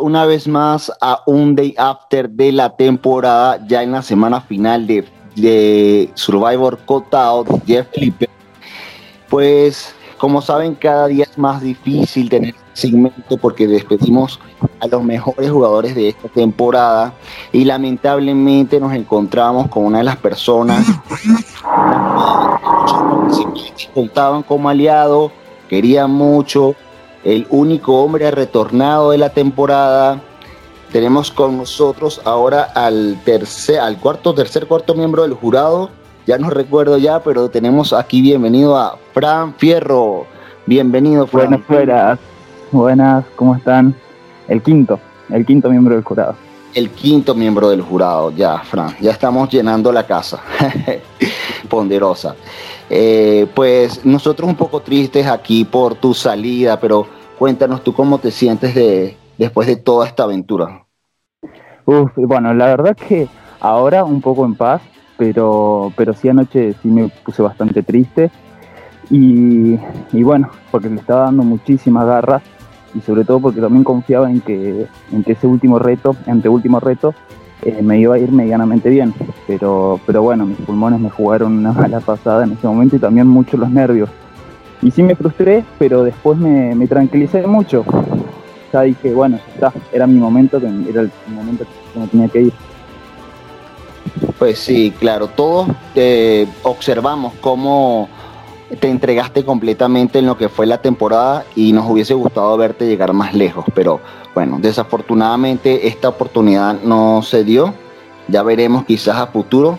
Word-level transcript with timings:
una 0.00 0.26
vez 0.26 0.46
más 0.46 0.92
a 1.00 1.22
un 1.26 1.56
day 1.56 1.74
after 1.76 2.30
de 2.30 2.52
la 2.52 2.76
temporada, 2.76 3.58
ya 3.66 3.82
en 3.82 3.92
la 3.92 4.02
semana 4.02 4.40
final 4.40 4.86
de, 4.86 5.04
de 5.34 6.08
Survivor 6.14 6.78
Cutout, 6.84 7.48
Jeff 7.66 7.88
Flipper. 7.92 8.28
Pues, 9.28 9.92
como 10.18 10.40
saben, 10.40 10.76
cada 10.76 11.08
día 11.08 11.24
es 11.24 11.36
más 11.36 11.62
difícil 11.62 12.28
tener 12.28 12.54
segmento 12.74 13.36
porque 13.38 13.66
despedimos 13.66 14.38
a 14.78 14.86
los 14.86 15.02
mejores 15.02 15.50
jugadores 15.50 15.96
de 15.96 16.10
esta 16.10 16.28
temporada 16.28 17.12
y 17.50 17.64
lamentablemente 17.64 18.78
nos 18.78 18.92
encontramos 18.92 19.68
con 19.68 19.84
una 19.84 19.98
de 19.98 20.04
las 20.04 20.16
personas 20.16 20.86
que 23.76 23.88
contaban 23.92 24.44
como 24.44 24.68
aliado, 24.68 25.32
querían 25.68 26.12
mucho, 26.12 26.76
el 27.26 27.44
único 27.50 28.02
hombre 28.02 28.30
retornado 28.30 29.10
de 29.10 29.18
la 29.18 29.30
temporada. 29.30 30.20
Tenemos 30.92 31.32
con 31.32 31.58
nosotros 31.58 32.20
ahora 32.24 32.62
al 32.62 33.20
tercer, 33.24 33.80
al 33.80 33.98
cuarto, 33.98 34.32
tercer, 34.32 34.68
cuarto 34.68 34.94
miembro 34.94 35.22
del 35.22 35.34
jurado. 35.34 35.90
Ya 36.24 36.38
no 36.38 36.50
recuerdo 36.50 36.98
ya, 36.98 37.20
pero 37.24 37.48
tenemos 37.48 37.92
aquí 37.92 38.22
bienvenido 38.22 38.76
a 38.76 38.96
Fran 39.12 39.54
Fierro. 39.56 40.26
Bienvenido, 40.66 41.26
Fran. 41.26 41.48
Buenas, 41.48 41.68
buenas. 41.68 42.18
Buenas, 42.70 43.24
¿cómo 43.34 43.56
están? 43.56 43.94
El 44.46 44.62
quinto, 44.62 45.00
el 45.28 45.44
quinto 45.44 45.68
miembro 45.68 45.96
del 45.96 46.04
jurado. 46.04 46.36
El 46.74 46.90
quinto 46.90 47.34
miembro 47.34 47.70
del 47.70 47.82
jurado, 47.82 48.30
ya, 48.30 48.58
Fran. 48.58 48.94
Ya 49.00 49.10
estamos 49.10 49.50
llenando 49.50 49.90
la 49.90 50.06
casa. 50.06 50.40
Ponderosa. 51.68 52.36
Eh, 52.88 53.46
pues 53.54 54.04
nosotros 54.04 54.48
un 54.48 54.56
poco 54.56 54.80
tristes 54.80 55.26
aquí 55.26 55.64
por 55.64 55.96
tu 55.96 56.14
salida, 56.14 56.78
pero 56.78 57.06
Cuéntanos 57.38 57.84
tú 57.84 57.92
cómo 57.92 58.18
te 58.18 58.30
sientes 58.30 58.74
de, 58.74 59.16
después 59.36 59.68
de 59.68 59.76
toda 59.76 60.06
esta 60.06 60.22
aventura. 60.22 60.86
Uf, 61.84 62.12
bueno, 62.16 62.54
la 62.54 62.66
verdad 62.66 62.96
que 62.96 63.28
ahora 63.60 64.04
un 64.04 64.22
poco 64.22 64.46
en 64.46 64.54
paz, 64.54 64.80
pero, 65.18 65.92
pero 65.96 66.14
sí 66.14 66.30
anoche 66.30 66.74
sí 66.82 66.88
me 66.88 67.08
puse 67.08 67.42
bastante 67.42 67.82
triste. 67.82 68.30
Y, 69.10 69.76
bueno, 70.12 70.48
porque 70.70 70.88
le 70.88 70.96
estaba 70.96 71.24
dando 71.24 71.44
muchísimas 71.44 72.06
garras 72.06 72.42
y 72.94 73.00
sobre 73.02 73.24
todo 73.24 73.38
porque 73.38 73.60
también 73.60 73.84
confiaba 73.84 74.30
en 74.30 74.40
que, 74.40 74.86
en 75.12 75.22
que 75.22 75.32
ese 75.32 75.46
último 75.46 75.78
reto, 75.78 76.16
ante 76.26 76.48
último 76.48 76.80
reto, 76.80 77.14
eh, 77.62 77.82
me 77.82 77.98
iba 77.98 78.14
a 78.14 78.18
ir 78.18 78.30
medianamente 78.30 78.90
bien. 78.90 79.14
Pero, 79.46 80.00
pero 80.06 80.22
bueno, 80.22 80.46
mis 80.46 80.58
pulmones 80.58 81.00
me 81.00 81.10
jugaron 81.10 81.58
una 81.58 81.72
mala 81.72 82.00
pasada 82.00 82.44
en 82.44 82.52
ese 82.52 82.66
momento 82.66 82.96
y 82.96 82.98
también 82.98 83.26
mucho 83.26 83.56
los 83.56 83.70
nervios. 83.70 84.10
Y 84.82 84.90
sí 84.90 85.02
me 85.02 85.16
frustré, 85.16 85.64
pero 85.78 86.04
después 86.04 86.38
me, 86.38 86.86
tranquilicé 86.86 87.46
mucho. 87.46 87.84
Ya 88.72 88.82
dije, 88.82 89.14
bueno, 89.14 89.38
ya 89.60 89.72
era 89.92 90.06
mi 90.06 90.18
momento, 90.18 90.58
era 90.58 91.00
el 91.00 91.10
momento 91.28 91.64
que 91.92 92.00
me 92.00 92.06
tenía 92.08 92.28
que 92.28 92.42
ir. 92.42 92.52
Pues 94.38 94.58
sí, 94.58 94.92
claro, 94.98 95.28
todos 95.28 95.68
eh, 95.94 96.46
observamos 96.62 97.34
cómo 97.40 98.08
te 98.80 98.88
entregaste 98.88 99.44
completamente 99.44 100.18
en 100.18 100.26
lo 100.26 100.36
que 100.36 100.48
fue 100.48 100.66
la 100.66 100.82
temporada 100.82 101.44
y 101.54 101.72
nos 101.72 101.88
hubiese 101.88 102.14
gustado 102.14 102.56
verte 102.56 102.86
llegar 102.86 103.12
más 103.12 103.34
lejos, 103.34 103.64
pero 103.74 104.00
bueno, 104.34 104.58
desafortunadamente 104.60 105.86
esta 105.86 106.08
oportunidad 106.08 106.80
no 106.82 107.22
se 107.22 107.44
dio, 107.44 107.74
ya 108.28 108.42
veremos 108.42 108.84
quizás 108.84 109.16
a 109.16 109.28
futuro, 109.28 109.78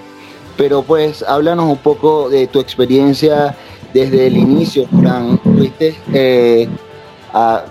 pero 0.56 0.82
pues 0.84 1.24
háblanos 1.24 1.70
un 1.70 1.78
poco 1.78 2.30
de 2.30 2.48
tu 2.48 2.60
experiencia 2.60 3.56
desde 3.94 4.28
el 4.28 4.38
inicio, 4.38 4.88
Fran, 4.88 5.40
fuiste 5.40 5.96
eh, 6.14 6.68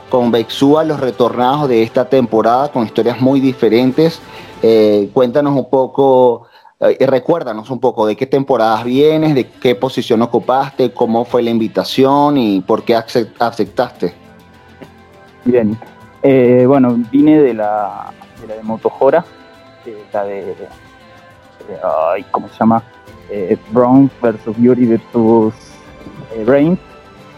con 0.08 0.30
Bexúa 0.30 0.84
los 0.84 1.00
retornados 1.00 1.68
de 1.68 1.82
esta 1.82 2.08
temporada 2.08 2.70
con 2.70 2.84
historias 2.84 3.20
muy 3.20 3.40
diferentes. 3.40 4.20
Eh, 4.62 5.10
cuéntanos 5.12 5.56
un 5.56 5.68
poco, 5.68 6.44
eh, 6.80 7.06
recuérdanos 7.06 7.70
un 7.70 7.80
poco 7.80 8.06
de 8.06 8.16
qué 8.16 8.26
temporadas 8.26 8.84
vienes, 8.84 9.34
de 9.34 9.48
qué 9.48 9.74
posición 9.74 10.22
ocupaste, 10.22 10.92
cómo 10.92 11.24
fue 11.24 11.42
la 11.42 11.50
invitación 11.50 12.36
y 12.36 12.60
por 12.60 12.84
qué 12.84 12.94
aceptaste. 12.94 14.14
Bien, 15.44 15.78
bueno, 16.66 16.96
vine 17.10 17.40
de 17.40 17.54
la 17.54 18.12
de, 18.40 18.48
la 18.48 18.54
de 18.56 18.62
Motojora, 18.62 19.24
la 20.12 20.24
de, 20.24 20.54
ay, 22.12 22.24
¿cómo 22.30 22.48
se 22.48 22.58
llama? 22.58 22.82
Brown 23.70 24.10
versus 24.20 24.56
Beauty 24.58 24.86
versus 24.86 25.54
Brain 26.44 26.78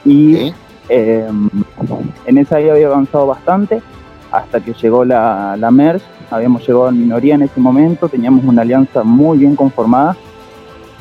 y 0.04 0.54
em, 0.88 1.50
en 2.26 2.38
esa 2.38 2.60
ya 2.60 2.72
había 2.72 2.86
avanzado 2.86 3.26
bastante 3.26 3.82
hasta 4.30 4.60
que 4.60 4.72
llegó 4.74 5.04
la, 5.04 5.56
la 5.56 5.70
MERS, 5.70 6.02
habíamos 6.30 6.66
llegado 6.66 6.88
en 6.88 7.00
minoría 7.00 7.34
en 7.34 7.42
ese 7.42 7.60
momento, 7.60 8.08
teníamos 8.08 8.44
una 8.44 8.62
alianza 8.62 9.02
muy 9.02 9.38
bien 9.38 9.56
conformada, 9.56 10.16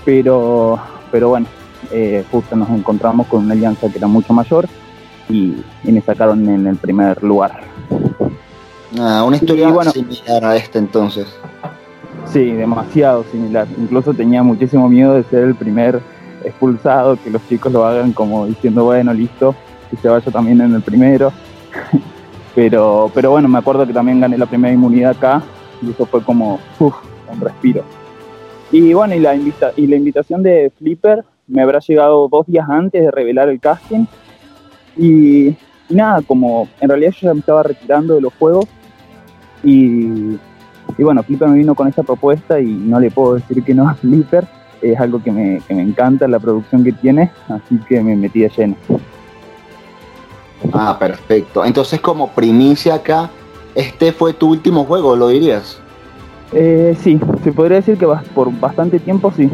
pero, 0.06 0.80
pero 1.12 1.30
bueno, 1.30 1.48
eh, 1.92 2.24
justo 2.32 2.56
nos 2.56 2.70
encontramos 2.70 3.28
con 3.28 3.44
una 3.44 3.54
alianza 3.54 3.90
que 3.90 3.98
era 3.98 4.08
mucho 4.08 4.34
mayor 4.34 4.68
y, 5.30 5.56
me 5.84 6.02
sacaron 6.02 6.48
en 6.48 6.68
el 6.68 6.76
primer 6.78 7.22
lugar. 7.24 7.62
Ah, 9.00 9.24
una 9.26 9.38
historia 9.38 9.70
similar 9.92 10.46
a 10.46 10.56
esta 10.56 10.80
entonces. 10.80 11.28
Sí, 12.26 12.52
demasiado 12.52 13.24
similar. 13.32 13.68
Incluso 13.78 14.14
tenía 14.14 14.44
muchísimo 14.44 14.90
miedo 14.90 15.14
de 15.14 15.24
ser 15.24 15.44
el 15.44 15.56
primer 15.56 16.02
expulsado, 16.44 17.18
que 17.22 17.30
los 17.30 17.46
chicos 17.48 17.72
lo 17.72 17.86
hagan 17.86 18.12
como 18.14 18.46
diciendo, 18.46 18.86
bueno, 18.86 19.14
listo, 19.14 19.56
que 19.90 19.98
se 19.98 20.10
vaya 20.10 20.32
también 20.32 20.62
en 20.62 20.74
el 20.74 20.82
primero. 20.82 21.32
pero, 22.58 23.12
pero 23.14 23.30
bueno, 23.30 23.48
me 23.48 23.60
acuerdo 23.60 23.86
que 23.86 23.94
también 23.94 24.20
gané 24.20 24.36
la 24.36 24.48
primera 24.48 24.74
inmunidad 24.74 25.12
acá 25.12 25.44
y 25.80 25.92
eso 25.92 26.08
fue 26.08 26.24
como 26.24 26.60
un 26.80 27.40
respiro. 27.40 27.84
Y 28.72 28.94
bueno, 28.94 29.14
y 29.14 29.20
la, 29.20 29.36
invita 29.36 29.74
y 29.76 29.86
la 29.86 29.96
invitación 29.96 30.42
de 30.42 30.72
Flipper 30.76 31.24
me 31.46 31.62
habrá 31.62 31.78
llegado 31.78 32.28
dos 32.28 32.48
días 32.48 32.68
antes 32.68 33.00
de 33.00 33.12
revelar 33.12 33.50
el 33.50 33.60
casting. 33.60 34.06
Y, 34.98 35.56
nada, 35.88 36.24
como 36.24 36.68
en 36.82 36.90
realidad 36.90 37.12
yo 37.12 37.28
ya 37.28 37.34
me 37.36 37.42
estaba 37.42 37.62
retirando 37.62 38.16
de 38.16 38.22
los 38.22 38.34
juegos 38.34 38.66
y, 39.64 40.40
y 40.98 41.04
bueno, 41.04 41.22
Flipper 41.22 41.50
me 41.50 41.60
vino 41.60 41.76
con 41.76 41.88
esta 41.88 42.02
propuesta 42.02 42.60
y 42.60 42.66
no 42.66 43.00
le 43.00 43.12
puedo 43.12 43.36
decir 43.36 43.64
que 43.64 43.76
no 43.76 43.88
a 43.88 43.94
Flipper 43.94 44.48
es 44.82 45.00
algo 45.00 45.22
que 45.22 45.32
me, 45.32 45.62
que 45.68 45.76
me 45.76 45.84
encanta 45.84 46.28
la 46.28 46.40
producción 46.40 46.84
que 46.84 46.92
tiene, 46.92 47.30
así 47.50 47.78
que 47.88 48.02
me 48.02 48.16
metí 48.16 48.40
de 48.40 48.50
lleno. 48.50 48.76
Ah, 50.74 50.98
perfecto. 51.00 51.64
Entonces, 51.64 52.00
como 52.02 52.30
primicia 52.30 52.96
acá, 52.96 53.30
¿este 53.76 54.12
fue 54.12 54.34
tu 54.34 54.50
último 54.50 54.86
juego, 54.86 55.16
lo 55.16 55.30
dirías? 55.30 55.80
Eh, 56.54 56.96
sí, 57.02 57.20
se 57.44 57.52
podría 57.52 57.78
decir 57.78 57.98
que 57.98 58.08
por 58.34 58.52
bastante 58.60 59.00
tiempo 59.00 59.32
sí. 59.36 59.50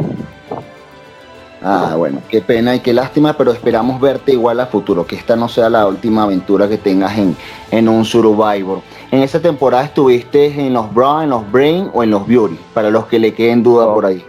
Ah, 1.66 1.96
bueno, 1.97 2.19
qué 2.28 2.42
pena 2.42 2.75
y 2.75 2.81
qué 2.81 2.94
lástima, 2.94 3.38
pero 3.38 3.53
esperamos 3.53 4.00
verte 4.02 4.34
igual 4.34 4.59
a 4.59 4.66
futuro, 4.66 5.08
que 5.08 5.16
esta 5.16 5.38
no 5.38 5.47
sea 5.47 5.69
la 5.69 5.88
última 5.88 6.24
aventura 6.24 6.68
que 6.68 6.78
tengas 6.78 7.18
en, 7.18 7.38
en 7.72 7.88
un 7.88 8.03
Survivor. 8.03 8.81
En 9.12 9.22
esa 9.24 9.40
temporada 9.40 9.86
estuviste 9.86 10.47
en 10.59 10.74
los 10.74 10.94
Brown, 10.94 11.24
en 11.24 11.30
los 11.30 11.50
Brain 11.52 11.90
o 11.94 12.03
en 12.03 12.12
los 12.12 12.28
Beauty, 12.28 12.59
para 12.74 12.90
los 12.90 13.06
que 13.06 13.18
le 13.18 13.34
queden 13.34 13.63
duda 13.63 13.86
por 13.94 14.06
ahí. 14.06 14.25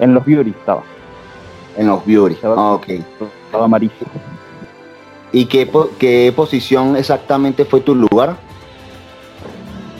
En 0.00 0.14
los 0.14 0.24
Beauty 0.24 0.50
estaba. 0.50 0.82
En 1.76 1.86
los 1.86 2.04
Beauty, 2.04 2.36
ah, 2.42 2.72
ok. 2.72 2.88
Estaba 2.88 3.64
amarillo. 3.66 3.92
¿Y 5.32 5.46
qué, 5.46 5.70
qué 5.98 6.32
posición 6.36 6.96
exactamente 6.96 7.64
fue 7.64 7.80
tu 7.80 7.94
lugar? 7.94 8.36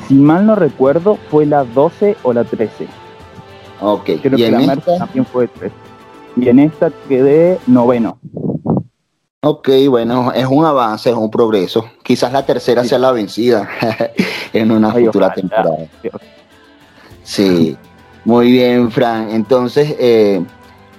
Si 0.07 0.15
mal 0.15 0.45
no 0.47 0.55
recuerdo, 0.55 1.17
fue 1.31 1.47
la 1.47 1.65
12 1.65 2.17
o 2.23 2.33
la 2.33 2.45
13. 2.45 2.87
Ok. 3.81 4.05
Creo 4.21 4.35
¿Y 4.35 4.37
que 4.37 4.47
en 4.49 4.67
la 4.67 4.75
esta? 4.75 4.99
también 4.99 5.25
fue 5.25 5.49
13. 5.49 5.75
Y 6.37 6.49
en 6.49 6.59
esta 6.59 6.91
quedé 7.09 7.59
noveno. 7.67 8.19
Ok, 9.45 9.71
bueno, 9.89 10.33
es 10.33 10.47
un 10.47 10.65
avance, 10.65 11.11
es 11.11 11.17
un 11.17 11.31
progreso. 11.31 11.85
Quizás 12.03 12.33
la 12.33 12.47
tercera 12.47 12.85
sea 12.85 12.99
la 12.99 13.11
vencida 13.11 13.69
en 14.53 14.71
una 14.71 14.93
futura 14.93 15.33
temporada. 15.33 15.79
Sí. 17.25 17.77
Muy 18.25 18.53
bien, 18.53 18.93
Fran. 18.93 19.31
Entonces, 19.31 19.97
eh, 19.99 20.45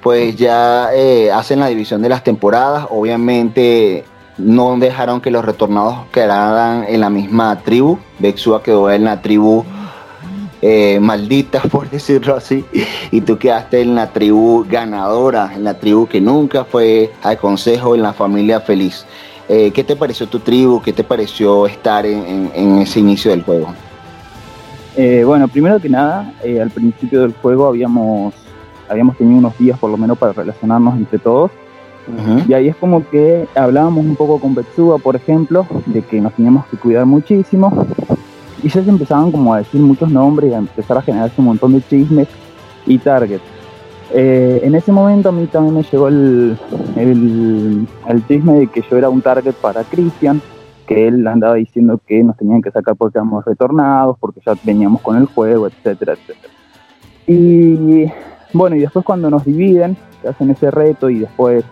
pues 0.01 0.35
ya 0.35 0.89
eh, 0.93 1.31
hacen 1.31 1.61
la 1.61 1.67
división 1.67 2.01
de 2.01 2.09
las 2.09 2.23
temporadas. 2.23 2.87
Obviamente 2.89 4.03
no 4.37 4.77
dejaron 4.77 5.21
que 5.21 5.31
los 5.31 5.45
retornados 5.45 6.07
quedaran 6.11 6.85
en 6.87 7.01
la 7.01 7.09
misma 7.09 7.59
tribu. 7.59 7.99
Bexua 8.19 8.63
quedó 8.63 8.89
en 8.91 9.05
la 9.05 9.21
tribu 9.21 9.63
eh, 10.61 10.99
maldita, 10.99 11.61
por 11.71 11.89
decirlo 11.89 12.35
así. 12.35 12.65
Y 13.11 13.21
tú 13.21 13.37
quedaste 13.37 13.81
en 13.81 13.95
la 13.95 14.11
tribu 14.11 14.65
ganadora, 14.69 15.51
en 15.55 15.63
la 15.63 15.75
tribu 15.75 16.07
que 16.07 16.21
nunca 16.21 16.65
fue 16.65 17.11
al 17.21 17.37
consejo, 17.37 17.95
en 17.95 18.01
la 18.01 18.13
familia 18.13 18.59
feliz. 18.61 19.05
¿Qué 19.45 19.83
te 19.85 19.95
pareció 19.95 20.25
tu 20.25 20.39
tribu? 20.39 20.81
¿Qué 20.81 20.93
te 20.93 21.03
pareció 21.03 21.67
estar 21.67 22.07
en 22.07 22.79
ese 22.79 23.01
inicio 23.01 23.29
del 23.29 23.43
juego? 23.43 23.67
Eh, 24.95 25.23
bueno, 25.25 25.47
primero 25.47 25.79
que 25.79 25.89
nada, 25.89 26.33
eh, 26.43 26.61
al 26.61 26.69
principio 26.69 27.21
del 27.21 27.33
juego 27.33 27.67
habíamos, 27.67 28.33
habíamos 28.87 29.17
tenido 29.17 29.39
unos 29.39 29.57
días 29.57 29.79
por 29.79 29.89
lo 29.89 29.97
menos 29.97 30.17
para 30.17 30.33
relacionarnos 30.33 30.95
entre 30.95 31.17
todos 31.17 31.49
Y 32.47 32.53
ahí 32.53 32.67
es 32.67 32.75
como 32.75 33.07
que 33.09 33.47
hablábamos 33.55 34.05
un 34.05 34.15
poco 34.15 34.39
con 34.39 34.55
Betsúa, 34.55 34.97
por 34.97 35.15
ejemplo, 35.15 35.65
de 35.85 36.01
que 36.01 36.19
nos 36.19 36.33
teníamos 36.33 36.65
que 36.67 36.77
cuidar 36.77 37.05
muchísimo. 37.05 37.85
Y 38.61 38.69
ya 38.69 38.83
se 38.83 38.89
empezaban 38.89 39.31
como 39.31 39.53
a 39.53 39.59
decir 39.59 39.81
muchos 39.81 40.09
nombres 40.09 40.51
y 40.51 40.53
a 40.53 40.57
empezar 40.57 40.97
a 40.97 41.01
generarse 41.01 41.35
un 41.37 41.45
montón 41.45 41.73
de 41.73 41.81
chismes 41.81 42.27
y 42.85 42.97
targets. 42.97 43.43
Eh, 44.11 44.61
en 44.63 44.75
ese 44.75 44.91
momento 44.91 45.29
a 45.29 45.31
mí 45.31 45.47
también 45.47 45.75
me 45.75 45.83
llegó 45.83 46.07
el, 46.07 46.57
el, 46.95 47.87
el, 48.07 48.27
chisme 48.27 48.53
de 48.59 48.67
que 48.67 48.83
yo 48.89 48.97
era 48.97 49.09
un 49.09 49.21
target 49.21 49.53
para 49.55 49.83
Christian, 49.83 50.39
que 50.85 51.07
él 51.07 51.25
andaba 51.25 51.55
diciendo 51.55 51.99
que 52.05 52.23
nos 52.23 52.37
tenían 52.37 52.61
que 52.61 52.69
sacar 52.69 52.95
porque 52.95 53.17
éramos 53.17 53.43
retornados, 53.43 54.17
porque 54.19 54.39
ya 54.45 54.53
veníamos 54.63 55.01
con 55.01 55.17
el 55.17 55.25
juego, 55.25 55.67
etcétera, 55.67 56.13
etcétera. 56.13 56.53
Y 57.25 58.05
bueno, 58.53 58.75
y 58.75 58.81
después 58.81 59.03
cuando 59.03 59.29
nos 59.31 59.45
dividen, 59.45 59.97
hacen 60.27 60.51
ese 60.51 60.69
reto 60.69 61.09
y 61.09 61.19
después, 61.19 61.63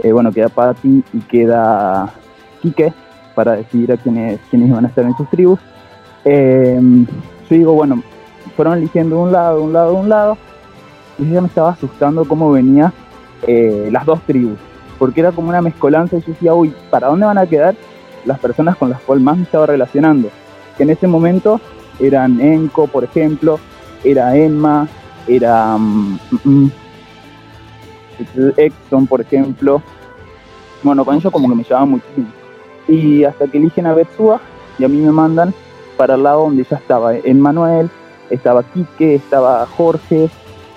eh, 0.00 0.12
bueno, 0.12 0.32
queda 0.32 0.48
Patty 0.48 1.02
y 1.12 1.18
queda 1.20 2.12
Quique 2.62 2.92
para 3.34 3.52
decidir 3.56 3.92
a 3.92 3.96
quiénes, 3.96 4.40
quiénes 4.50 4.68
iban 4.68 4.84
a 4.84 4.88
estar 4.88 5.04
en 5.04 5.16
sus 5.16 5.28
tribus. 5.30 5.60
Eh, 6.24 6.78
yo 7.48 7.56
digo, 7.56 7.72
bueno, 7.74 8.02
fueron 8.56 8.78
eligiendo 8.78 9.20
un 9.20 9.32
lado, 9.32 9.62
un 9.62 9.72
lado, 9.72 9.94
un 9.94 10.08
lado, 10.08 10.36
y 11.18 11.26
yo 11.26 11.34
ya 11.34 11.40
me 11.40 11.48
estaba 11.48 11.70
asustando 11.70 12.24
cómo 12.24 12.50
venía 12.50 12.92
eh, 13.46 13.88
las 13.92 14.04
dos 14.04 14.20
tribus, 14.22 14.58
porque 14.98 15.20
era 15.20 15.32
como 15.32 15.48
una 15.48 15.62
mezcolanza 15.62 16.16
y 16.16 16.20
yo 16.20 16.26
decía, 16.28 16.54
uy, 16.54 16.74
¿para 16.90 17.08
dónde 17.08 17.26
van 17.26 17.38
a 17.38 17.46
quedar 17.46 17.74
las 18.24 18.38
personas 18.38 18.76
con 18.76 18.90
las 18.90 19.00
cuales 19.00 19.24
más 19.24 19.36
me 19.36 19.44
estaba 19.44 19.66
relacionando? 19.66 20.28
Que 20.76 20.82
en 20.82 20.90
ese 20.90 21.06
momento 21.06 21.60
eran 22.00 22.40
Enco, 22.40 22.86
por 22.86 23.04
ejemplo, 23.04 23.58
era 24.04 24.36
Emma, 24.36 24.88
era 25.26 25.76
um, 25.76 26.18
Exxon, 28.56 29.06
por 29.06 29.20
ejemplo. 29.20 29.82
Bueno, 30.82 31.04
con 31.04 31.16
ellos 31.16 31.32
como 31.32 31.48
que 31.48 31.54
me 31.54 31.62
llevaba 31.62 31.86
muchísimo. 31.86 32.28
Y 32.86 33.24
hasta 33.24 33.46
que 33.46 33.58
eligen 33.58 33.86
a 33.86 33.94
Betsua 33.94 34.40
y 34.78 34.84
a 34.84 34.88
mí 34.88 34.98
me 34.98 35.12
mandan 35.12 35.52
para 35.96 36.14
el 36.14 36.22
lado 36.22 36.42
donde 36.44 36.64
ya 36.64 36.76
estaba 36.76 37.16
en 37.16 37.40
Manuel, 37.40 37.90
estaba 38.30 38.62
Quique, 38.62 39.16
estaba 39.16 39.66
Jorge. 39.66 40.30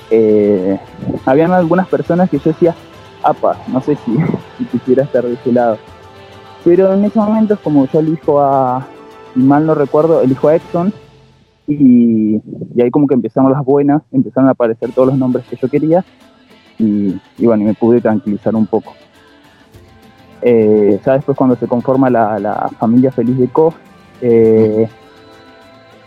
Eh, 0.10 0.80
habían 1.26 1.52
algunas 1.52 1.88
personas 1.88 2.30
que 2.30 2.40
yo 2.40 2.52
decía, 2.52 2.76
apa, 3.24 3.58
no 3.68 3.82
sé 3.82 3.96
si, 3.98 4.18
si 4.58 4.66
quisiera 4.66 5.04
estar 5.04 5.24
de 5.24 5.34
ese 5.34 5.52
lado. 5.52 5.78
Pero 6.64 6.94
en 6.94 7.06
ese 7.06 7.18
momento 7.18 7.54
es 7.54 7.60
como 7.60 7.88
yo 7.88 8.00
elijo 8.00 8.40
a, 8.40 8.86
mal 9.36 9.66
no 9.66 9.76
recuerdo, 9.76 10.22
elijo 10.22 10.48
a 10.48 10.56
Exxon 10.56 10.94
y, 11.68 12.42
ahí 12.82 12.92
como 12.92 13.08
que 13.08 13.16
empezaron 13.16 13.52
las 13.52 13.64
buenas, 13.64 14.02
empezaron 14.12 14.50
a 14.50 14.52
aparecer 14.52 14.92
todos 14.92 15.10
los 15.10 15.18
nombres 15.18 15.46
que 15.50 15.56
yo 15.56 15.70
quería 15.70 16.04
y, 16.82 17.46
bueno, 17.46 17.64
y 17.64 17.66
me 17.68 17.74
pude 17.74 18.02
tranquilizar 18.02 18.56
un 18.56 18.66
poco. 18.66 18.94
Eh, 20.42 21.00
ya 21.06 21.14
después 21.14 21.38
cuando 21.38 21.56
se 21.56 21.68
conforma 21.68 22.10
la, 22.10 22.70
familia 22.80 23.12
feliz 23.12 23.38
de 23.38 23.48
Co, 23.48 23.74
eh, 24.22 24.88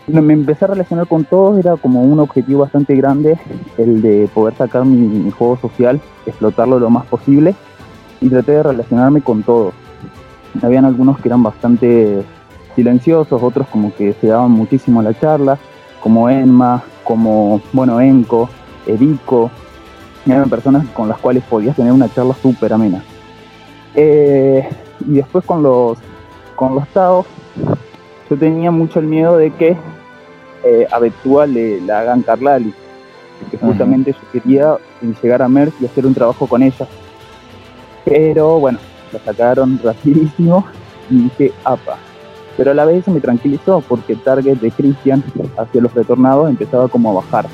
me 0.07 0.33
empecé 0.33 0.65
a 0.65 0.69
relacionar 0.69 1.07
con 1.07 1.23
todos, 1.23 1.57
era 1.57 1.77
como 1.77 2.03
un 2.03 2.19
objetivo 2.19 2.61
bastante 2.61 2.95
grande 2.95 3.39
el 3.77 4.01
de 4.01 4.29
poder 4.33 4.55
sacar 4.55 4.85
mi, 4.85 5.31
juego 5.31 5.57
social, 5.57 5.99
explotarlo 6.25 6.79
lo 6.79 6.89
más 6.89 7.05
posible 7.05 7.55
y 8.21 8.29
traté 8.29 8.53
de 8.53 8.63
relacionarme 8.63 9.21
con 9.21 9.43
todos. 9.43 9.73
Habían 10.61 10.85
algunos 10.85 11.19
que 11.19 11.27
eran 11.27 11.43
bastante 11.43 12.23
silenciosos, 12.75 13.41
otros 13.41 13.67
como 13.67 13.93
que 13.95 14.13
se 14.13 14.27
daban 14.27 14.51
muchísimo 14.51 15.01
la 15.01 15.17
charla, 15.17 15.57
como 16.01 16.29
Enma, 16.29 16.83
como, 17.03 17.61
bueno, 17.73 17.99
Enco, 17.99 18.49
Erico, 18.85 19.49
eran 20.33 20.49
personas 20.49 20.87
con 20.89 21.07
las 21.07 21.19
cuales 21.19 21.43
podías 21.43 21.75
tener 21.75 21.91
una 21.91 22.09
charla 22.09 22.35
súper 22.41 22.73
amena. 22.73 23.03
Eh, 23.93 24.67
y 25.07 25.13
después 25.13 25.45
con 25.45 25.61
los, 25.63 25.97
con 26.55 26.75
los 26.75 26.87
Taos, 26.89 27.25
yo 28.29 28.37
tenía 28.37 28.71
mucho 28.71 28.99
el 28.99 29.05
miedo 29.05 29.37
de 29.37 29.51
que 29.51 29.77
eh, 30.63 30.87
a 30.91 30.99
Betua 30.99 31.45
le 31.45 31.79
la 31.81 31.99
hagan 31.99 32.23
Carlali, 32.23 32.73
porque 33.39 33.57
justamente 33.57 34.13
yo 34.13 34.31
quería 34.31 34.77
llegar 35.21 35.41
a 35.41 35.47
Merck 35.47 35.73
y 35.79 35.85
hacer 35.85 36.05
un 36.05 36.13
trabajo 36.13 36.47
con 36.47 36.63
ella. 36.63 36.87
Pero 38.03 38.59
bueno, 38.59 38.79
la 39.11 39.19
sacaron 39.19 39.79
rapidísimo 39.83 40.65
y 41.09 41.23
dije, 41.23 41.53
apa, 41.63 41.97
pero 42.57 42.71
a 42.71 42.73
la 42.73 42.85
vez 42.85 43.07
me 43.07 43.19
tranquilizó 43.19 43.81
porque 43.87 44.13
el 44.13 44.19
target 44.21 44.57
de 44.57 44.71
Christian 44.71 45.23
hacia 45.57 45.81
los 45.81 45.93
retornados 45.93 46.49
empezaba 46.49 46.87
como 46.87 47.11
a 47.11 47.13
bajar. 47.15 47.45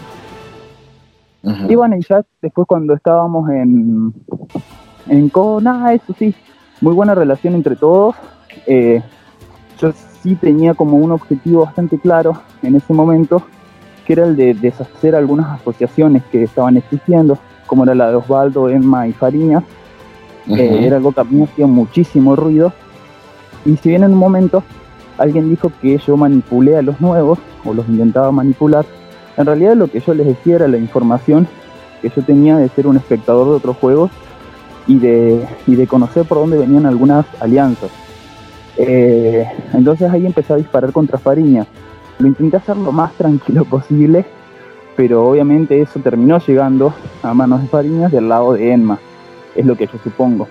Y 1.43 1.75
bueno, 1.75 1.95
y 1.95 2.01
ya 2.01 2.23
después 2.41 2.67
cuando 2.67 2.93
estábamos 2.93 3.49
en, 3.49 4.13
en 5.07 5.29
Kona, 5.29 5.93
eso 5.93 6.13
sí, 6.17 6.35
muy 6.81 6.93
buena 6.93 7.15
relación 7.15 7.55
entre 7.55 7.75
todos. 7.75 8.15
Eh, 8.67 9.01
yo 9.79 9.91
sí 10.21 10.35
tenía 10.35 10.73
como 10.75 10.97
un 10.97 11.11
objetivo 11.11 11.65
bastante 11.65 11.97
claro 11.97 12.41
en 12.61 12.75
ese 12.75 12.93
momento, 12.93 13.41
que 14.05 14.13
era 14.13 14.25
el 14.25 14.35
de 14.35 14.53
deshacer 14.53 15.15
algunas 15.15 15.59
asociaciones 15.59 16.23
que 16.31 16.43
estaban 16.43 16.77
existiendo, 16.77 17.39
como 17.65 17.83
era 17.85 17.95
la 17.95 18.09
de 18.09 18.15
Osvaldo, 18.15 18.69
Emma 18.69 19.07
y 19.07 19.13
Fariña. 19.13 19.63
Eh, 20.47 20.85
era 20.85 20.97
algo 20.97 21.11
que 21.11 21.21
a 21.21 21.23
mí 21.23 21.43
hacía 21.43 21.65
muchísimo 21.65 22.35
ruido. 22.35 22.73
Y 23.65 23.77
si 23.77 23.89
bien 23.89 24.03
en 24.03 24.13
un 24.13 24.17
momento 24.19 24.63
alguien 25.17 25.49
dijo 25.49 25.71
que 25.81 25.97
yo 25.99 26.17
manipulé 26.17 26.77
a 26.77 26.81
los 26.81 26.99
nuevos 26.99 27.39
o 27.63 27.73
los 27.73 27.87
intentaba 27.87 28.31
manipular. 28.31 28.85
En 29.37 29.45
realidad 29.45 29.75
lo 29.75 29.87
que 29.87 29.99
yo 29.99 30.13
les 30.13 30.27
decía 30.27 30.55
era 30.55 30.67
la 30.67 30.77
información 30.77 31.47
que 32.01 32.09
yo 32.09 32.21
tenía 32.23 32.57
de 32.57 32.69
ser 32.69 32.87
un 32.87 32.97
espectador 32.97 33.47
de 33.47 33.53
otros 33.53 33.77
juegos 33.77 34.11
y 34.87 34.97
de, 34.97 35.47
de 35.67 35.87
conocer 35.87 36.25
por 36.25 36.39
dónde 36.39 36.57
venían 36.57 36.85
algunas 36.85 37.25
alianzas. 37.39 37.91
Eh, 38.77 39.47
entonces 39.73 40.09
ahí 40.09 40.25
empecé 40.25 40.53
a 40.53 40.57
disparar 40.57 40.91
contra 40.91 41.17
Fariña. 41.17 41.65
Lo 42.19 42.27
intenté 42.27 42.57
hacer 42.57 42.77
lo 42.77 42.91
más 42.91 43.13
tranquilo 43.13 43.65
posible, 43.69 44.25
pero 44.95 45.27
obviamente 45.27 45.81
eso 45.81 45.99
terminó 45.99 46.39
llegando 46.39 46.93
a 47.23 47.33
manos 47.33 47.61
de 47.61 47.67
Fariñas 47.67 48.11
del 48.11 48.29
lado 48.29 48.53
de 48.53 48.71
Enma, 48.71 48.99
es 49.55 49.65
lo 49.65 49.75
que 49.75 49.87
yo 49.87 49.99
supongo. 50.03 50.47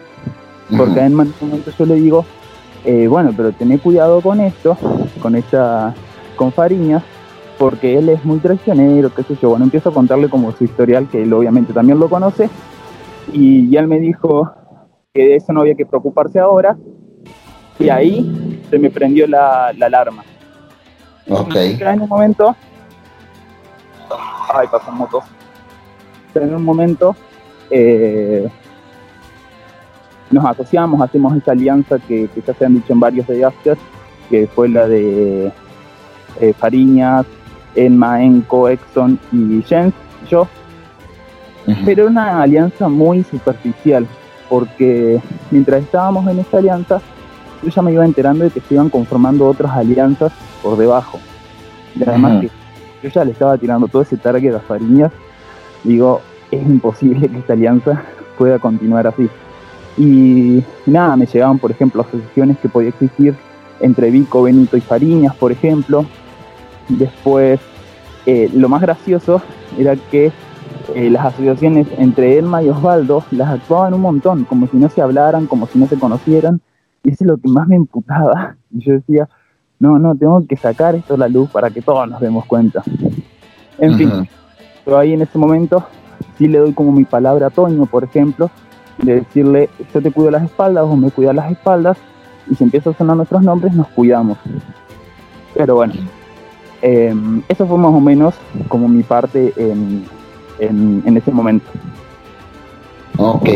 Porque 0.76 1.00
a 1.00 1.06
Enma 1.06 1.24
en 1.24 1.34
un 1.40 1.48
momento 1.48 1.72
yo 1.76 1.86
le 1.86 1.94
digo, 1.94 2.24
eh, 2.84 3.08
bueno, 3.08 3.32
pero 3.36 3.52
tené 3.52 3.78
cuidado 3.78 4.20
con 4.20 4.40
esto, 4.40 4.76
con 5.20 5.34
esta, 5.34 5.94
con 6.36 6.52
Fariñas, 6.52 7.02
porque 7.60 7.98
él 7.98 8.08
es 8.08 8.24
muy 8.24 8.38
traicionero, 8.38 9.14
qué 9.14 9.22
sé 9.22 9.36
yo. 9.36 9.50
Bueno, 9.50 9.66
empiezo 9.66 9.90
a 9.90 9.92
contarle 9.92 10.30
como 10.30 10.50
su 10.52 10.64
historial, 10.64 11.06
que 11.08 11.24
él 11.24 11.32
obviamente 11.34 11.74
también 11.74 12.00
lo 12.00 12.08
conoce, 12.08 12.48
y 13.34 13.68
ya 13.68 13.80
él 13.80 13.86
me 13.86 14.00
dijo 14.00 14.50
que 15.12 15.26
de 15.26 15.36
eso 15.36 15.52
no 15.52 15.60
había 15.60 15.74
que 15.74 15.84
preocuparse 15.84 16.38
ahora, 16.40 16.78
y 17.78 17.90
ahí 17.90 18.58
se 18.70 18.78
me 18.78 18.88
prendió 18.88 19.26
la, 19.26 19.66
alarma. 19.66 20.24
Ok. 21.28 21.54
En 21.54 22.00
un 22.00 22.08
momento, 22.08 22.56
ay, 24.54 24.66
pasó 24.72 24.90
moto. 24.90 25.22
En 26.34 26.54
un 26.54 26.64
momento, 26.64 27.14
eh, 27.68 28.48
nos 30.30 30.46
asociamos, 30.46 30.98
hacemos 31.02 31.36
esa 31.36 31.52
alianza 31.52 31.98
que, 31.98 32.26
ya 32.34 32.54
se 32.54 32.64
han 32.64 32.76
dicho 32.76 32.94
en 32.94 33.00
varios 33.00 33.26
de 33.26 33.44
After, 33.44 33.76
que 34.30 34.46
fue 34.46 34.70
la 34.70 34.88
de 34.88 35.52
eh, 36.40 36.54
Fariñas, 36.54 37.26
Enma, 37.74 38.22
Enco, 38.22 38.68
Exxon 38.68 39.18
y 39.32 39.62
Jens, 39.62 39.94
yo. 40.28 40.46
Pero 41.84 42.06
una 42.06 42.42
alianza 42.42 42.88
muy 42.88 43.22
superficial, 43.22 44.06
porque 44.48 45.20
mientras 45.50 45.82
estábamos 45.82 46.26
en 46.28 46.40
esta 46.40 46.58
alianza, 46.58 47.00
yo 47.62 47.68
ya 47.68 47.82
me 47.82 47.92
iba 47.92 48.04
enterando 48.04 48.44
de 48.44 48.50
que 48.50 48.60
se 48.60 48.74
iban 48.74 48.88
conformando 48.88 49.46
otras 49.46 49.72
alianzas 49.72 50.32
por 50.62 50.76
debajo. 50.76 51.20
Y 51.94 52.02
además 52.02 52.40
que 52.40 52.50
yo 53.02 53.08
ya 53.08 53.24
le 53.24 53.32
estaba 53.32 53.56
tirando 53.58 53.88
todo 53.88 54.02
ese 54.02 54.16
target 54.16 54.54
a 54.54 54.60
Fariñas, 54.60 55.12
digo, 55.84 56.20
es 56.50 56.62
imposible 56.62 57.28
que 57.28 57.38
esta 57.38 57.52
alianza 57.52 58.02
pueda 58.38 58.58
continuar 58.58 59.06
así. 59.06 59.28
Y 59.96 60.62
nada, 60.86 61.16
me 61.16 61.26
llegaban, 61.26 61.58
por 61.58 61.70
ejemplo, 61.70 62.02
asociaciones 62.02 62.58
que 62.58 62.68
podía 62.68 62.90
existir 62.90 63.34
entre 63.80 64.10
Vico, 64.10 64.42
Benito 64.42 64.76
y 64.76 64.80
Fariñas, 64.80 65.34
por 65.36 65.52
ejemplo. 65.52 66.06
Después, 66.98 67.60
eh, 68.26 68.50
lo 68.54 68.68
más 68.68 68.82
gracioso 68.82 69.40
era 69.78 69.96
que 69.96 70.32
eh, 70.94 71.10
las 71.10 71.26
asociaciones 71.26 71.86
entre 71.98 72.38
Elma 72.38 72.62
y 72.62 72.68
Osvaldo 72.68 73.24
las 73.30 73.48
actuaban 73.48 73.94
un 73.94 74.00
montón, 74.00 74.44
como 74.44 74.66
si 74.66 74.76
no 74.76 74.88
se 74.88 75.00
hablaran, 75.00 75.46
como 75.46 75.66
si 75.66 75.78
no 75.78 75.86
se 75.86 75.98
conocieran. 75.98 76.60
Y 77.04 77.10
eso 77.10 77.24
es 77.24 77.28
lo 77.28 77.36
que 77.36 77.48
más 77.48 77.68
me 77.68 77.76
imputaba. 77.76 78.56
Y 78.70 78.80
yo 78.84 78.94
decía, 78.94 79.28
no, 79.78 79.98
no, 79.98 80.14
tengo 80.14 80.44
que 80.46 80.56
sacar 80.56 80.94
esto 80.94 81.14
a 81.14 81.18
la 81.18 81.28
luz 81.28 81.50
para 81.50 81.70
que 81.70 81.80
todos 81.80 82.08
nos 82.08 82.20
demos 82.20 82.44
cuenta. 82.46 82.82
En 83.78 83.96
fin, 83.96 84.28
pero 84.84 84.98
ahí 84.98 85.14
en 85.14 85.22
ese 85.22 85.38
momento 85.38 85.86
sí 86.36 86.48
le 86.48 86.58
doy 86.58 86.72
como 86.74 86.92
mi 86.92 87.04
palabra 87.04 87.46
a 87.46 87.50
Toño, 87.50 87.86
por 87.86 88.04
ejemplo, 88.04 88.50
de 88.98 89.16
decirle, 89.16 89.70
yo 89.94 90.02
te 90.02 90.10
cuido 90.10 90.30
las 90.30 90.44
espaldas, 90.44 90.84
o 90.84 90.96
me 90.96 91.10
cuidas 91.10 91.34
las 91.34 91.50
espaldas, 91.50 91.96
y 92.50 92.54
si 92.54 92.64
empieza 92.64 92.90
a 92.90 92.94
sonar 92.94 93.16
nuestros 93.16 93.42
nombres, 93.42 93.72
nos 93.72 93.88
cuidamos. 93.88 94.36
Pero 95.54 95.76
bueno, 95.76 95.94
em, 96.82 97.42
eso 97.48 97.66
fue 97.66 97.78
más 97.78 97.92
o 97.92 98.00
menos 98.00 98.34
como 98.68 98.88
mi 98.88 99.02
parte 99.02 99.52
en, 99.56 100.04
en, 100.58 101.16
ese 101.16 101.30
momento. 101.30 101.66
Ok. 103.16 103.48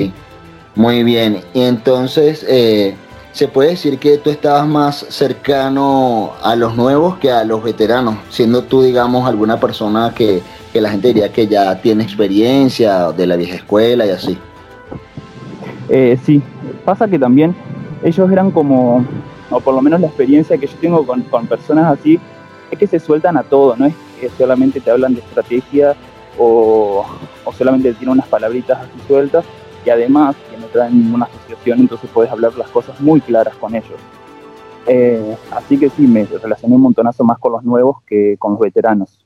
Muy 0.77 1.05
bien, 1.05 1.41
y 1.53 1.63
entonces 1.63 2.45
eh, 2.49 2.97
se 3.31 3.47
puede 3.47 3.71
decir 3.71 3.99
que 3.99 4.19
tú 4.19 4.31
estabas 4.31 4.67
más 4.67 5.07
cercano 5.09 6.33
a 6.43 6.57
los 6.57 6.77
nuevos 6.77 7.17
que 7.19 7.31
a 7.31 7.45
los 7.45 7.63
veteranos, 7.63 8.17
siendo 8.29 8.65
tú, 8.65 8.83
digamos, 8.83 9.29
alguna 9.29 9.61
persona 9.61 10.13
que, 10.15 10.43
que 10.73 10.81
la 10.81 10.91
gente 10.91 11.09
diría 11.09 11.33
que 11.33 11.47
ya 11.47 11.81
tiene 11.81 12.03
experiencia 12.03 13.13
de 13.13 13.27
la 13.27 13.37
vieja 13.37 13.55
escuela 13.55 14.05
y 14.05 14.11
así. 14.11 14.37
Eh, 15.89 16.19
sí, 16.25 16.43
pasa 16.85 17.07
que 17.07 17.19
también 17.19 17.55
ellos 18.03 18.31
eran 18.31 18.51
como, 18.51 19.05
o 19.51 19.61
por 19.61 19.75
lo 19.75 19.83
menos 19.83 20.01
la 20.01 20.09
experiencia 20.09 20.59
que 20.59 20.67
yo 20.67 20.75
tengo 20.81 21.07
con, 21.07 21.23
con 21.23 21.47
personas 21.47 21.99
así, 21.99 22.19
que 22.77 22.87
se 22.87 23.01
sueltan 23.01 23.37
a 23.37 23.43
todo, 23.43 23.77
no 23.77 23.87
es 23.87 23.95
que 24.21 24.29
solamente 24.31 24.81
te 24.81 24.91
hablan 24.91 25.15
de 25.15 25.21
estrategia 25.21 25.95
o, 26.39 27.05
o 27.45 27.53
solamente 27.53 27.93
tienen 27.95 28.11
unas 28.11 28.29
palabritas 28.29 28.79
así 28.79 29.07
sueltas, 29.07 29.45
y 29.85 29.91
además 29.91 30.35
que 30.51 30.57
no 30.57 30.67
traen 30.67 30.99
ninguna 30.99 31.27
asociación, 31.27 31.81
entonces 31.81 32.11
puedes 32.13 32.33
hablar 32.33 32.55
las 32.57 32.69
cosas 32.69 33.01
muy 33.01 33.21
claras 33.21 33.55
con 33.57 33.75
ellos. 33.75 33.99
Eh, 34.87 35.37
así 35.51 35.79
que 35.79 35.89
sí, 35.91 36.03
me 36.03 36.25
relacioné 36.25 36.75
un 36.75 36.83
montonazo 36.83 37.25
más 37.25 37.39
con 37.39 37.53
los 37.53 37.65
nuevos 37.65 38.03
que 38.07 38.37
con 38.39 38.53
los 38.53 38.61
veteranos. 38.61 39.25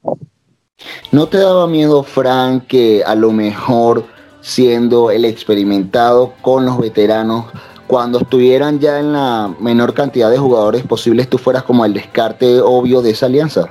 ¿No 1.10 1.26
te 1.26 1.38
daba 1.38 1.66
miedo, 1.66 2.02
Frank, 2.02 2.66
que 2.66 3.02
a 3.04 3.14
lo 3.14 3.32
mejor 3.32 4.04
siendo 4.40 5.10
el 5.10 5.24
experimentado 5.24 6.34
con 6.40 6.64
los 6.64 6.78
veteranos, 6.78 7.46
cuando 7.88 8.20
estuvieran 8.20 8.78
ya 8.78 9.00
en 9.00 9.12
la 9.12 9.52
menor 9.58 9.94
cantidad 9.94 10.30
de 10.30 10.38
jugadores 10.38 10.84
posibles, 10.84 11.28
tú 11.28 11.38
fueras 11.38 11.64
como 11.64 11.84
el 11.84 11.92
descarte 11.92 12.60
obvio 12.60 13.02
de 13.02 13.10
esa 13.10 13.26
alianza? 13.26 13.64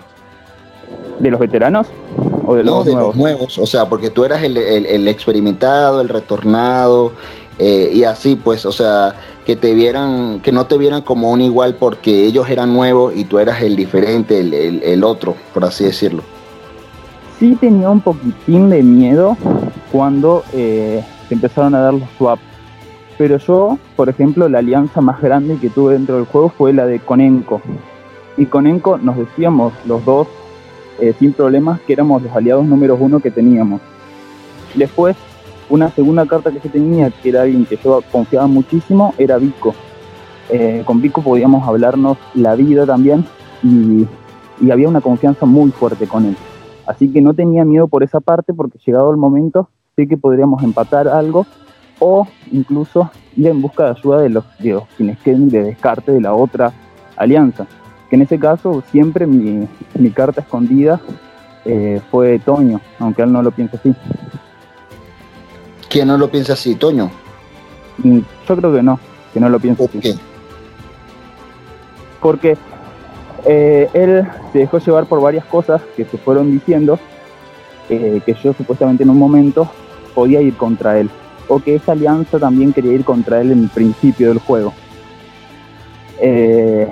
¿De 1.19 1.31
los 1.31 1.39
veteranos? 1.39 1.87
¿O 2.45 2.55
de 2.55 2.65
los, 2.65 2.73
no, 2.73 2.83
de 2.83 2.91
nuevos? 2.91 3.15
los 3.15 3.15
nuevos? 3.15 3.57
O 3.57 3.65
sea, 3.65 3.87
porque 3.87 4.09
tú 4.09 4.25
eras 4.25 4.43
el, 4.43 4.57
el, 4.57 4.85
el 4.85 5.07
experimentado, 5.07 6.01
el 6.01 6.09
retornado, 6.09 7.13
eh, 7.57 7.91
y 7.93 8.03
así, 8.03 8.35
pues, 8.35 8.65
o 8.65 8.73
sea, 8.73 9.15
que 9.45 9.55
te 9.55 9.73
vieran, 9.73 10.41
que 10.41 10.51
no 10.51 10.65
te 10.65 10.77
vieran 10.77 11.01
como 11.01 11.31
un 11.31 11.39
igual 11.39 11.75
porque 11.75 12.25
ellos 12.25 12.49
eran 12.49 12.73
nuevos 12.73 13.15
y 13.15 13.23
tú 13.23 13.39
eras 13.39 13.61
el 13.61 13.77
diferente, 13.77 14.41
el, 14.41 14.83
el 14.83 15.03
otro, 15.05 15.35
por 15.53 15.63
así 15.63 15.85
decirlo 15.85 16.23
sí 17.39 17.55
tenía 17.59 17.89
un 17.89 18.01
poquitín 18.01 18.69
de 18.69 18.83
miedo 18.83 19.37
cuando 19.91 20.43
eh, 20.53 21.03
se 21.27 21.33
empezaron 21.33 21.75
a 21.75 21.79
dar 21.79 21.93
los 21.93 22.09
swaps. 22.17 22.41
Pero 23.17 23.37
yo, 23.37 23.79
por 23.95 24.09
ejemplo, 24.09 24.47
la 24.47 24.59
alianza 24.59 25.01
más 25.01 25.21
grande 25.21 25.57
que 25.57 25.69
tuve 25.69 25.93
dentro 25.93 26.15
del 26.15 26.25
juego 26.25 26.49
fue 26.49 26.71
la 26.71 26.85
de 26.85 26.99
Conenco. 26.99 27.61
Y 28.37 28.45
Conenco 28.45 28.99
nos 28.99 29.17
decíamos 29.17 29.73
los 29.85 30.05
dos, 30.05 30.27
eh, 30.99 31.13
sin 31.17 31.33
problemas, 31.33 31.81
que 31.81 31.93
éramos 31.93 32.21
los 32.21 32.35
aliados 32.35 32.65
números 32.65 32.99
uno 33.01 33.19
que 33.19 33.31
teníamos. 33.31 33.81
Después, 34.75 35.15
una 35.69 35.89
segunda 35.89 36.25
carta 36.27 36.51
que 36.51 36.59
yo 36.59 36.69
tenía, 36.69 37.09
que 37.09 37.29
era 37.29 37.41
alguien 37.41 37.65
que 37.65 37.77
yo 37.83 38.01
confiaba 38.11 38.45
muchísimo, 38.45 39.15
era 39.17 39.37
Vico. 39.37 39.73
Eh, 40.49 40.83
con 40.85 41.01
Vico 41.01 41.21
podíamos 41.21 41.67
hablarnos 41.67 42.17
la 42.35 42.55
vida 42.55 42.85
también 42.85 43.25
y, 43.63 44.07
y 44.61 44.71
había 44.71 44.87
una 44.87 45.01
confianza 45.01 45.45
muy 45.45 45.71
fuerte 45.71 46.07
con 46.07 46.25
él. 46.25 46.37
Así 46.85 47.11
que 47.11 47.19
no 47.19 47.33
tenía 47.33 47.65
miedo 47.65 47.87
por 47.87 48.03
esa 48.03 48.21
parte 48.21 48.53
porque 48.53 48.79
llegado 48.85 49.11
el 49.11 49.17
momento 49.17 49.69
sé 49.95 50.07
que 50.07 50.15
podríamos 50.15 50.63
empatar 50.63 51.07
algo 51.07 51.45
o 51.99 52.27
incluso 52.51 53.09
ir 53.35 53.47
en 53.47 53.61
busca 53.61 53.85
de 53.85 53.89
ayuda 53.91 54.21
de 54.21 54.29
los, 54.29 54.45
de 54.59 54.71
los 54.71 54.83
quienes 54.95 55.17
queden 55.19 55.49
de 55.49 55.63
descarte 55.63 56.11
de 56.11 56.21
la 56.21 56.33
otra 56.33 56.71
alianza. 57.15 57.67
Que 58.09 58.15
en 58.15 58.21
ese 58.21 58.39
caso 58.39 58.83
siempre 58.91 59.27
mi, 59.27 59.67
mi 59.95 60.09
carta 60.11 60.41
escondida 60.41 60.99
eh, 61.65 62.01
fue 62.09 62.39
Toño, 62.39 62.79
aunque 62.99 63.23
él 63.23 63.31
no 63.31 63.41
lo 63.43 63.51
piensa 63.51 63.77
así. 63.77 63.93
¿Quién 65.89 66.07
no 66.07 66.17
lo 66.17 66.29
piensa 66.29 66.53
así, 66.53 66.75
Toño? 66.75 67.11
Mm, 67.97 68.19
yo 68.47 68.55
creo 68.55 68.73
que 68.73 68.83
no, 68.83 68.99
que 69.33 69.39
no 69.39 69.49
lo 69.49 69.59
piensa 69.59 69.83
así. 69.83 69.99
Qué? 69.99 70.15
Porque 72.21 72.57
eh, 73.45 73.89
él 73.93 74.27
se 74.51 74.59
dejó 74.59 74.79
llevar 74.79 75.05
por 75.05 75.21
varias 75.21 75.45
cosas 75.45 75.81
que 75.95 76.05
se 76.05 76.17
fueron 76.17 76.51
diciendo, 76.51 76.99
eh, 77.89 78.21
que 78.25 78.33
yo 78.33 78.53
supuestamente 78.53 79.03
en 79.03 79.09
un 79.09 79.19
momento 79.19 79.69
podía 80.15 80.41
ir 80.41 80.55
contra 80.55 80.99
él, 80.99 81.09
o 81.47 81.59
que 81.59 81.75
esa 81.75 81.93
alianza 81.93 82.39
también 82.39 82.73
quería 82.73 82.93
ir 82.93 83.03
contra 83.03 83.41
él 83.41 83.51
en 83.51 83.69
principio 83.69 84.29
del 84.29 84.39
juego. 84.39 84.73
Eh, 86.19 86.91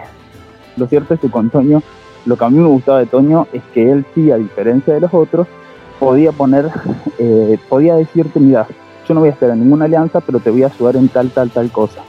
lo 0.77 0.87
cierto 0.87 1.13
es 1.13 1.19
que 1.19 1.29
con 1.29 1.49
Toño, 1.49 1.81
lo 2.25 2.37
que 2.37 2.45
a 2.45 2.49
mí 2.49 2.57
me 2.57 2.67
gustaba 2.67 2.99
de 2.99 3.05
Toño 3.05 3.47
es 3.53 3.63
que 3.73 3.91
él 3.91 4.05
sí, 4.13 4.31
a 4.31 4.37
diferencia 4.37 4.93
de 4.93 5.01
los 5.01 5.13
otros, 5.13 5.47
podía 5.99 6.31
poner, 6.31 6.69
eh, 7.19 7.57
podía 7.69 7.95
decirte, 7.95 8.39
mira, 8.39 8.67
yo 9.07 9.13
no 9.13 9.19
voy 9.19 9.29
a 9.29 9.33
estar 9.33 9.49
en 9.49 9.59
ninguna 9.59 9.85
alianza, 9.85 10.19
pero 10.21 10.39
te 10.39 10.49
voy 10.49 10.63
a 10.63 10.67
ayudar 10.67 10.95
en 10.95 11.07
tal, 11.07 11.29
tal, 11.29 11.49
tal 11.51 11.71
cosa. 11.71 12.01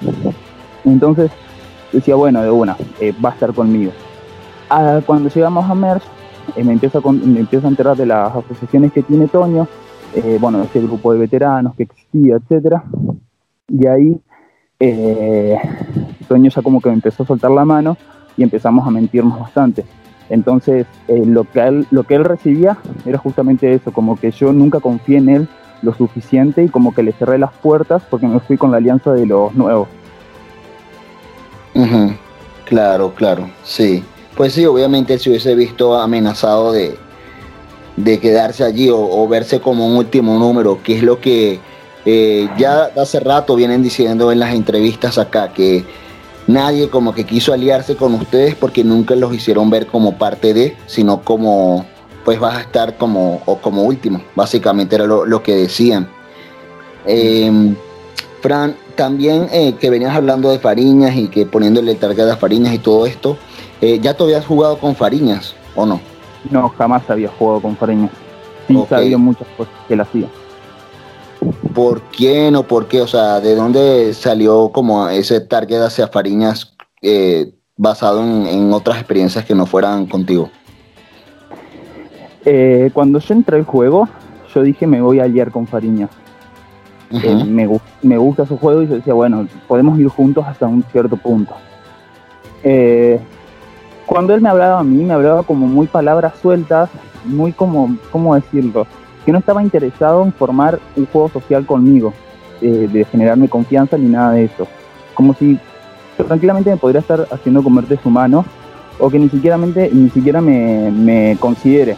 Entonces 0.84 1.30
decía, 1.92 2.14
bueno, 2.14 2.42
de 2.42 2.50
una, 2.50 2.76
eh, 3.00 3.12
va 3.24 3.30
a 3.30 3.32
estar 3.32 3.52
conmigo 3.52 3.92
Ah, 4.68 5.00
cuando 5.06 5.28
llegamos 5.28 5.68
a 5.70 5.74
MERS, 5.74 6.02
me, 6.56 6.72
empiezo 6.72 6.98
a, 6.98 7.12
me 7.12 7.40
empiezo 7.40 7.66
a 7.66 7.70
enterar 7.70 7.96
de 7.96 8.06
las 8.06 8.34
asociaciones 8.34 8.92
que 8.92 9.02
tiene 9.02 9.28
Toño, 9.28 9.68
eh, 10.16 10.38
bueno, 10.40 10.62
ese 10.62 10.80
grupo 10.80 11.12
de 11.12 11.18
veteranos 11.18 11.74
que 11.76 11.84
existía, 11.84 12.36
etcétera. 12.36 12.84
Y 13.68 13.86
ahí 13.86 14.20
eh, 14.80 15.58
Toño 16.26 16.50
ya 16.50 16.62
como 16.62 16.80
que 16.80 16.88
empezó 16.88 17.22
a 17.22 17.26
soltar 17.26 17.50
la 17.50 17.64
mano 17.64 17.96
y 18.36 18.42
empezamos 18.42 18.86
a 18.86 18.90
mentirnos 18.90 19.38
bastante. 19.38 19.84
Entonces, 20.28 20.86
eh, 21.08 21.22
lo, 21.24 21.44
que 21.44 21.60
él, 21.60 21.86
lo 21.90 22.04
que 22.04 22.14
él 22.14 22.24
recibía 22.24 22.78
era 23.04 23.18
justamente 23.18 23.72
eso, 23.72 23.92
como 23.92 24.16
que 24.16 24.30
yo 24.30 24.52
nunca 24.52 24.80
confié 24.80 25.18
en 25.18 25.28
él 25.28 25.48
lo 25.82 25.94
suficiente 25.94 26.64
y 26.64 26.68
como 26.68 26.94
que 26.94 27.02
le 27.02 27.12
cerré 27.12 27.38
las 27.38 27.52
puertas 27.52 28.02
porque 28.10 28.26
me 28.26 28.40
fui 28.40 28.56
con 28.56 28.70
la 28.70 28.78
alianza 28.78 29.12
de 29.12 29.26
los 29.26 29.54
nuevos. 29.54 29.88
Uh. 31.74 32.10
Claro, 32.64 33.12
claro, 33.14 33.48
sí. 33.62 34.02
Pues 34.36 34.54
sí, 34.54 34.66
obviamente 34.66 35.14
él 35.14 35.20
se 35.20 35.30
hubiese 35.30 35.54
visto 35.54 35.96
amenazado 35.96 36.72
de, 36.72 36.96
de 37.96 38.20
quedarse 38.20 38.64
allí 38.64 38.88
o, 38.90 39.26
verse 39.28 39.60
como 39.60 39.86
un 39.86 39.96
último 39.96 40.38
número, 40.38 40.82
que 40.82 40.96
es 40.96 41.02
lo 41.02 41.20
que 41.20 41.60
eh, 42.04 42.48
ya 42.58 42.90
hace 42.96 43.20
rato 43.20 43.56
vienen 43.56 43.82
diciendo 43.82 44.30
en 44.32 44.38
las 44.38 44.54
entrevistas 44.54 45.18
acá, 45.18 45.52
que 45.52 45.84
nadie 46.46 46.88
como 46.88 47.14
que 47.14 47.24
quiso 47.24 47.52
aliarse 47.52 47.96
con 47.96 48.14
ustedes 48.14 48.54
porque 48.54 48.84
nunca 48.84 49.14
los 49.16 49.34
hicieron 49.34 49.70
ver 49.70 49.86
como 49.86 50.18
parte 50.18 50.54
de, 50.54 50.76
sino 50.86 51.22
como 51.22 51.86
pues 52.24 52.40
vas 52.40 52.56
a 52.56 52.60
estar 52.62 52.96
como, 52.96 53.40
o 53.46 53.58
como 53.58 53.84
último, 53.84 54.20
básicamente 54.34 54.96
era 54.96 55.06
lo, 55.06 55.42
que 55.42 55.54
decían. 55.54 56.08
Eh, 57.06 57.74
Fran, 58.40 58.76
también 58.96 59.48
eh, 59.52 59.74
que 59.80 59.90
venías 59.90 60.14
hablando 60.14 60.50
de 60.50 60.58
Fariñas 60.58 61.14
y 61.14 61.28
que 61.28 61.46
poniéndole 61.46 61.94
target 61.94 62.28
a 62.28 62.36
Fariñas 62.36 62.74
y 62.74 62.78
todo 62.78 63.06
esto, 63.06 63.38
eh, 63.80 63.98
¿Ya 64.00 64.14
te 64.14 64.22
habías 64.22 64.46
jugado 64.46 64.78
con 64.78 64.96
Fariñas 64.96 65.54
o 65.74 65.84
no? 65.84 66.00
No, 66.50 66.68
jamás 66.70 67.08
había 67.10 67.28
jugado 67.28 67.60
con 67.60 67.76
Fariñas. 67.76 68.10
Sí 68.68 68.76
okay. 68.76 68.98
sabía 68.98 69.18
muchas 69.18 69.46
cosas 69.56 69.74
que 69.86 69.94
él 69.94 70.00
hacía. 70.00 70.26
¿Por 71.74 72.00
quién 72.02 72.56
o 72.56 72.62
por 72.62 72.86
qué? 72.86 73.00
O 73.00 73.06
sea, 73.06 73.40
¿de 73.40 73.54
dónde 73.54 74.14
salió 74.14 74.70
como 74.72 75.08
ese 75.08 75.40
target 75.40 75.82
hacia 75.82 76.08
Fariñas 76.08 76.74
eh, 77.02 77.52
basado 77.76 78.22
en, 78.22 78.46
en, 78.46 78.72
otras 78.72 78.96
experiencias 78.96 79.44
que 79.44 79.54
no 79.54 79.66
fueran 79.66 80.06
contigo? 80.06 80.50
Eh, 82.44 82.90
cuando 82.92 83.18
yo 83.18 83.34
entré 83.34 83.56
al 83.56 83.64
juego, 83.64 84.08
yo 84.54 84.62
dije 84.62 84.86
me 84.86 85.00
voy 85.00 85.20
a 85.20 85.24
aliar 85.24 85.50
con 85.50 85.66
Fariñas. 85.66 86.10
Uh 87.10 87.18
-huh. 87.18 87.44
me, 87.44 87.68
me, 88.02 88.18
gusta 88.18 88.46
su 88.46 88.56
juego 88.56 88.82
y 88.82 88.88
yo 88.88 88.94
decía, 88.96 89.14
bueno, 89.14 89.46
podemos 89.68 89.96
ir 89.98 90.08
juntos 90.08 90.44
hasta 90.44 90.66
un 90.66 90.82
cierto 90.90 91.16
punto. 91.16 91.54
Cuando 94.06 94.34
él 94.34 94.40
me 94.40 94.48
hablaba 94.48 94.78
a 94.78 94.84
mí, 94.84 95.04
me 95.04 95.14
hablaba 95.14 95.42
como 95.42 95.66
muy 95.66 95.88
palabras 95.88 96.34
sueltas, 96.40 96.88
muy 97.24 97.52
como, 97.52 97.96
¿cómo 98.12 98.34
decirlo? 98.34 98.86
Que 99.24 99.32
no 99.32 99.38
estaba 99.38 99.62
interesado 99.62 100.22
en 100.22 100.32
formar 100.32 100.78
un 100.94 101.06
juego 101.06 101.28
social 101.28 101.66
conmigo, 101.66 102.12
eh, 102.62 102.88
de 102.90 103.04
generarme 103.04 103.48
confianza 103.48 103.98
ni 103.98 104.08
nada 104.08 104.32
de 104.32 104.44
eso. 104.44 104.68
Como 105.14 105.34
si 105.34 105.58
tranquilamente 106.16 106.70
me 106.70 106.76
podría 106.76 107.00
estar 107.00 107.26
haciendo 107.30 107.62
comer 107.62 107.86
de 107.88 107.98
su 107.98 108.08
mano 108.08 108.44
o 108.98 109.10
que 109.10 109.18
ni 109.18 109.28
siquiera, 109.28 109.58
ni 109.58 110.08
siquiera 110.10 110.40
me, 110.40 110.90
me 110.90 111.36
considere. 111.40 111.96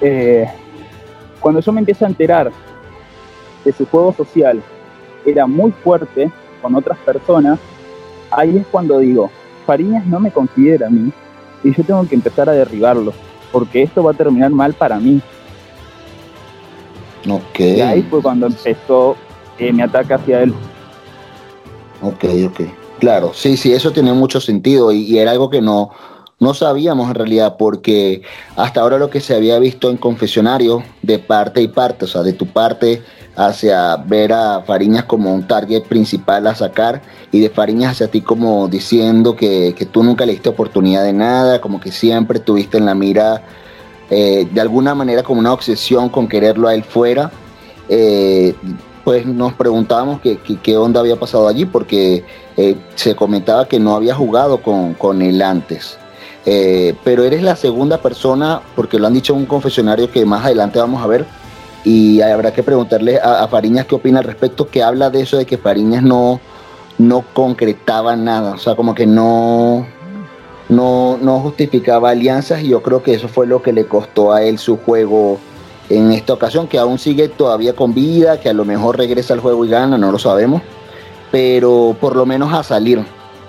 Eh, 0.00 0.46
cuando 1.40 1.60
yo 1.60 1.72
me 1.72 1.80
empiezo 1.80 2.04
a 2.04 2.08
enterar 2.08 2.52
de 3.64 3.72
su 3.72 3.86
juego 3.86 4.12
social 4.12 4.62
era 5.24 5.46
muy 5.46 5.72
fuerte 5.72 6.30
con 6.60 6.74
otras 6.74 6.98
personas, 6.98 7.58
ahí 8.30 8.58
es 8.58 8.66
cuando 8.66 8.98
digo, 8.98 9.30
Fariñas 9.66 10.06
no 10.06 10.20
me 10.20 10.30
considera 10.30 10.86
a 10.86 10.90
mí 10.90 11.12
y 11.64 11.74
yo 11.74 11.84
tengo 11.84 12.06
que 12.08 12.14
empezar 12.14 12.48
a 12.48 12.52
derribarlo, 12.52 13.12
porque 13.50 13.82
esto 13.82 14.02
va 14.02 14.12
a 14.12 14.14
terminar 14.14 14.50
mal 14.50 14.74
para 14.74 14.98
mí. 14.98 15.20
Ok. 17.28 17.60
Y 17.60 17.80
ahí 17.80 18.02
fue 18.02 18.20
cuando 18.20 18.46
empezó 18.46 19.16
eh, 19.58 19.72
mi 19.72 19.82
ataque 19.82 20.14
hacia 20.14 20.42
él. 20.42 20.52
Ok, 22.02 22.24
ok. 22.46 22.60
Claro, 22.98 23.32
sí, 23.34 23.56
sí, 23.56 23.72
eso 23.72 23.92
tiene 23.92 24.12
mucho 24.12 24.40
sentido 24.40 24.92
y, 24.92 25.02
y, 25.02 25.18
era 25.18 25.32
algo 25.32 25.50
que 25.50 25.60
no, 25.60 25.90
no 26.38 26.54
sabíamos 26.54 27.08
en 27.08 27.14
realidad 27.14 27.56
porque 27.56 28.22
hasta 28.56 28.80
ahora 28.80 28.98
lo 28.98 29.10
que 29.10 29.20
se 29.20 29.34
había 29.34 29.58
visto 29.58 29.90
en 29.90 29.96
confesionario 29.96 30.82
de 31.02 31.18
parte 31.18 31.62
y 31.62 31.68
parte, 31.68 32.04
o 32.04 32.08
sea, 32.08 32.22
de 32.22 32.32
tu 32.32 32.46
parte 32.46 33.02
hacia 33.36 33.96
ver 33.96 34.32
a 34.32 34.62
Fariñas 34.62 35.04
como 35.04 35.34
un 35.34 35.46
target 35.46 35.84
principal 35.84 36.46
a 36.46 36.54
sacar 36.54 37.00
y 37.30 37.40
de 37.40 37.48
Fariñas 37.48 37.92
hacia 37.92 38.08
ti 38.08 38.20
como 38.20 38.68
diciendo 38.68 39.34
que, 39.36 39.74
tú 39.90 40.02
nunca 40.02 40.26
le 40.26 40.32
diste 40.32 40.50
oportunidad 40.50 41.04
de 41.04 41.12
nada, 41.12 41.60
como 41.60 41.80
que 41.80 41.92
siempre 41.92 42.40
tuviste 42.40 42.78
en 42.78 42.86
la 42.86 42.94
mira 42.94 43.42
eh, 44.10 44.46
de 44.52 44.60
alguna 44.60 44.94
manera 44.94 45.22
como 45.22 45.40
una 45.40 45.52
obsesión 45.52 46.08
con 46.10 46.28
quererlo 46.28 46.68
a 46.68 46.74
él 46.74 46.84
fuera. 46.84 47.30
Eh, 47.88 48.54
pues 49.04 49.26
nos 49.26 49.54
preguntábamos 49.54 50.20
qué, 50.20 50.38
qué, 50.62 50.76
onda 50.76 51.00
había 51.00 51.16
pasado 51.16 51.48
allí 51.48 51.64
porque 51.64 52.24
eh, 52.56 52.76
se 52.94 53.16
comentaba 53.16 53.66
que 53.66 53.80
no 53.80 53.96
había 53.96 54.14
jugado 54.14 54.62
con, 54.62 54.94
con 54.94 55.22
él 55.22 55.42
antes. 55.42 55.98
pero 56.44 57.24
eres 57.24 57.42
la 57.42 57.56
segunda 57.56 57.98
persona, 57.98 58.60
porque 58.76 58.98
lo 58.98 59.06
han 59.06 59.14
dicho 59.14 59.32
en 59.32 59.40
un 59.40 59.46
confesionario 59.46 60.10
que 60.10 60.24
más 60.24 60.44
adelante 60.44 60.78
vamos 60.78 61.02
a 61.02 61.06
ver, 61.06 61.26
y 61.84 62.20
habrá 62.20 62.52
que 62.52 62.62
preguntarle 62.62 63.18
a, 63.18 63.46
Fariñas 63.48 63.86
qué 63.86 63.94
opina 63.94 64.20
al 64.20 64.24
respecto, 64.24 64.68
que 64.68 64.82
habla 64.82 65.10
de 65.10 65.22
eso 65.22 65.36
de 65.36 65.46
que 65.46 65.58
Fariñas 65.58 66.02
no, 66.02 66.40
no 66.98 67.24
concretaba 67.32 68.16
nada, 68.16 68.52
o 68.52 68.58
sea, 68.58 68.74
como 68.74 68.94
que 68.94 69.06
no, 69.06 69.86
no, 70.68 71.18
no 71.20 71.40
justificaba 71.40 72.10
alianzas 72.10 72.62
y 72.62 72.68
yo 72.68 72.82
creo 72.82 73.02
que 73.02 73.14
eso 73.14 73.28
fue 73.28 73.46
lo 73.46 73.62
que 73.62 73.72
le 73.72 73.86
costó 73.86 74.32
a 74.32 74.42
él 74.42 74.58
su 74.58 74.76
juego 74.76 75.38
en 75.88 76.12
esta 76.12 76.32
ocasión, 76.32 76.68
que 76.68 76.78
aún 76.78 76.98
sigue 76.98 77.28
todavía 77.28 77.74
con 77.74 77.94
vida, 77.94 78.40
que 78.40 78.48
a 78.48 78.52
lo 78.52 78.64
mejor 78.64 78.96
regresa 78.96 79.34
al 79.34 79.40
juego 79.40 79.64
y 79.64 79.68
gana, 79.68 79.98
no 79.98 80.12
lo 80.12 80.18
sabemos, 80.18 80.62
pero 81.30 81.96
por 82.00 82.16
lo 82.16 82.24
menos 82.26 82.52
a 82.52 82.62
salir, 82.62 83.04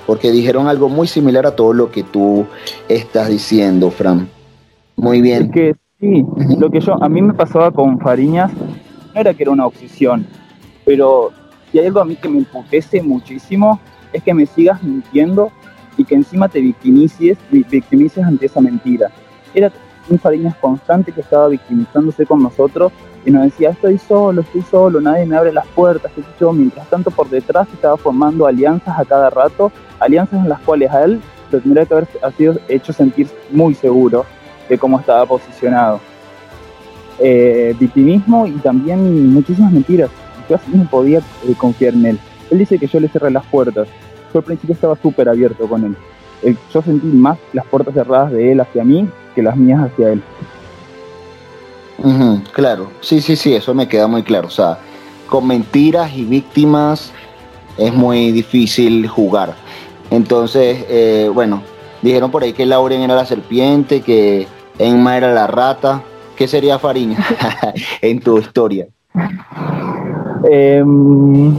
porque 0.08 0.32
dijeron 0.32 0.68
algo 0.68 0.90
muy 0.90 1.08
similar 1.08 1.46
a 1.46 1.56
todo 1.56 1.74
lo 1.74 1.92
que 1.92 2.04
tú 2.04 2.46
estás 2.88 3.30
diciendo, 3.30 3.92
Fran. 3.92 4.28
Muy 4.96 5.22
bien. 5.22 5.52
Sí, 6.04 6.26
lo 6.60 6.70
que 6.70 6.82
yo, 6.82 7.02
a 7.02 7.08
mí 7.08 7.22
me 7.22 7.34
pasaba 7.34 7.72
con 7.72 7.98
Fariñas, 7.98 8.52
no 9.14 9.22
era 9.22 9.34
que 9.34 9.44
era 9.44 9.54
una 9.54 9.66
obsesión, 9.66 10.28
pero 10.84 11.32
si 11.72 11.80
hay 11.80 11.86
algo 11.86 12.02
a 12.02 12.04
mí 12.04 12.18
que 12.18 12.28
me 12.28 12.40
emputece 12.40 13.02
muchísimo, 13.02 13.80
es 14.12 14.22
que 14.22 14.34
me 14.34 14.46
sigas 14.46 14.84
mintiendo 14.84 15.50
y 15.96 16.04
que 16.04 16.16
encima 16.16 16.50
te 16.50 16.60
victimices, 16.60 17.38
victimices 17.50 18.22
ante 18.22 18.48
esa 18.48 18.60
mentira. 18.60 19.12
Era 19.54 19.72
un 20.10 20.20
Fariñas 20.20 20.58
constante 20.58 21.14
que 21.14 21.22
estaba 21.22 21.48
victimizándose 21.48 22.26
con 22.26 22.44
nosotros 22.44 22.92
y 23.26 23.32
nos 23.32 23.44
decía, 23.44 23.70
estoy 23.70 23.98
solo, 23.98 24.42
estoy 24.42 24.64
solo, 24.64 25.00
nadie 25.00 25.26
me 25.26 25.38
abre 25.38 25.54
las 25.54 25.68
puertas, 25.68 26.12
yo. 26.38 26.52
Mientras 26.52 26.86
tanto 26.90 27.12
por 27.12 27.30
detrás 27.30 27.66
estaba 27.74 27.96
formando 27.96 28.46
alianzas 28.46 29.00
a 29.00 29.06
cada 29.06 29.30
rato, 29.30 29.72
alianzas 30.02 30.44
en 30.44 30.50
las 30.50 30.60
cuales 30.60 30.92
a 30.92 31.06
él 31.06 31.22
lo 31.50 31.62
tendría 31.62 31.86
que 31.86 31.94
haber 31.94 32.08
sido 32.36 32.56
hecho 32.68 32.92
sentir 32.92 33.30
muy 33.52 33.74
seguro 33.74 34.26
de 34.70 34.78
cómo 34.78 35.00
estaba 35.00 35.26
posicionado. 35.26 36.00
Eh, 37.20 37.76
victimismo 37.80 38.48
y 38.48 38.52
también 38.54 39.34
muchísimas 39.34 39.72
mentiras. 39.72 40.10
Yo 40.50 40.56
así 40.56 40.72
no 40.74 40.86
podía 40.90 41.20
eh, 41.20 41.54
confiar 41.58 41.94
en 41.94 42.06
él. 42.06 42.20
Él 42.52 42.60
dice 42.60 42.78
que 42.78 42.88
yo 42.88 43.00
le 43.00 43.08
cerré 43.08 43.32
las 43.32 43.46
puertas. 43.46 43.88
Yo 44.34 44.40
al 44.40 44.44
principio 44.44 44.74
estaba 44.74 44.98
súper 45.02 45.30
abierto 45.30 45.68
con 45.68 45.86
él. 45.86 45.96
Yo 46.74 46.82
sentí 46.82 47.08
más 47.08 47.38
las 47.54 47.66
puertas 47.66 47.94
cerradas 47.94 48.32
de 48.32 48.52
él 48.52 48.60
hacia 48.60 48.84
mí 48.84 49.08
que 49.34 49.42
las 49.42 49.56
mías 49.56 49.80
hacia 49.80 50.10
él. 50.12 50.24
claro, 52.52 52.90
sí, 53.00 53.22
sí, 53.22 53.36
sí, 53.36 53.54
eso 53.54 53.74
me 53.74 53.88
queda 53.88 54.08
muy 54.08 54.24
claro. 54.24 54.48
O 54.48 54.52
sea, 54.52 54.80
con 55.28 55.48
mentiras 55.48 56.14
y 56.16 56.26
víctimas 56.26 57.14
es 57.78 57.94
muy 57.94 58.32
difícil 58.32 59.08
jugar. 59.08 59.56
Entonces, 60.10 60.86
eh, 60.90 61.30
bueno, 61.34 61.64
Dijeron 62.04 62.30
por 62.32 62.44
ahí 62.44 62.52
que 62.52 62.66
Lauren 62.66 63.02
era 63.02 63.16
la 63.16 63.26
serpiente, 63.26 64.02
que 64.02 64.46
Emma 64.78 65.16
era 65.16 65.34
la 65.34 65.48
rata. 65.48 66.04
¿Qué 66.36 66.50
sería 66.50 66.78
Fariña 66.78 67.18
en 68.02 68.20
tu 68.20 68.38
historia? 68.38 68.88
Em, 70.52 71.56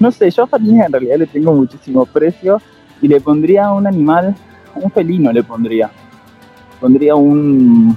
no 0.00 0.10
sé, 0.10 0.30
yo 0.30 0.44
a 0.44 0.46
Fariña 0.46 0.86
en 0.86 0.92
realidad 0.92 1.18
le 1.18 1.26
tengo 1.26 1.52
muchísimo 1.52 2.06
precio 2.06 2.58
y 3.02 3.08
le 3.08 3.20
pondría 3.20 3.70
un 3.70 3.86
animal, 3.86 4.34
un 4.74 4.90
felino 4.90 5.30
le 5.30 5.42
pondría. 5.42 5.90
Pondría 6.80 7.14
un, 7.16 7.94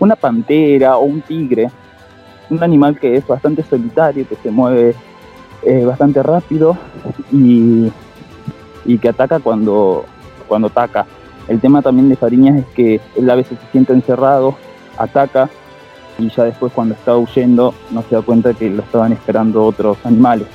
una 0.00 0.16
pantera 0.16 0.96
o 0.96 1.04
un 1.04 1.20
tigre, 1.20 1.70
un 2.48 2.62
animal 2.62 2.98
que 2.98 3.16
es 3.16 3.26
bastante 3.26 3.62
solitario, 3.62 4.26
que 4.26 4.36
se 4.36 4.50
mueve 4.50 4.94
eh, 5.62 5.84
bastante 5.84 6.22
rápido 6.22 6.74
y 7.30 7.92
y 8.84 8.98
que 8.98 9.08
ataca 9.08 9.40
cuando, 9.40 10.04
cuando 10.48 10.68
ataca. 10.68 11.06
El 11.48 11.60
tema 11.60 11.82
también 11.82 12.08
de 12.08 12.16
Fariñas 12.16 12.58
es 12.58 12.66
que 12.74 13.00
él 13.16 13.28
a 13.28 13.34
veces 13.34 13.58
se 13.58 13.72
siente 13.72 13.92
encerrado, 13.92 14.56
ataca 14.96 15.50
y 16.18 16.28
ya 16.30 16.44
después 16.44 16.72
cuando 16.72 16.94
está 16.94 17.16
huyendo 17.16 17.74
no 17.90 18.02
se 18.08 18.14
da 18.14 18.22
cuenta 18.22 18.54
que 18.54 18.70
lo 18.70 18.82
estaban 18.82 19.12
esperando 19.12 19.64
otros 19.64 19.98
animales. 20.04 20.46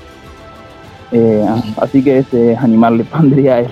Eh, 1.12 1.46
así 1.78 2.04
que 2.04 2.20
ese 2.20 2.56
animal 2.56 2.98
le 2.98 3.04
pondría 3.06 3.56
a 3.56 3.60
él. 3.62 3.72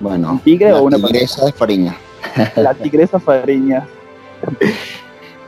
Bueno, 0.00 0.40
tigre 0.44 0.70
la 0.70 0.80
o 0.80 0.84
una 0.84 0.96
tigresa 0.96 1.44
de 1.44 1.52
Fariñas. 1.52 1.96
La 2.56 2.74
tigresa 2.74 3.18
Fariñas. 3.18 3.84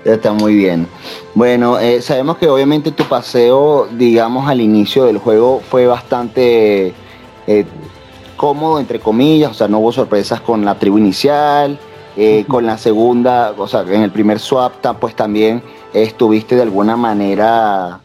Está 0.04 0.32
muy 0.32 0.54
bien. 0.54 0.86
Bueno, 1.34 1.78
eh, 1.78 2.00
sabemos 2.00 2.38
que 2.38 2.48
obviamente 2.48 2.90
tu 2.90 3.04
paseo, 3.04 3.86
digamos, 3.92 4.48
al 4.48 4.60
inicio 4.60 5.04
del 5.04 5.18
juego 5.18 5.60
fue 5.60 5.86
bastante 5.86 6.94
eh, 7.46 7.66
cómodo, 8.40 8.80
entre 8.80 9.00
comillas, 9.00 9.50
o 9.50 9.54
sea, 9.54 9.68
no 9.68 9.80
hubo 9.80 9.92
sorpresas 9.92 10.40
con 10.40 10.64
la 10.64 10.76
tribu 10.76 10.96
inicial, 10.96 11.78
eh, 12.16 12.46
con 12.48 12.64
la 12.64 12.78
segunda, 12.78 13.52
o 13.54 13.68
sea, 13.68 13.82
en 13.82 14.00
el 14.00 14.10
primer 14.10 14.38
swap, 14.38 14.72
pues 14.98 15.14
también 15.14 15.62
estuviste 15.92 16.56
de 16.56 16.62
alguna 16.62 16.96
manera 16.96 18.00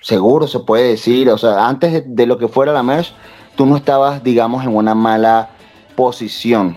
seguro, 0.00 0.46
se 0.46 0.60
puede 0.60 0.90
decir, 0.90 1.28
o 1.30 1.36
sea, 1.36 1.66
antes 1.66 2.04
de, 2.06 2.26
lo 2.26 2.38
que 2.38 2.46
fuera 2.46 2.72
la 2.72 2.84
merge, 2.84 3.12
tú 3.56 3.66
no 3.66 3.76
estabas, 3.76 4.22
digamos, 4.22 4.62
en 4.62 4.72
una 4.72 4.94
mala 4.94 5.48
posición. 5.96 6.76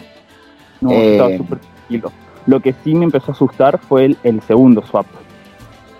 No, 0.81 0.89
estaba 0.89 1.29
eh, 1.29 1.37
súper 1.37 1.59
tranquilo. 1.59 2.11
Lo 2.47 2.59
que 2.59 2.73
sí 2.83 2.95
me 2.95 3.05
empezó 3.05 3.33
a 3.33 3.35
asustar 3.35 3.77
fue 3.77 4.17
el, 4.23 4.41
segundo 4.47 4.81
swap. 4.81 5.05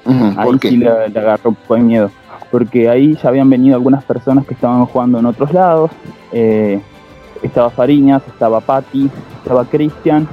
ahí 0.08 0.50
sí 0.60 0.78
le, 0.78 0.90
agarró 0.90 1.52
un 1.52 1.56
poco 1.56 1.76
de 1.76 1.82
miedo 1.82 2.12
porque 2.52 2.90
ahí 2.90 3.16
ya 3.22 3.30
habían 3.30 3.50
venido 3.50 3.76
algunas 3.76 4.04
personas 4.04 4.46
que 4.46 4.54
estaban 4.54 4.86
jugando 4.86 5.20
en 5.20 5.26
otros 5.26 5.54
lados. 5.54 5.92
Eh, 6.32 6.82
estaba 7.44 7.70
Fariñas, 7.70 8.24
estaba 8.28 8.60
Patti, 8.60 9.10
estaba 9.38 9.66
Cristian, 9.66 10.28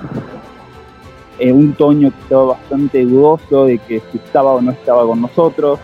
eh, 1.38 1.52
un 1.52 1.74
Toño 1.74 2.10
que 2.10 2.20
estaba 2.20 2.44
bastante 2.44 3.04
dudoso 3.04 3.66
de 3.66 3.78
que 3.78 4.00
si 4.10 4.18
estaba 4.18 4.52
o 4.52 4.62
no 4.62 4.72
estaba 4.72 5.04
con 5.06 5.20
nosotros. 5.20 5.78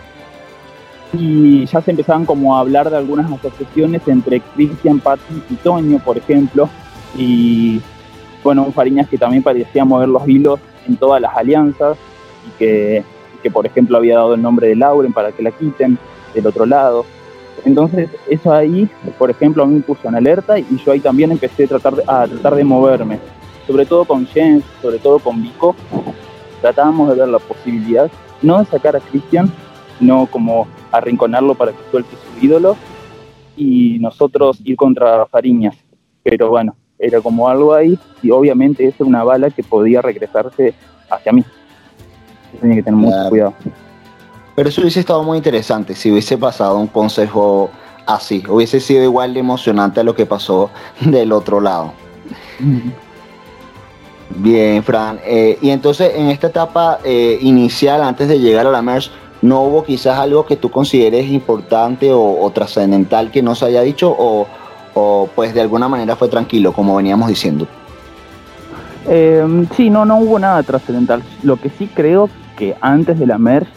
Y 1.12 1.66
ya 1.66 1.82
se 1.82 1.90
empezaban 1.90 2.24
como 2.24 2.56
a 2.56 2.60
hablar 2.60 2.88
de 2.88 2.96
algunas 2.96 3.30
asociaciones 3.30 4.00
entre 4.08 4.40
Cristian, 4.40 4.98
Patti 4.98 5.42
y 5.50 5.54
Toño, 5.56 5.98
por 5.98 6.16
ejemplo. 6.16 6.70
Y 7.14 7.82
bueno, 8.42 8.64
un 8.64 8.72
Fariñas 8.72 9.08
que 9.08 9.18
también 9.18 9.42
parecía 9.42 9.84
mover 9.84 10.08
los 10.08 10.26
hilos 10.26 10.58
en 10.88 10.96
todas 10.96 11.20
las 11.20 11.36
alianzas 11.36 11.98
y 12.48 12.58
que, 12.58 13.04
que 13.42 13.50
por 13.50 13.66
ejemplo 13.66 13.98
había 13.98 14.16
dado 14.16 14.34
el 14.34 14.40
nombre 14.40 14.68
de 14.68 14.76
Lauren 14.76 15.12
para 15.12 15.32
que 15.32 15.42
la 15.42 15.50
quiten 15.50 15.98
del 16.34 16.46
otro 16.46 16.66
lado. 16.66 17.04
Entonces, 17.64 18.10
eso 18.28 18.52
ahí, 18.52 18.88
por 19.18 19.30
ejemplo, 19.30 19.62
a 19.62 19.66
mí 19.66 19.74
me 19.76 19.80
puso 19.80 20.08
en 20.08 20.16
alerta 20.16 20.58
y 20.58 20.66
yo 20.84 20.92
ahí 20.92 21.00
también 21.00 21.30
empecé 21.30 21.64
a 21.64 21.68
tratar 21.68 21.94
de, 21.96 22.02
a 22.06 22.26
tratar 22.26 22.54
de 22.54 22.64
moverme. 22.64 23.18
Sobre 23.66 23.86
todo 23.86 24.04
con 24.04 24.26
Jens, 24.26 24.64
sobre 24.80 24.98
todo 24.98 25.18
con 25.18 25.40
Vico, 25.42 25.76
tratábamos 26.60 27.08
de 27.10 27.14
ver 27.16 27.28
la 27.28 27.38
posibilidad, 27.38 28.10
no 28.40 28.58
de 28.58 28.64
sacar 28.64 28.96
a 28.96 29.00
Cristian, 29.00 29.52
no 30.00 30.26
como 30.26 30.66
arrinconarlo 30.90 31.54
para 31.54 31.72
que 31.72 31.78
suelte 31.90 32.16
su 32.16 32.44
ídolo 32.44 32.76
y 33.56 33.98
nosotros 34.00 34.58
ir 34.64 34.76
contra 34.76 35.26
Fariñas. 35.26 35.76
Pero 36.24 36.48
bueno, 36.50 36.74
era 36.98 37.20
como 37.20 37.48
algo 37.48 37.74
ahí 37.74 37.98
y 38.22 38.30
obviamente 38.30 38.84
esa 38.84 38.96
es 39.02 39.08
una 39.08 39.24
bala 39.24 39.50
que 39.50 39.62
podía 39.62 40.02
regresarse 40.02 40.74
hacia 41.10 41.32
mí. 41.32 41.44
Tenía 42.60 42.76
que 42.76 42.82
tener 42.82 42.98
mucho 42.98 43.28
cuidado. 43.28 43.54
Pero 44.54 44.68
eso 44.68 44.82
hubiese 44.82 45.00
estado 45.00 45.22
muy 45.22 45.38
interesante 45.38 45.94
si 45.94 46.10
hubiese 46.10 46.36
pasado 46.36 46.78
un 46.78 46.86
consejo 46.86 47.70
así. 48.06 48.42
Hubiese 48.48 48.80
sido 48.80 49.02
igual 49.02 49.34
de 49.34 49.40
emocionante 49.40 50.00
a 50.00 50.02
lo 50.02 50.14
que 50.14 50.26
pasó 50.26 50.70
del 51.00 51.32
otro 51.32 51.60
lado. 51.60 51.92
Bien, 54.36 54.82
Fran. 54.82 55.20
Eh, 55.24 55.58
y 55.60 55.70
entonces 55.70 56.12
en 56.14 56.28
esta 56.28 56.48
etapa 56.48 56.98
eh, 57.04 57.38
inicial, 57.40 58.02
antes 58.02 58.28
de 58.28 58.40
llegar 58.40 58.66
a 58.66 58.70
la 58.70 58.82
MERS, 58.82 59.10
¿no 59.42 59.62
hubo 59.62 59.84
quizás 59.84 60.18
algo 60.18 60.46
que 60.46 60.56
tú 60.56 60.70
consideres 60.70 61.28
importante 61.30 62.10
o, 62.12 62.50
trascendental 62.54 63.30
que 63.30 63.42
no 63.42 63.54
se 63.54 63.66
haya 63.66 63.82
dicho? 63.82 64.14
O, 64.16 64.46
pues 65.34 65.54
de 65.54 65.60
alguna 65.62 65.88
manera 65.88 66.16
fue 66.16 66.28
tranquilo, 66.28 66.72
como 66.72 66.94
veníamos 66.96 67.26
diciendo? 67.28 67.66
Eh, 69.08 69.66
sí, 69.74 69.88
no, 69.88 70.04
no 70.04 70.18
hubo 70.18 70.38
nada 70.38 70.62
trascendental. 70.62 71.22
Lo 71.42 71.56
que 71.56 71.70
sí 71.70 71.88
creo 71.92 72.28
que 72.56 72.76
antes 72.80 73.18
de 73.18 73.26
la 73.26 73.38
MERS 73.38 73.68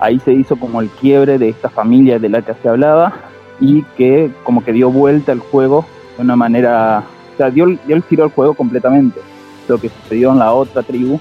ahí 0.00 0.18
se 0.20 0.32
hizo 0.32 0.56
como 0.56 0.80
el 0.80 0.88
quiebre 0.88 1.38
de 1.38 1.48
esta 1.48 1.68
familia 1.68 2.18
de 2.18 2.28
la 2.28 2.42
que 2.42 2.54
se 2.54 2.68
hablaba 2.68 3.14
y 3.60 3.82
que 3.96 4.30
como 4.42 4.64
que 4.64 4.72
dio 4.72 4.90
vuelta 4.90 5.32
al 5.32 5.40
juego 5.40 5.86
de 6.16 6.22
una 6.22 6.36
manera, 6.36 7.04
o 7.34 7.36
sea, 7.36 7.50
dio, 7.50 7.66
dio 7.66 7.96
el 7.96 8.02
giro 8.02 8.24
al 8.24 8.30
juego 8.30 8.54
completamente. 8.54 9.20
Lo 9.68 9.78
que 9.78 9.88
sucedió 9.88 10.32
en 10.32 10.38
la 10.38 10.52
otra 10.52 10.82
tribu 10.82 11.18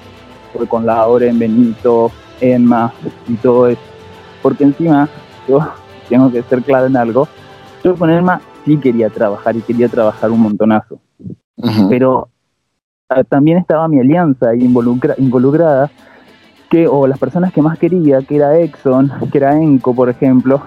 fue 0.53 0.67
con 0.67 0.85
la 0.85 1.05
en 1.21 1.39
Benito, 1.39 2.11
Enma 2.41 2.93
y 3.27 3.35
todo 3.35 3.67
eso. 3.67 3.81
Porque 4.41 4.63
encima, 4.63 5.07
yo 5.47 5.59
tengo 6.09 6.31
que 6.31 6.43
ser 6.43 6.61
claro 6.61 6.87
en 6.87 6.97
algo, 6.97 7.27
yo 7.83 7.95
con 7.95 8.09
Enma 8.09 8.41
sí 8.65 8.77
quería 8.77 9.09
trabajar 9.09 9.55
y 9.55 9.61
quería 9.61 9.87
trabajar 9.87 10.31
un 10.31 10.41
montonazo. 10.41 10.99
Pero 11.89 12.29
ah, 13.09 13.23
también 13.23 13.57
estaba 13.57 13.87
mi 13.87 13.99
alianza 13.99 14.49
ahí 14.49 14.63
involucrada, 14.63 15.89
o 16.89 17.07
las 17.07 17.19
personas 17.19 17.53
que 17.53 17.61
más 17.61 17.77
quería, 17.77 18.21
que 18.21 18.37
era 18.37 18.57
Exxon, 18.57 19.11
que 19.31 19.37
era 19.37 19.55
Enco, 19.55 19.93
por 19.93 20.09
ejemplo, 20.09 20.61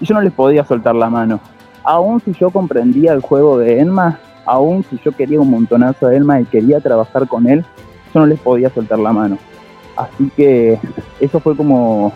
y 0.00 0.06
yo 0.06 0.14
no 0.14 0.20
les 0.20 0.32
podía 0.32 0.64
soltar 0.64 0.94
la 0.94 1.10
mano. 1.10 1.40
Aún 1.82 2.20
si 2.20 2.32
yo 2.32 2.50
comprendía 2.50 3.12
el 3.12 3.20
juego 3.20 3.58
de 3.58 3.80
Enma, 3.80 4.20
aún 4.46 4.84
si 4.88 4.98
yo 5.04 5.12
quería 5.12 5.40
un 5.40 5.50
montonazo 5.50 6.08
de 6.08 6.16
Enma 6.16 6.40
y 6.40 6.44
quería 6.44 6.80
trabajar 6.80 7.26
con 7.26 7.48
él, 7.48 7.64
yo 8.14 8.20
no 8.20 8.26
les 8.26 8.38
podía 8.38 8.70
soltar 8.70 8.98
la 8.98 9.12
mano. 9.12 9.38
Así 9.96 10.30
que 10.36 10.78
eso 11.18 11.40
fue 11.40 11.56
como 11.56 12.12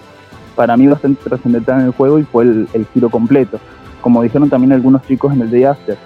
para 0.54 0.76
mí 0.76 0.86
bastante 0.86 1.22
trascendental 1.24 1.80
en 1.80 1.86
el 1.86 1.92
juego 1.92 2.18
y 2.18 2.22
fue 2.22 2.44
el, 2.44 2.86
giro 2.94 3.10
completo. 3.10 3.58
Como 4.00 4.22
dijeron 4.22 4.50
también 4.50 4.72
algunos 4.72 5.02
chicos 5.02 5.32
en 5.32 5.42
el 5.42 5.50
Day 5.50 5.64
After, 5.64 5.96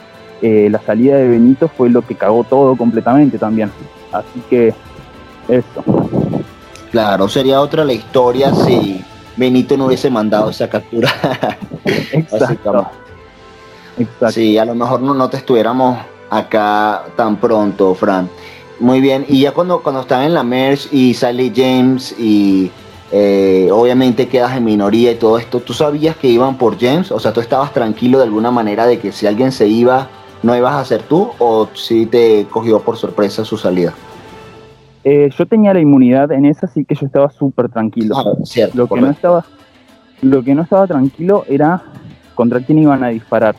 eh, 0.41 0.69
la 0.71 0.81
salida 0.81 1.17
de 1.17 1.29
Benito 1.29 1.69
fue 1.69 1.91
lo 1.91 2.03
que 2.03 2.15
cagó 2.15 2.45
todo 2.45 2.77
completamente 2.77 3.37
también. 3.37 3.71
Así 4.13 4.43
que 4.49 4.75
eso. 5.49 5.85
Claro, 6.91 7.29
sería 7.29 7.61
otra 7.61 7.85
la 7.85 7.93
historia 7.93 8.55
si 8.55 9.05
Benito 9.37 9.77
no 9.77 9.87
hubiese 9.87 10.11
mandado 10.11 10.51
esa 10.51 10.69
captura. 10.69 11.13
Exacto. 11.85 12.87
Exacto. 13.99 14.31
Sí, 14.33 14.59
a 14.59 14.65
lo 14.65 14.75
mejor 14.75 15.01
no, 15.01 15.15
no 15.15 15.29
te 15.29 15.39
estuviéramos 15.39 15.99
acá 16.31 17.05
tan 17.17 17.37
pronto, 17.37 17.95
Fran. 17.95 18.29
Muy 18.79 19.01
bien, 19.01 19.25
y 19.29 19.41
ya 19.41 19.53
cuando, 19.53 19.81
cuando 19.83 20.03
están 20.03 20.23
en 20.23 20.35
la 20.35 20.43
Merge 20.43 20.89
y 20.93 21.15
sale 21.15 21.51
James 21.55 22.15
y 22.19 22.71
eh, 23.11 23.71
obviamente 23.73 24.29
quedas 24.29 24.57
en 24.57 24.65
minoría 24.65 25.13
y 25.13 25.15
todo 25.15 25.39
esto, 25.39 25.61
¿tú 25.61 25.73
sabías 25.73 26.17
que 26.17 26.29
iban 26.29 26.59
por 26.59 26.79
James? 26.79 27.11
O 27.11 27.19
sea, 27.19 27.33
¿tú 27.33 27.41
estabas 27.41 27.73
tranquilo 27.73 28.19
de 28.19 28.25
alguna 28.25 28.51
manera 28.51 28.87
de 28.87 28.99
que 28.99 29.13
si 29.13 29.27
alguien 29.27 29.51
se 29.51 29.67
iba, 29.67 30.09
no 30.43 30.55
ibas 30.55 30.75
a 30.75 30.85
ser 30.85 31.03
tú 31.03 31.31
o 31.39 31.69
si 31.75 32.05
te 32.05 32.47
cogió 32.51 32.81
por 32.81 32.99
sorpresa 32.99 33.45
su 33.45 33.57
salida? 33.57 33.95
Eh, 35.09 35.31
yo 35.39 35.47
tenía 35.47 35.73
la 35.73 35.79
inmunidad 35.79 36.33
en 36.33 36.47
esa, 36.47 36.67
así 36.67 36.85
que 36.85 36.97
yo 36.97 37.07
estaba 37.07 37.31
súper 37.31 37.69
tranquilo. 37.69 38.17
Ah, 38.19 38.25
cierto, 38.45 38.77
lo, 38.77 38.89
que 38.89 39.01
no 39.01 39.11
estaba, 39.11 39.45
lo 40.21 40.43
que 40.43 40.55
no 40.55 40.63
estaba 40.63 40.87
tranquilo 40.89 41.45
era 41.49 41.81
contra 42.35 42.61
quién 42.61 42.81
iban 42.81 43.05
a 43.05 43.09
disparar. 43.09 43.55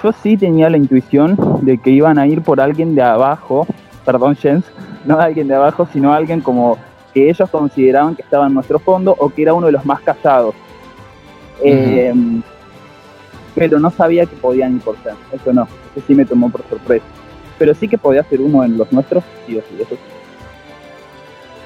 Yo 0.00 0.12
sí 0.12 0.36
tenía 0.36 0.70
la 0.70 0.76
intuición 0.76 1.36
de 1.62 1.78
que 1.78 1.90
iban 1.90 2.18
a 2.18 2.26
ir 2.28 2.42
por 2.42 2.60
alguien 2.60 2.94
de 2.94 3.02
abajo 3.02 3.66
perdón 4.06 4.36
Jens, 4.36 4.64
no 5.04 5.18
alguien 5.18 5.48
de 5.48 5.56
abajo, 5.56 5.86
sino 5.92 6.14
alguien 6.14 6.40
como 6.40 6.78
que 7.12 7.28
ellos 7.28 7.50
consideraban 7.50 8.14
que 8.14 8.22
estaba 8.22 8.46
en 8.46 8.54
nuestro 8.54 8.78
fondo 8.78 9.14
o 9.18 9.28
que 9.28 9.42
era 9.42 9.52
uno 9.52 9.66
de 9.66 9.72
los 9.72 9.84
más 9.84 10.00
casados. 10.00 10.54
Em, 11.62 12.40
pero 13.54 13.80
no 13.80 13.90
sabía 13.90 14.24
que 14.26 14.36
podían 14.36 14.76
ir 14.76 14.82
por 14.82 14.96
ser, 15.02 15.14
eso 15.32 15.52
no, 15.52 15.64
eso 15.64 16.06
sí 16.06 16.14
me 16.14 16.24
tomó 16.24 16.48
por 16.50 16.62
sorpresa. 16.68 17.04
Pero 17.58 17.74
sí 17.74 17.88
que 17.88 17.98
podía 17.98 18.22
ser 18.22 18.40
uno 18.40 18.62
en 18.64 18.78
los 18.78 18.92
nuestros, 18.92 19.24
sí 19.46 19.58
o 19.58 19.60
sí, 19.62 19.76
eso 19.80 19.96
sí. 19.96 20.15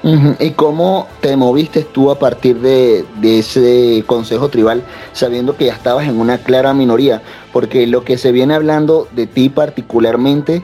¿Y 0.03 0.51
cómo 0.51 1.07
te 1.21 1.35
moviste 1.35 1.83
tú 1.83 2.09
a 2.09 2.17
partir 2.17 2.59
de, 2.59 3.05
ese 3.21 4.03
consejo 4.07 4.49
tribal, 4.49 4.83
sabiendo 5.13 5.55
que 5.55 5.65
ya 5.65 5.73
estabas 5.73 6.07
en 6.07 6.19
una 6.19 6.39
clara 6.39 6.73
minoría? 6.73 7.21
Porque 7.53 7.85
lo 7.85 8.03
que 8.03 8.17
se 8.17 8.31
viene 8.31 8.55
hablando 8.55 9.07
de 9.11 9.27
ti 9.27 9.49
particularmente 9.49 10.63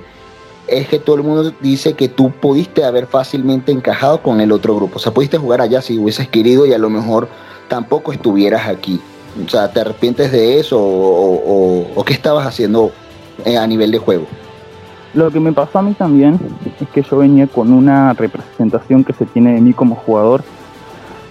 es 0.68 0.88
que 0.88 0.98
todo 0.98 1.18
el 1.18 1.24
mundo 1.24 1.54
dice 1.62 1.94
que 1.94 2.10
tú 2.10 2.32
pudiste 2.32 2.84
haber 2.84 3.06
fácilmente 3.06 3.72
encajado 3.72 4.24
con 4.24 4.42
el 4.42 4.52
otro 4.52 4.76
grupo. 4.76 4.98
O 4.98 5.00
sea, 5.00 5.14
pudiste 5.14 5.38
jugar 5.38 5.62
allá 5.62 5.82
si 5.82 6.00
hubieses 6.00 6.28
querido 6.28 6.66
y 6.66 6.74
a 6.74 6.80
lo 6.80 6.90
mejor 6.90 7.28
tampoco 7.68 8.12
estuvieras 8.12 8.68
aquí. 8.68 9.00
O 9.46 9.48
sea, 9.48 9.72
¿te 9.72 9.82
arrepientes 9.82 10.32
de 10.32 10.60
eso 10.60 10.78
o, 10.80 12.04
qué 12.06 12.14
estabas 12.14 12.48
haciendo 12.48 12.92
eh, 13.46 13.56
a 13.56 13.68
nivel 13.68 13.92
de 13.92 14.00
juego? 14.00 14.26
Lo 15.14 15.32
que 15.32 15.40
me 15.40 15.54
pasó 15.54 15.80
a 15.80 15.82
mí 15.82 15.94
también 15.94 16.40
es 16.80 16.88
que 16.90 17.02
yo 17.02 17.18
venía 17.18 17.48
con 17.48 17.72
una 17.74 18.14
representación 18.14 19.04
que 19.04 19.14
se 19.14 19.26
tiene 19.26 19.54
de 19.54 19.62
mí 19.62 19.74
como 19.74 19.96
jugador, 19.96 20.44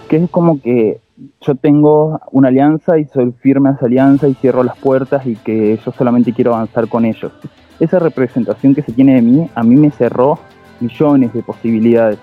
que 0.08 0.16
es 0.16 0.30
como 0.30 0.60
que 0.60 1.00
yo 1.40 1.54
tengo 1.54 2.20
una 2.32 2.48
alianza 2.48 2.98
y 2.98 3.04
soy 3.06 3.32
firme 3.40 3.70
a 3.70 3.72
esa 3.72 3.86
alianza 3.86 4.28
y 4.28 4.34
cierro 4.34 4.62
las 4.62 4.76
puertas 4.76 5.26
y 5.26 5.36
que 5.36 5.78
yo 5.84 5.92
solamente 5.92 6.32
quiero 6.32 6.54
avanzar 6.54 6.88
con 6.88 7.04
ellos 7.04 7.32
esa 7.80 7.98
representación 7.98 8.74
que 8.74 8.82
se 8.82 8.92
tiene 8.92 9.14
de 9.14 9.22
mí 9.22 9.50
a 9.54 9.62
mí 9.62 9.76
me 9.76 9.90
cerró 9.90 10.38
millones 10.80 11.32
de 11.32 11.42
posibilidades. 11.42 12.18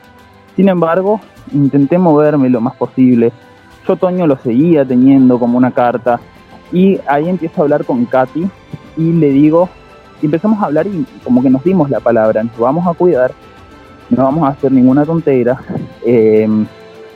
Sin 0.55 0.69
embargo, 0.69 1.19
intenté 1.51 1.97
moverme 1.97 2.49
lo 2.49 2.61
más 2.61 2.75
posible. 2.75 3.31
Yo 3.87 3.95
Toño 3.95 4.27
lo 4.27 4.37
seguía 4.37 4.85
teniendo 4.85 5.39
como 5.39 5.57
una 5.57 5.71
carta 5.71 6.19
y 6.71 6.99
ahí 7.07 7.27
empiezo 7.29 7.61
a 7.61 7.63
hablar 7.63 7.85
con 7.85 8.05
Katy 8.05 8.47
y 8.97 9.11
le 9.13 9.29
digo, 9.29 9.69
empezamos 10.25 10.61
a 10.61 10.65
hablar 10.65 10.87
y 10.87 11.05
como 11.23 11.41
que 11.41 11.49
nos 11.49 11.63
dimos 11.63 11.89
la 11.89 11.99
palabra, 11.99 12.43
nos 12.43 12.57
vamos 12.57 12.87
a 12.87 12.93
cuidar, 12.93 13.31
no 14.09 14.23
vamos 14.23 14.43
a 14.43 14.49
hacer 14.49 14.71
ninguna 14.71 15.05
tontera. 15.05 15.59
Eh, 16.05 16.47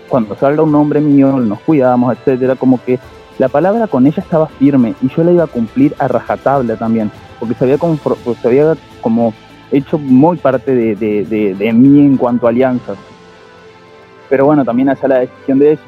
cuando 0.07 0.35
salga 0.35 0.63
un 0.63 0.71
nombre 0.71 1.01
mío, 1.01 1.37
nos 1.37 1.59
cuidamos, 1.59 2.15
etcétera, 2.17 2.55
como 2.55 2.81
que 2.83 2.99
la 3.37 3.49
palabra 3.49 3.87
con 3.87 4.07
ella 4.07 4.21
estaba 4.23 4.47
firme 4.47 4.95
y 5.01 5.09
yo 5.09 5.23
la 5.23 5.31
iba 5.31 5.43
a 5.43 5.47
cumplir 5.47 5.93
a 5.99 6.07
rajatabla 6.07 6.75
también 6.75 7.11
porque 7.39 7.55
se 7.55 7.63
había, 7.65 7.77
como, 7.77 7.97
se 8.41 8.47
había 8.47 8.75
como 9.01 9.33
hecho 9.71 9.97
muy 9.97 10.37
parte 10.37 10.73
de, 10.95 11.73
mí 11.73 11.99
en 11.99 12.17
cuanto 12.17 12.47
a 12.47 12.49
alianzas. 12.49 12.97
Pero 14.29 14.45
bueno, 14.45 14.65
también 14.65 14.89
allá 14.89 15.07
la 15.07 15.19
decisión 15.19 15.59
de 15.59 15.71
ella. 15.73 15.81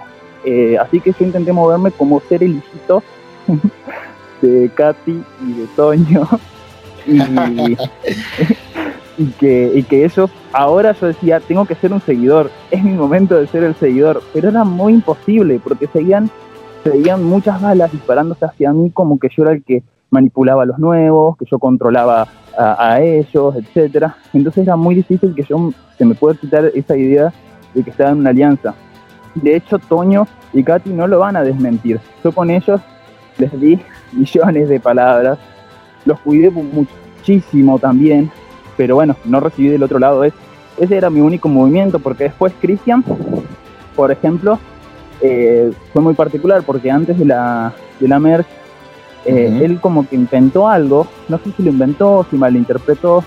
Eh, 0.46 0.78
así 0.78 1.02
que 1.02 1.12
yo 1.12 1.26
intenté 1.26 1.52
moverme 1.52 1.92
como 1.92 2.22
ser 2.22 2.44
el 2.44 2.58
hijito 2.58 3.04
de 4.42 4.70
Katy 4.74 5.24
y 5.46 5.54
de 5.54 5.68
Toño. 5.76 6.28
Y, 9.18 9.26
que, 9.32 9.70
y 9.76 9.84
que 9.84 10.06
ellos, 10.06 10.32
ahora 10.54 10.94
yo 10.94 11.08
decía, 11.08 11.42
tengo 11.42 11.66
que 11.66 11.76
ser 11.76 11.92
un 11.92 12.00
seguidor, 12.00 12.50
es 12.72 12.82
mi 12.82 12.94
momento 12.94 13.36
de 13.36 13.48
ser 13.48 13.66
el 13.66 13.76
seguidor, 13.76 14.24
pero 14.32 14.48
era 14.48 14.64
muy 14.64 14.94
imposible 14.94 15.60
porque 15.62 15.88
seguían, 15.88 16.30
seguían 16.86 17.26
muchas 17.26 17.62
balas 17.62 17.92
disparándose 17.92 18.46
hacia 18.46 18.72
mí 18.72 18.92
como 18.92 19.20
que 19.20 19.28
yo 19.36 19.44
era 19.44 19.52
el 19.52 19.62
que 19.62 19.84
manipulaba 20.10 20.64
a 20.64 20.66
los 20.66 20.80
nuevos, 20.80 21.38
que 21.38 21.46
yo 21.52 21.60
controlaba 21.60 22.28
a, 22.58 23.00
ellos, 23.02 23.56
etcétera. 23.56 24.16
Entonces 24.34 24.64
era 24.64 24.76
muy 24.76 24.96
difícil 24.96 25.34
que 25.36 25.44
yo 25.44 25.72
se 25.98 26.06
me 26.06 26.16
pueda 26.16 26.38
quitar 26.38 26.72
esa 26.74 26.98
idea 26.98 27.34
de 27.74 27.84
que 27.84 27.90
estaba 27.90 28.12
en 28.12 28.20
una 28.20 28.32
alianza. 28.32 28.74
De 29.36 29.56
hecho, 29.56 29.80
Toño 29.80 30.28
y 30.54 30.64
Katy 30.64 30.90
no 30.92 31.08
lo 31.08 31.20
van 31.20 31.36
a 31.36 31.44
desmentir. 31.44 32.00
Yo 32.24 32.32
con 32.32 32.50
ellos 32.50 32.82
les 33.38 33.60
di 33.60 33.80
millones 34.12 34.68
de 34.68 34.80
palabras, 34.80 35.38
los 36.06 36.20
cuidé 36.20 36.50
muchísimo 36.50 37.80
también, 37.80 38.32
pero 38.78 38.96
bueno, 38.96 39.16
no 39.26 39.40
recibí 39.40 39.70
del 39.70 39.84
otro 39.84 40.00
lado 40.00 40.24
eso. 40.24 40.38
Ese 40.78 40.96
era 40.96 41.10
mi 41.10 41.20
único 41.20 41.50
movimiento, 41.50 42.00
porque 42.00 42.26
después 42.26 42.54
Cristian, 42.62 43.04
por 43.96 44.12
ejemplo, 44.12 44.60
eh, 45.22 45.72
fue 45.92 46.02
muy 46.02 46.14
particular, 46.14 46.64
porque 46.66 46.90
antes 46.90 47.18
de 47.18 47.26
la, 47.26 47.74
de 48.00 48.08
la 48.08 48.20
merch 48.20 48.48
eh, 49.26 49.60
él 49.64 49.80
como 49.82 50.08
que 50.08 50.16
inventó 50.16 50.68
algo, 50.68 51.08
no 51.28 51.38
sé 51.40 51.52
si 51.52 51.64
lo 51.64 51.70
inventó, 51.70 52.26
si 52.30 52.38
malinterpretó, 52.38 53.24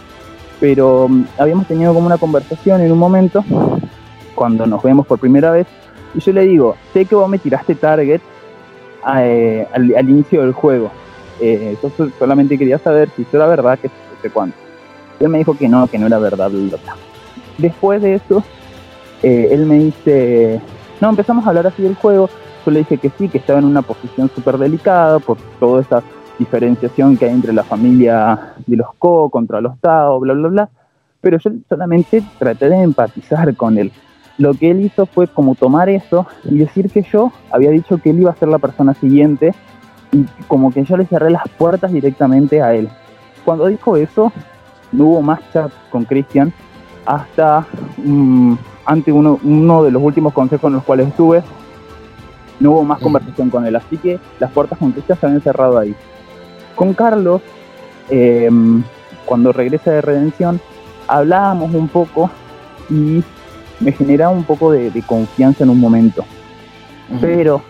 pero 0.58 1.08
mm, 1.08 1.24
habíamos 1.38 1.66
tenido 1.66 1.92
como 1.92 2.06
una 2.06 2.18
conversación 2.18 2.80
en 2.80 2.92
un 2.92 2.98
momento, 2.98 3.44
cuando 4.34 4.66
nos 4.66 4.82
vemos 4.82 5.06
por 5.06 5.18
primera 5.18 5.50
vez, 5.50 5.66
y 6.14 6.20
yo 6.20 6.32
le 6.32 6.42
digo, 6.42 6.76
sé 6.92 7.04
que 7.04 7.14
vos 7.14 7.28
me 7.28 7.38
tiraste 7.38 7.74
target 7.74 8.20
eh, 9.16 9.66
al, 9.72 10.08
inicio 10.08 10.42
del 10.42 10.52
juego, 10.52 10.90
eh, 11.40 11.70
entonces 11.70 12.12
solamente 12.18 12.58
quería 12.58 12.78
saber 12.78 13.08
si 13.16 13.22
eso 13.22 13.36
era 13.36 13.46
verdad, 13.46 13.78
que 13.78 13.90
sé 14.20 14.30
cuánto. 14.30 14.56
Él 15.20 15.28
me 15.28 15.38
dijo 15.38 15.56
que 15.56 15.68
no, 15.68 15.86
que 15.86 15.98
no 15.98 16.06
era 16.06 16.18
verdad. 16.18 16.50
Después 17.58 18.02
de 18.02 18.14
eso, 18.14 18.42
él 19.22 19.66
me 19.66 19.78
dice, 19.78 20.60
no, 21.00 21.10
empezamos 21.10 21.46
a 21.46 21.50
hablar 21.50 21.66
así 21.68 21.82
del 21.82 21.94
juego, 21.94 22.28
yo 22.64 22.70
le 22.70 22.80
dije 22.80 22.98
que 22.98 23.10
sí, 23.10 23.28
que 23.28 23.38
estaba 23.38 23.58
en 23.58 23.64
una 23.64 23.82
posición 23.82 24.30
súper 24.34 24.58
delicada 24.58 25.18
por 25.18 25.36
toda 25.58 25.80
esa 25.80 26.02
diferenciación 26.38 27.16
que 27.16 27.26
hay 27.26 27.32
entre 27.32 27.52
la 27.52 27.64
familia 27.64 28.54
de 28.66 28.76
los 28.76 28.88
Co 28.98 29.28
contra 29.30 29.60
los 29.60 29.78
Tao, 29.80 30.20
bla, 30.20 30.34
bla, 30.34 30.48
bla. 30.48 30.68
Pero 31.20 31.38
yo 31.38 31.50
solamente 31.68 32.22
traté 32.38 32.68
de 32.68 32.82
empatizar 32.82 33.54
con 33.56 33.78
él. 33.78 33.92
Lo 34.38 34.54
que 34.54 34.70
él 34.70 34.80
hizo 34.80 35.06
fue 35.06 35.28
como 35.28 35.54
tomar 35.54 35.88
eso 35.88 36.26
y 36.44 36.58
decir 36.58 36.90
que 36.90 37.02
yo 37.02 37.32
había 37.50 37.70
dicho 37.70 37.98
que 37.98 38.10
él 38.10 38.20
iba 38.20 38.30
a 38.30 38.36
ser 38.36 38.48
la 38.48 38.58
persona 38.58 38.94
siguiente 38.94 39.54
y 40.12 40.26
como 40.46 40.70
que 40.70 40.84
yo 40.84 40.96
le 40.96 41.06
cerré 41.06 41.30
las 41.30 41.48
puertas 41.58 41.92
directamente 41.92 42.62
a 42.62 42.74
él. 42.74 42.88
Cuando 43.44 43.66
dijo 43.66 43.96
eso, 43.96 44.32
no 44.92 45.06
hubo 45.06 45.22
más 45.22 45.40
chat 45.52 45.72
con 45.90 46.04
Cristian 46.04 46.52
hasta 47.04 47.66
mm, 47.96 48.54
ante 48.84 49.10
uno, 49.10 49.40
uno 49.42 49.82
de 49.82 49.90
los 49.90 50.02
últimos 50.02 50.32
consejos 50.32 50.68
en 50.68 50.74
los 50.74 50.84
cuales 50.84 51.08
estuve, 51.08 51.42
no 52.60 52.72
hubo 52.72 52.84
más 52.84 53.00
conversación 53.00 53.50
con 53.50 53.66
él, 53.66 53.74
así 53.74 53.96
que 53.96 54.20
las 54.38 54.52
puertas 54.52 54.78
con 54.78 54.92
Cristian 54.92 55.18
se 55.18 55.26
habían 55.26 55.42
cerrado 55.42 55.78
ahí. 55.78 55.94
Con 56.76 56.94
Carlos, 56.94 57.42
em, 58.08 58.82
cuando 59.24 59.52
regresa 59.52 59.90
de 59.90 60.00
Redención, 60.00 60.60
hablábamos 61.08 61.74
un 61.74 61.88
poco 61.88 62.30
y 62.88 63.22
me 63.80 63.92
generaba 63.92 64.32
un 64.32 64.44
poco 64.44 64.70
de, 64.70 65.02
confianza 65.06 65.64
en 65.64 65.70
un 65.70 65.80
momento. 65.80 66.24
Pero 67.20 67.62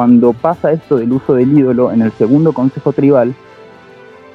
cuando 0.00 0.32
pasa 0.32 0.72
esto 0.72 0.96
del 0.96 1.12
uso 1.12 1.34
del 1.34 1.58
ídolo 1.58 1.92
en 1.92 2.00
el 2.00 2.10
segundo 2.12 2.54
consejo 2.54 2.90
tribal, 2.90 3.34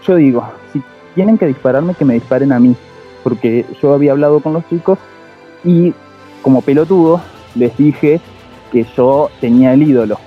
yo 0.06 0.15
digo, 0.17 0.47
si 0.71 0.80
tienen 1.15 1.39
que 1.39 1.47
dispararme, 1.47 1.95
que 1.95 2.06
me 2.06 2.13
disparen 2.13 2.51
a 2.51 2.60
mí, 2.60 2.75
porque 3.23 3.65
yo 3.82 3.95
había 3.95 4.12
hablado 4.12 4.41
con 4.41 4.54
los 4.54 4.69
chicos 4.69 4.99
y 5.63 5.91
como 6.43 6.62
pelotudo 6.62 7.19
les 7.56 7.75
dije 7.78 8.21
que 8.71 8.86
yo 8.95 9.32
tenía 9.41 9.73
el 9.73 9.82
ídolo. 9.82 10.19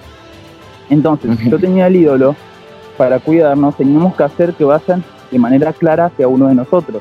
Entonces, 0.91 1.39
si 1.39 1.49
yo 1.49 1.61
tenía 1.61 1.87
el 1.87 1.95
ídolo, 1.95 2.35
para 2.97 3.21
cuidarnos 3.21 3.77
teníamos 3.77 4.17
que 4.17 4.25
hacer 4.25 4.55
que 4.55 4.65
vayan 4.65 5.05
de 5.31 5.39
manera 5.39 5.73
clara 5.73 6.07
hacia 6.07 6.27
uno 6.27 6.49
de 6.49 6.57
nosotros. 6.57 7.01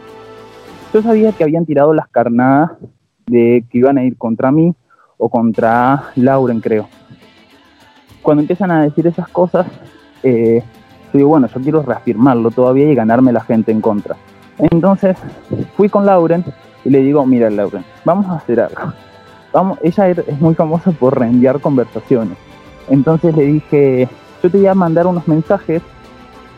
Yo 0.93 1.01
sabía 1.01 1.31
que 1.31 1.43
habían 1.43 1.65
tirado 1.65 1.91
las 1.91 2.07
carnadas 2.07 2.73
de 3.25 3.65
que 3.67 3.79
iban 3.79 3.97
a 3.97 4.03
ir 4.03 4.15
contra 4.15 4.51
mí 4.51 4.75
o 5.17 5.27
contra 5.27 6.11
Lauren, 6.15 6.61
creo. 6.61 6.87
Cuando 8.27 8.41
empiezan 8.41 8.71
a 8.71 8.81
decir 8.81 9.07
esas 9.07 9.29
cosas, 9.29 9.65
eh, 10.21 10.61
digo, 11.13 11.29
bueno, 11.29 11.47
yo 11.47 11.61
quiero 11.61 11.81
reafirmarlo 11.81 12.51
todavía 12.51 12.91
y 12.91 12.93
ganarme 12.93 13.31
la 13.31 13.39
gente 13.39 13.71
en 13.71 13.79
contra. 13.79 14.17
Entonces 14.57 15.15
fui 15.77 15.87
con 15.87 16.05
Lauren 16.05 16.43
y 16.83 16.89
le 16.89 16.99
digo, 17.03 17.25
mira 17.25 17.49
Lauren, 17.49 17.85
vamos 18.03 18.25
a 18.25 18.33
hacer 18.33 18.59
algo. 18.59 18.91
Vamos, 19.53 19.79
ella 19.81 20.09
es 20.09 20.41
muy 20.41 20.55
famosa 20.55 20.91
por 20.91 21.17
reenviar 21.17 21.61
conversaciones. 21.61 22.37
Entonces 22.89 23.33
le 23.33 23.45
dije, 23.45 24.09
yo 24.43 24.51
te 24.51 24.57
voy 24.57 24.67
a 24.67 24.75
mandar 24.75 25.07
unos 25.07 25.25
mensajes 25.25 25.81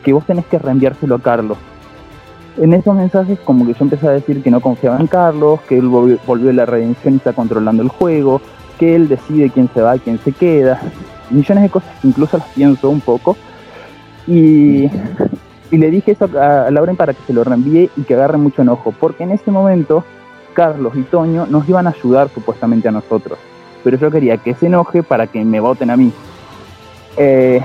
que 0.02 0.12
vos 0.12 0.26
tenés 0.26 0.46
que 0.46 0.58
reenviárselo 0.58 1.14
a 1.14 1.20
Carlos. 1.20 1.56
En 2.56 2.74
esos 2.74 2.96
mensajes 2.96 3.38
como 3.44 3.64
que 3.64 3.74
yo 3.74 3.84
empecé 3.84 4.08
a 4.08 4.10
decir 4.10 4.42
que 4.42 4.50
no 4.50 4.60
confiaba 4.60 4.98
en 4.98 5.06
Carlos, 5.06 5.60
que 5.68 5.78
él 5.78 5.86
volvió, 5.86 6.50
a 6.50 6.52
la 6.52 6.66
redención 6.66 7.14
y 7.14 7.18
está 7.18 7.32
controlando 7.32 7.84
el 7.84 7.90
juego, 7.90 8.40
que 8.76 8.96
él 8.96 9.06
decide 9.06 9.50
quién 9.50 9.70
se 9.72 9.82
va 9.82 9.94
y 9.94 10.00
quién 10.00 10.18
se 10.18 10.32
queda. 10.32 10.80
Millones 11.30 11.64
de 11.64 11.70
cosas 11.70 11.90
que 12.00 12.08
incluso 12.08 12.38
las 12.38 12.48
pienso 12.48 12.90
un 12.90 13.00
poco. 13.00 13.36
Y, 14.26 14.90
y 15.70 15.78
le 15.78 15.90
dije 15.90 16.12
eso 16.12 16.28
a 16.38 16.70
Lauren 16.70 16.96
para 16.96 17.14
que 17.14 17.22
se 17.26 17.32
lo 17.32 17.44
reenvíe 17.44 17.90
y 17.96 18.02
que 18.02 18.14
agarre 18.14 18.38
mucho 18.38 18.62
enojo, 18.62 18.92
porque 18.98 19.24
en 19.24 19.32
ese 19.32 19.50
momento 19.50 20.04
Carlos 20.52 20.94
y 20.96 21.02
Toño 21.02 21.46
nos 21.46 21.68
iban 21.68 21.86
a 21.86 21.90
ayudar 21.90 22.28
supuestamente 22.28 22.88
a 22.88 22.92
nosotros. 22.92 23.38
Pero 23.82 23.96
yo 23.96 24.10
quería 24.10 24.36
que 24.36 24.54
se 24.54 24.66
enoje 24.66 25.02
para 25.02 25.26
que 25.26 25.44
me 25.44 25.60
voten 25.60 25.90
a 25.90 25.96
mí. 25.96 26.12
Eh, 27.16 27.60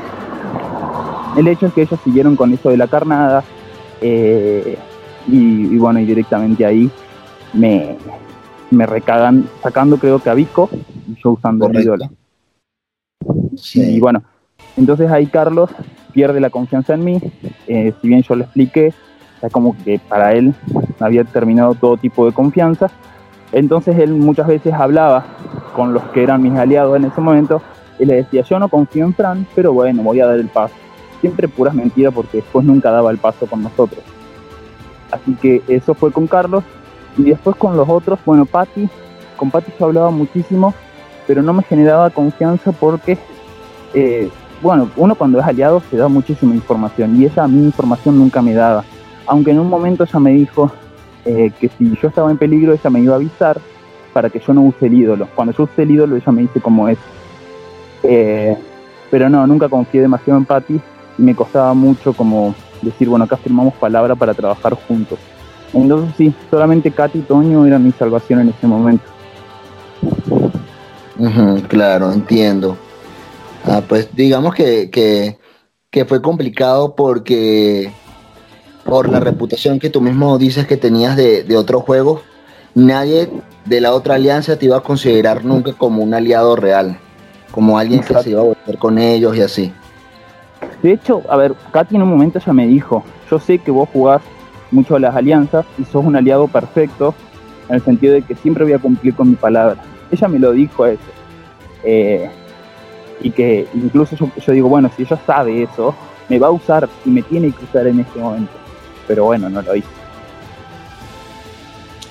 el 1.38 1.48
hecho 1.48 1.66
es 1.68 1.74
que 1.74 1.82
ellos 1.82 2.00
siguieron 2.04 2.36
con 2.36 2.54
eso 2.54 2.70
de 2.70 2.78
la 2.78 2.88
carnada 2.88 3.44
eh, 4.02 4.78
y, 5.28 5.78
bueno, 5.78 6.00
y 6.00 6.06
directamente 6.06 6.66
ahí 6.66 6.90
me, 7.54 7.98
me 8.72 8.86
recagan 8.86 9.48
sacando 9.62 9.98
creo 9.98 10.20
que 10.20 10.30
a 10.30 10.34
Vico 10.34 10.70
y 11.08 11.16
yo 11.22 11.32
usando 11.32 11.68
el 11.68 11.82
ídolo. 11.82 12.10
Y 13.74 14.00
bueno, 14.00 14.24
entonces 14.78 15.10
ahí 15.12 15.26
Carlos 15.28 15.70
pierde 16.14 16.40
la 16.40 16.50
confianza 16.50 16.94
en 16.94 17.04
mí, 17.04 17.22
eh, 17.68 17.94
si 18.02 18.08
bien 18.08 18.22
yo 18.24 18.36
le 18.36 18.44
expliqué, 18.44 18.94
es 19.42 19.52
como 19.52 19.76
que 19.84 20.00
para 20.00 20.34
él 20.34 20.54
había 21.00 21.24
terminado 21.24 21.76
todo 21.76 21.98
tipo 21.98 22.26
de 22.26 22.32
confianza, 22.32 22.90
entonces 23.52 23.98
él 24.00 24.14
muchas 24.14 24.48
veces 24.48 24.74
hablaba 24.74 25.26
con 25.76 25.94
los 25.94 26.04
que 26.06 26.24
eran 26.24 26.42
mis 26.42 26.54
aliados 26.54 26.96
en 26.96 27.06
ese 27.06 27.22
momento 27.22 27.62
y 28.00 28.06
le 28.06 28.16
decía, 28.16 28.42
yo 28.42 28.60
no 28.60 28.70
confío 28.70 29.06
en 29.06 29.14
Fran, 29.14 29.48
pero 29.56 29.74
bueno, 29.74 30.04
voy 30.04 30.20
a 30.20 30.26
dar 30.26 30.40
el 30.40 30.48
paso. 30.48 30.74
Siempre 31.22 31.48
puras 31.48 31.74
mentiras 31.74 32.14
porque 32.14 32.38
después 32.38 32.66
nunca 32.66 32.92
daba 32.92 33.12
el 33.12 33.18
paso 33.18 33.46
con 33.46 33.64
nosotros. 33.64 34.04
Así 35.12 35.34
que 35.36 35.62
eso 35.68 35.94
fue 35.94 36.12
con 36.12 36.28
Carlos. 36.28 36.64
Y 37.18 37.24
después 37.24 37.56
con 37.56 37.78
los 37.78 37.88
otros, 37.88 38.20
bueno, 38.26 38.46
Patti, 38.46 38.90
con 39.38 39.50
Patti 39.50 39.72
yo 39.80 39.86
hablaba 39.86 40.12
muchísimo, 40.12 40.74
pero 41.28 41.42
no 41.42 41.54
me 41.54 41.64
generaba 41.64 42.10
confianza 42.10 42.72
porque, 42.72 43.18
eh, 43.94 44.30
bueno, 44.62 44.90
uno 44.96 45.16
cuando 45.16 45.40
es 45.40 45.46
aliado 45.46 45.82
se 45.90 45.98
da 45.98 46.08
muchísima 46.08 46.54
información 46.54 47.20
y 47.20 47.26
esa 47.26 47.48
mí 47.48 47.64
información 47.64 48.18
nunca 48.18 48.42
me 48.42 48.54
daba. 48.54 48.84
Aunque 49.28 49.52
en 49.52 49.60
un 49.60 49.70
momento 49.70 50.04
ella 50.04 50.20
me 50.20 50.32
dijo 50.32 50.72
eh, 51.26 51.52
que 51.60 51.70
si 51.70 51.96
yo 52.02 52.08
estaba 52.08 52.32
en 52.32 52.38
peligro 52.38 52.74
ella 52.74 52.90
me 52.90 53.00
iba 53.00 53.14
a 53.14 53.18
avisar 53.18 53.60
para 54.14 54.30
que 54.30 54.40
yo 54.40 54.54
no 54.54 54.62
use 54.62 54.86
el 54.86 54.94
ídolo. 54.94 55.28
Cuando 55.36 55.54
yo 55.54 55.64
use 55.64 55.84
el 55.84 55.92
ídolo 55.92 56.16
ella 56.16 56.32
me 56.32 56.42
dice 56.44 56.62
cómo 56.62 56.88
es. 56.88 56.98
Eh, 58.04 58.58
pero 59.10 59.30
no, 59.30 59.46
nunca 59.48 59.70
confié 59.70 60.02
demasiado 60.02 60.40
en 60.40 60.46
Patty 60.46 60.80
y 61.18 61.22
me 61.22 61.36
costaba 61.36 61.74
mucho 61.74 62.14
como 62.14 62.54
decir, 62.82 63.10
bueno, 63.10 63.26
acá 63.26 63.38
firmamos 63.38 63.74
palabra 63.76 64.16
para 64.16 64.34
trabajar 64.34 64.74
juntos. 64.74 65.20
Entonces 65.74 66.16
sí, 66.16 66.34
solamente 66.50 66.92
Katy 66.92 67.20
y 67.20 67.22
Toño 67.24 67.66
eran 67.66 67.84
mi 67.84 67.92
salvación 67.92 68.40
en 68.40 68.50
ese 68.50 68.68
momento. 68.68 69.04
Claro, 71.68 72.12
entiendo. 72.12 72.78
Ah, 73.66 73.82
pues 73.88 74.10
digamos 74.14 74.54
que, 74.54 74.90
que, 74.90 75.38
fue 76.06 76.22
complicado 76.22 76.94
porque 76.94 77.90
por 78.84 79.08
la 79.10 79.22
reputación 79.22 79.80
que 79.80 79.90
tú 79.90 80.02
mismo 80.02 80.38
dices 80.38 80.68
que 80.68 80.76
tenías 80.76 81.16
de, 81.16 81.44
de 81.44 81.58
otros 81.58 81.84
juegos, 81.84 82.22
nadie 82.74 83.30
de 83.64 83.82
la 83.82 83.94
otra 83.94 84.16
alianza 84.16 84.60
te 84.60 84.66
iba 84.66 84.78
a 84.78 84.82
considerar 84.82 85.46
nunca 85.46 85.72
como 85.72 86.04
un 86.04 86.14
aliado 86.14 86.58
real 86.58 87.00
como 87.56 87.80
alguien 87.80 88.02
que 88.02 88.14
se 88.16 88.32
iba 88.32 88.42
a 88.42 88.44
volver 88.44 88.78
con 88.78 88.98
ellos 88.98 89.38
y 89.38 89.42
así. 89.42 89.72
De 90.84 90.92
hecho, 90.92 91.24
a 91.30 91.38
ver, 91.38 91.56
Katy 91.72 91.96
en 91.96 92.02
un 92.02 92.10
momento 92.10 92.38
ya 92.38 92.52
me 92.52 92.68
dijo, 92.68 93.02
yo 93.32 93.40
sé 93.40 93.60
que 93.60 93.72
vos 93.72 93.88
jugás 93.94 94.22
mucho 94.72 94.98
a 94.98 95.00
las 95.00 95.16
alianzas 95.16 95.66
y 95.78 95.86
sos 95.86 96.04
un 96.04 96.18
aliado 96.18 96.50
perfecto, 96.50 97.16
en 97.70 97.76
el 97.76 97.82
sentido 97.82 98.14
de 98.14 98.24
que 98.24 98.36
siempre 98.36 98.66
voy 98.66 98.74
a 98.74 98.80
cumplir 98.80 99.16
con 99.16 99.30
mi 99.30 99.36
palabra. 99.36 99.82
Ella 100.16 100.28
me 100.28 100.40
lo 100.40 100.52
dijo 100.52 100.86
eso. 100.86 101.02
Eh, 101.84 102.30
y 103.22 103.32
que 103.32 103.68
incluso 103.74 104.16
yo, 104.16 104.30
yo, 104.46 104.54
digo, 104.54 104.70
bueno, 104.70 104.90
si 104.96 105.04
ella 105.04 105.20
sabe 105.26 105.64
eso, 105.64 105.96
me 106.30 106.40
va 106.40 106.48
a 106.48 106.52
usar 106.52 106.90
y 107.06 107.10
me 107.10 107.22
tiene 107.22 107.52
que 107.52 107.64
usar 107.64 107.88
en 107.88 108.00
este 108.00 108.20
momento. 108.20 108.52
Pero 109.08 109.26
bueno, 109.26 109.50
no 109.50 109.62
lo 109.62 109.76
hizo. 109.76 109.88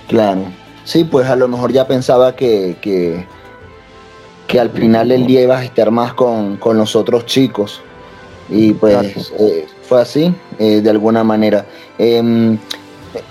Claro. 0.09 0.43
Sí, 0.85 1.05
pues 1.05 1.29
a 1.29 1.37
lo 1.37 1.49
mejor 1.49 1.73
ya 1.73 1.87
pensaba 1.87 2.37
que, 2.37 2.77
que 2.81 3.27
que 4.47 4.61
al 4.61 4.71
final 4.71 5.11
el 5.11 5.27
día 5.27 5.43
ibas 5.43 5.61
a 5.61 5.65
estar 5.65 5.91
más 5.91 6.15
con, 6.15 6.59
los 6.63 6.97
otros 6.97 7.27
chicos. 7.27 7.81
Y 8.49 8.73
pues 8.75 9.33
eh, 9.39 9.67
fue 9.83 10.03
así, 10.03 10.35
eh, 10.59 10.81
de 10.81 10.91
alguna 10.91 11.25
manera. 11.25 11.67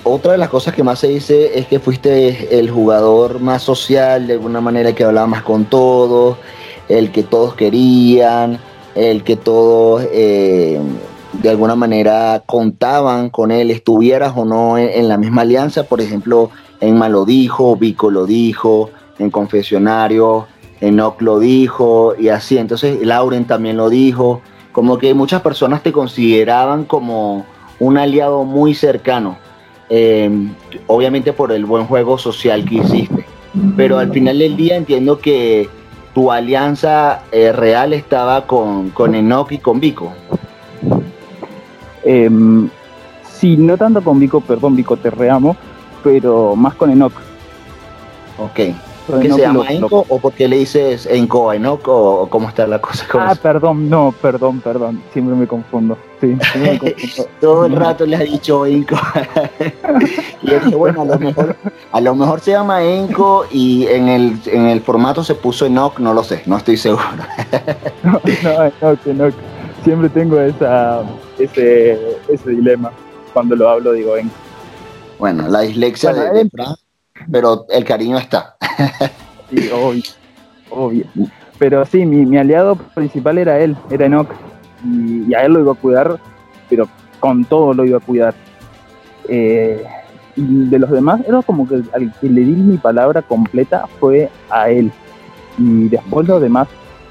Otra 0.05 0.33
de 0.33 0.37
las 0.37 0.49
cosas 0.49 0.73
que 0.73 0.83
más 0.83 0.99
se 0.99 1.07
dice 1.07 1.57
es 1.57 1.65
que 1.67 1.79
fuiste 1.79 2.59
el 2.59 2.69
jugador 2.69 3.39
más 3.39 3.63
social, 3.63 4.27
de 4.27 4.33
alguna 4.33 4.59
manera 4.59 4.93
que 4.93 5.05
hablaba 5.05 5.27
más 5.27 5.43
con 5.43 5.65
todos, 5.65 6.37
el 6.89 7.11
que 7.11 7.23
todos 7.23 7.53
querían, 7.53 8.59
el 8.95 9.23
que 9.23 9.37
todos 9.37 10.05
eh, 10.11 10.81
de 11.33 11.49
alguna 11.49 11.75
manera 11.75 12.43
contaban 12.45 13.29
con 13.29 13.49
él, 13.51 13.71
estuvieras 13.71 14.33
o 14.35 14.43
no 14.43 14.77
en, 14.77 14.89
en, 14.89 15.07
la 15.07 15.17
misma 15.17 15.43
alianza. 15.43 15.83
Por 15.83 16.01
ejemplo, 16.01 16.49
Enma 16.81 17.07
lo 17.07 17.23
dijo, 17.23 17.77
Vico 17.77 18.11
lo 18.11 18.25
dijo, 18.25 18.89
en 19.19 19.31
confesionario, 19.31 20.47
Enoch 20.81 21.21
lo 21.21 21.39
dijo 21.39 22.13
y 22.19 22.27
así, 22.27 22.57
entonces 22.57 23.01
Lauren 23.05 23.45
también 23.45 23.77
lo 23.77 23.89
dijo, 23.89 24.41
como 24.73 24.97
que 24.97 25.13
muchas 25.13 25.41
personas 25.41 25.81
te 25.81 25.93
consideraban 25.93 26.83
como 26.83 27.45
un 27.79 27.97
aliado 27.97 28.43
muy 28.43 28.73
cercano, 28.73 29.37
em, 29.89 30.53
obviamente 30.87 31.33
por 31.33 31.51
el 31.51 31.65
buen 31.65 31.85
juego 31.85 32.17
social 32.17 32.65
que 32.65 32.75
hiciste, 32.75 33.25
pero 33.75 33.97
al 33.97 34.11
final 34.11 34.39
del 34.39 34.55
día 34.55 34.75
entiendo 34.75 35.19
que 35.19 35.69
tu 36.13 36.31
alianza 36.31 37.23
eh, 37.31 37.51
real 37.51 37.93
estaba 37.93 38.45
con, 38.45 38.89
con 38.91 39.15
Enoch 39.15 39.51
y 39.51 39.57
con 39.57 39.79
Vico. 39.79 40.13
Em, 42.03 42.69
sí, 43.23 43.57
no 43.57 43.77
tanto 43.77 44.03
con 44.03 44.19
Vico, 44.19 44.41
perdón 44.41 44.75
Vico, 44.75 44.97
te 44.97 45.09
reamo, 45.09 45.55
pero 46.03 46.55
más 46.55 46.75
con 46.75 46.91
Enoch. 46.91 47.13
Ok. 48.37 48.59
¿Qué 49.21 49.31
se 49.31 49.41
llama 49.41 49.65
Enco 49.69 50.05
o 50.07 50.19
por 50.19 50.33
qué 50.33 50.47
le 50.47 50.57
dices 50.57 51.05
Enco 51.05 51.49
a 51.49 51.55
Enoch 51.55 51.87
o 51.87 52.27
cómo 52.29 52.47
está 52.47 52.65
la 52.65 52.79
cosa? 52.79 53.05
Ah, 53.13 53.35
perdón, 53.41 53.89
no, 53.89 54.13
perdón, 54.21 54.61
perdón, 54.61 55.01
siempre 55.11 55.35
me 55.35 55.45
confundo. 55.45 55.97
Sí, 56.21 56.37
Todo 57.41 57.65
el 57.65 57.75
rato 57.75 58.05
le 58.05 58.15
ha 58.15 58.19
dicho 58.19 58.65
Enco. 58.65 58.95
y 60.41 60.51
dije, 60.51 60.75
bueno, 60.75 61.01
a 61.01 61.05
lo 61.05 61.19
mejor, 61.19 61.55
a 61.91 62.01
lo 62.01 62.15
mejor 62.15 62.39
se 62.39 62.51
llama 62.51 62.81
Enco 62.83 63.45
y 63.51 63.87
en 63.87 64.07
el, 64.07 64.39
en 64.45 64.67
el 64.67 64.81
formato 64.81 65.23
se 65.23 65.35
puso 65.35 65.65
Enoch, 65.65 65.99
no 65.99 66.13
lo 66.13 66.23
sé, 66.23 66.43
no 66.45 66.57
estoy 66.57 66.77
seguro. 66.77 67.03
no, 68.03 68.21
no, 68.43 68.63
Enoch, 68.63 69.07
Enoch. 69.07 69.33
Siempre 69.83 70.07
tengo 70.09 70.39
esa, 70.39 71.03
ese, 71.37 72.17
ese 72.29 72.49
dilema. 72.49 72.91
Cuando 73.33 73.55
lo 73.55 73.67
hablo 73.67 73.91
digo 73.91 74.15
Enco. 74.15 74.35
Bueno, 75.19 75.47
la 75.49 75.61
dislexia 75.61 76.13
de, 76.13 76.31
de 76.31 76.49
Fran 76.49 76.75
pero 77.31 77.65
el 77.69 77.83
cariño 77.83 78.17
está. 78.17 78.55
sí, 79.49 79.69
obvio, 79.73 80.03
obvio. 80.69 81.05
Pero 81.59 81.85
sí, 81.85 82.05
mi, 82.05 82.37
aliado 82.37 82.75
principal 82.75 83.37
era 83.37 83.59
él, 83.59 83.77
era 83.89 84.05
Enoch. 84.05 84.29
Y, 84.85 85.33
a 85.33 85.43
él 85.43 85.53
lo 85.53 85.59
iba 85.61 85.71
a 85.71 85.75
cuidar, 85.75 86.19
pero 86.69 86.87
con 87.19 87.45
todo 87.45 87.73
lo 87.73 87.85
iba 87.85 87.97
a 87.97 88.01
cuidar. 88.01 88.33
Eh, 89.29 89.83
y 90.35 90.65
de 90.65 90.79
los 90.79 90.89
demás, 90.89 91.21
era 91.27 91.41
como 91.43 91.67
que 91.67 91.83
al 91.93 92.13
que 92.19 92.27
le 92.27 92.41
di 92.41 92.51
mi 92.51 92.77
palabra 92.77 93.21
completa 93.21 93.85
fue 93.99 94.29
a 94.49 94.69
él. 94.69 94.91
Y 95.57 95.89
después 95.89 96.27
los 96.27 96.41
demás, 96.41 96.67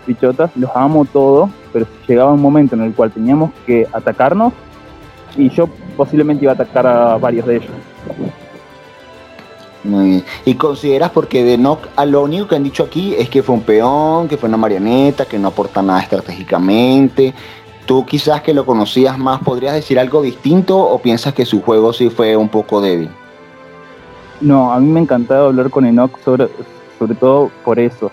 bichotas, 0.07 0.51
los 0.57 0.71
amo 0.75 1.05
todos, 1.05 1.49
pero 1.73 1.87
llegaba 2.09 2.33
un 2.33 2.43
momento 2.43 2.75
en 2.75 2.83
el 2.83 2.93
cual 2.93 3.13
teníamos 3.13 3.53
que 3.65 3.87
atacarnos 3.93 4.53
y 5.37 5.49
yo 5.51 5.69
posiblemente 5.97 6.45
iba 6.45 6.53
a 6.53 6.55
atacar 6.55 6.87
a 6.87 7.17
varios 7.17 7.47
de 7.47 7.57
ellos. 7.57 7.71
Muy 9.85 10.07
bien. 10.07 10.25
¿Y 10.45 10.55
consideras 10.55 11.11
porque 11.11 11.43
de 11.45 11.59
Nock 11.59 11.89
a 11.97 12.05
lo 12.05 12.23
único 12.23 12.47
que 12.47 12.57
han 12.57 12.63
dicho 12.63 12.85
aquí 12.85 13.15
es 13.15 13.29
que 13.29 13.43
fue 13.43 13.57
un 13.57 13.63
peón, 13.63 14.29
que 14.29 14.37
fue 14.37 14.49
una 14.49 14.57
marioneta, 14.57 15.25
que 15.25 15.39
no 15.39 15.49
aporta 15.49 15.83
nada 15.83 16.01
estratégicamente? 16.01 17.35
¿Tú 17.87 18.07
quizás 18.07 18.43
que 18.43 18.55
lo 18.55 18.65
conocías 18.65 19.19
más 19.19 19.41
podrías 19.41 19.75
decir 19.75 19.99
algo 19.99 20.23
distinto 20.23 20.79
o 20.79 21.01
piensas 21.01 21.35
que 21.35 21.45
su 21.45 21.63
juego 21.63 21.93
sí 21.93 22.11
fue 22.11 22.37
un 22.37 22.49
poco 22.49 22.81
débil? 22.81 23.11
No, 24.41 24.73
a 24.73 24.79
mí 24.79 24.89
me 24.89 25.01
encantaba 25.01 25.47
hablar 25.47 25.69
con 25.71 25.85
Enoch 25.85 26.19
sobre, 26.25 26.49
sobre 26.99 27.15
todo 27.15 27.51
por 27.65 27.79
eso, 27.81 28.11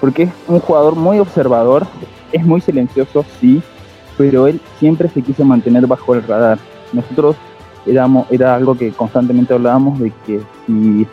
porque 0.00 0.24
es 0.24 0.30
un 0.48 0.60
jugador 0.60 0.96
muy 0.96 1.18
observador, 1.20 1.86
es 2.32 2.44
muy 2.44 2.60
silencioso, 2.60 3.24
sí, 3.40 3.62
pero 4.18 4.48
él 4.48 4.60
siempre 4.78 5.08
se 5.08 5.22
quiso 5.22 5.44
mantener 5.44 5.86
bajo 5.86 6.14
el 6.14 6.22
radar. 6.24 6.58
Nosotros 6.92 7.36
era 7.86 8.54
algo 8.54 8.76
que 8.76 8.90
constantemente 8.92 9.54
hablábamos 9.54 9.98
de 9.98 10.12
que, 10.26 10.40
si, 10.66 11.06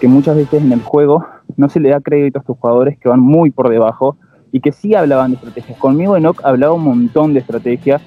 que 0.00 0.08
muchas 0.08 0.36
veces 0.36 0.62
en 0.62 0.72
el 0.72 0.82
juego 0.82 1.24
no 1.56 1.68
se 1.68 1.80
le 1.80 1.90
da 1.90 2.00
crédito 2.00 2.38
a 2.38 2.40
estos 2.40 2.58
jugadores 2.58 2.98
que 2.98 3.08
van 3.08 3.20
muy 3.20 3.50
por 3.50 3.68
debajo 3.68 4.16
y 4.52 4.60
que 4.60 4.72
sí 4.72 4.94
hablaban 4.94 5.30
de 5.30 5.36
estrategias. 5.36 5.78
Conmigo 5.78 6.16
Enoch 6.16 6.40
hablaba 6.44 6.74
un 6.74 6.84
montón 6.84 7.34
de 7.34 7.40
estrategias 7.40 8.02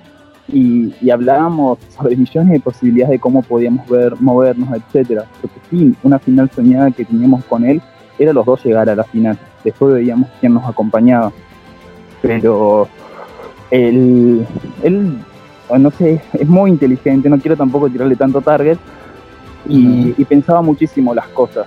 y, 0.47 0.93
y, 0.99 1.09
hablábamos 1.09 1.79
sobre 1.89 2.17
millones 2.17 2.51
de 2.51 2.59
posibilidades 2.59 3.11
de 3.11 3.19
cómo 3.19 3.41
podíamos 3.43 3.87
ver, 3.87 4.19
movernos, 4.19 4.69
etcétera. 4.75 5.25
Porque 5.41 5.57
sí, 5.69 5.95
una 6.03 6.19
final 6.19 6.49
soñada 6.51 6.91
que 6.91 7.05
teníamos 7.05 7.45
con 7.45 7.63
él 7.63 7.81
era 8.19 8.33
los 8.33 8.45
dos 8.45 8.63
llegar 8.65 8.89
a 8.89 8.95
la 8.95 9.05
final. 9.05 9.37
Después 9.63 9.93
veíamos 9.93 10.29
quién 10.41 10.53
nos 10.53 10.65
acompañaba. 10.65 11.31
Pero 12.21 12.87
él, 13.71 14.45
él 14.83 15.17
no 15.77 15.91
sé, 15.91 16.21
es 16.33 16.47
muy 16.47 16.69
inteligente, 16.71 17.29
no 17.29 17.39
quiero 17.39 17.57
tampoco 17.57 17.89
tirarle 17.89 18.15
tanto 18.15 18.41
target, 18.41 18.77
y, 19.67 20.25
pensaba 20.25 20.61
muchísimo 20.61 21.13
las 21.13 21.27
cosas. 21.27 21.65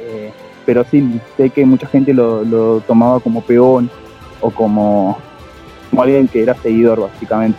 Eh, 0.00 0.30
pero 0.66 0.84
sí, 0.84 1.18
sé 1.36 1.50
que 1.50 1.64
mucha 1.64 1.86
gente 1.86 2.12
lo, 2.12 2.80
tomaba 2.86 3.20
como 3.20 3.40
peón 3.40 3.90
o 4.40 4.50
como, 4.50 5.18
alguien 5.96 6.28
que 6.28 6.42
era 6.42 6.54
seguidor, 6.54 7.00
básicamente. 7.00 7.58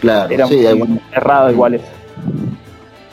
Claro, 0.00 0.32
era 0.32 0.46
sí, 0.46 0.64
muy 0.76 1.00
errado 1.12 1.50
igual 1.50 1.74
eso. 1.74 1.86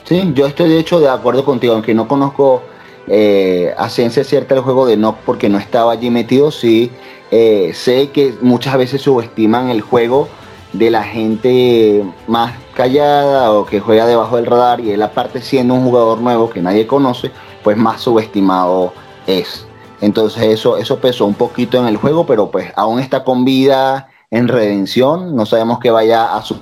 Sí, 0.04 0.32
yo 0.34 0.46
estoy 0.46 0.70
de 0.70 0.78
hecho 0.78 0.98
de 0.98 1.08
acuerdo 1.08 1.44
contigo, 1.44 1.74
aunque 1.74 1.94
no 1.94 2.08
conozco 2.08 2.62
eh, 3.06 3.72
a 3.76 3.88
ciencia 3.88 4.24
cierta 4.24 4.54
el 4.54 4.62
juego 4.62 4.86
de 4.86 4.96
Nock 4.96 5.18
porque 5.24 5.48
no 5.48 5.58
estaba 5.58 5.92
allí 5.92 6.10
metido, 6.10 6.50
sí 6.50 6.90
eh, 7.30 7.70
sé 7.74 8.10
que 8.10 8.34
muchas 8.40 8.76
veces 8.76 9.02
subestiman 9.02 9.70
el 9.70 9.82
juego 9.82 10.28
de 10.72 10.90
la 10.90 11.02
gente 11.02 12.04
más 12.26 12.52
callada 12.74 13.52
o 13.52 13.66
que 13.66 13.80
juega 13.80 14.06
debajo 14.06 14.36
del 14.36 14.46
radar 14.46 14.80
y 14.80 14.92
él 14.92 15.02
aparte 15.02 15.42
siendo 15.42 15.74
un 15.74 15.84
jugador 15.84 16.20
nuevo 16.20 16.48
que 16.48 16.62
nadie 16.62 16.86
conoce, 16.86 17.30
pues 17.62 17.76
más 17.76 18.00
subestimado 18.00 18.92
es. 19.26 19.66
Entonces 20.00 20.44
eso, 20.44 20.76
eso 20.76 20.98
pesó 20.98 21.26
un 21.26 21.34
poquito 21.34 21.78
en 21.78 21.86
el 21.86 21.96
juego, 21.96 22.26
pero 22.26 22.50
pues 22.50 22.72
aún 22.76 23.00
está 23.00 23.24
con 23.24 23.44
vida 23.44 24.08
en 24.30 24.48
redención, 24.48 25.34
no 25.34 25.44
sabemos 25.44 25.80
que 25.80 25.90
vaya 25.90 26.34
a 26.34 26.42
su... 26.42 26.60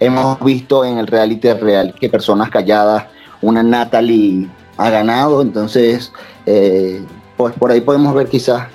Hemos 0.00 0.40
visto 0.42 0.84
en 0.84 0.96
el 0.96 1.06
reality 1.06 1.52
real 1.52 1.94
que 2.00 2.08
personas 2.08 2.48
calladas, 2.48 3.04
una 3.42 3.62
Natalie 3.62 4.48
ha 4.78 4.88
ganado, 4.88 5.42
entonces 5.42 6.10
eh, 6.46 7.04
pues 7.36 7.54
por 7.54 7.70
ahí 7.70 7.82
podemos 7.82 8.14
ver 8.14 8.28
quizás 8.28 8.68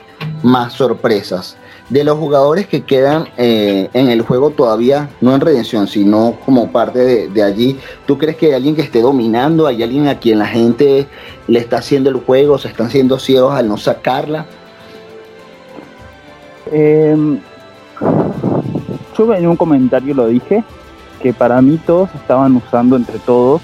más 0.44 0.74
sorpresas 0.74 1.58
de 1.90 2.04
los 2.04 2.18
jugadores 2.18 2.68
que 2.68 2.82
quedan 2.82 3.28
eh, 3.38 3.90
en 3.94 4.10
el 4.10 4.22
juego 4.22 4.50
todavía, 4.50 5.10
no 5.22 5.36
en 5.36 5.42
redención, 5.42 5.88
sino 5.88 6.36
como 6.44 6.72
parte 6.72 7.30
de, 7.30 7.44
allí, 7.44 7.78
¿tú 8.08 8.18
crees 8.18 8.38
que 8.38 8.48
hay 8.48 8.54
alguien 8.54 8.76
que 8.76 8.82
esté 8.82 9.02
dominando? 9.02 9.68
¿Hay 9.68 9.84
alguien 9.84 10.08
a 10.08 10.20
quien 10.20 10.40
la 10.40 10.48
gente 10.48 11.08
le 11.48 11.60
está 11.60 11.78
haciendo 11.78 12.10
el 12.10 12.18
juego, 12.18 12.58
se 12.58 12.70
están 12.70 12.90
siendo 12.90 13.20
ciegos 13.20 13.54
al 13.54 13.68
no 13.68 13.78
sacarla? 13.78 14.48
Em, 16.72 17.40
yo 19.16 19.34
en 19.34 19.48
un 19.48 19.56
comentario 19.56 20.16
lo 20.16 20.28
dije, 20.28 20.64
que 21.22 21.34
para 21.34 21.62
mí 21.62 21.80
todos 21.86 22.10
estaban 22.16 22.56
usando 22.56 22.96
entre 22.96 23.20
todos 23.20 23.62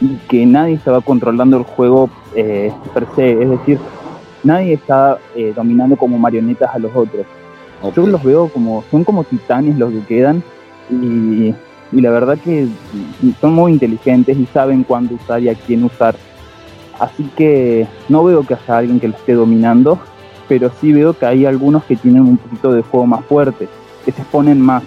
y 0.00 0.16
que 0.28 0.44
nadie 0.44 0.74
estaba 0.74 1.00
controlando 1.00 1.56
el 1.56 1.62
juego 1.62 2.10
eh, 2.34 2.72
per 2.92 3.06
se, 3.14 3.42
es 3.42 3.48
decir, 3.48 3.78
nadie 4.42 4.74
está 4.74 5.18
eh, 5.36 5.52
dominando 5.54 5.96
como 5.96 6.18
marionetas 6.18 6.74
a 6.74 6.78
los 6.80 6.90
otros 6.94 7.24
yo 7.92 8.06
los 8.06 8.22
veo 8.22 8.48
como, 8.48 8.84
son 8.90 9.04
como 9.04 9.24
titanes 9.24 9.78
los 9.78 9.92
que 9.92 10.00
quedan 10.00 10.42
y, 10.90 11.54
la 11.92 12.10
verdad 12.10 12.36
que 12.42 12.66
son 13.40 13.52
muy 13.52 13.72
inteligentes 13.72 14.36
y 14.36 14.46
saben 14.46 14.82
cuándo 14.82 15.14
usar 15.14 15.40
y 15.42 15.48
a 15.48 15.54
quién 15.54 15.84
usar. 15.84 16.16
Así 16.98 17.30
que 17.36 17.86
no 18.08 18.24
veo 18.24 18.44
que 18.44 18.54
haya 18.54 18.78
alguien 18.78 18.98
que 18.98 19.08
lo 19.08 19.14
esté 19.14 19.34
dominando, 19.34 20.00
pero 20.48 20.70
sí 20.80 20.92
veo 20.92 21.16
que 21.16 21.26
hay 21.26 21.46
algunos 21.46 21.84
que 21.84 21.94
tienen 21.94 22.22
un 22.22 22.36
poquito 22.36 22.72
de 22.72 22.82
juego 22.82 23.06
más 23.06 23.24
fuerte, 23.26 23.68
que 24.04 24.10
se 24.10 24.22
exponen 24.22 24.60
más. 24.60 24.82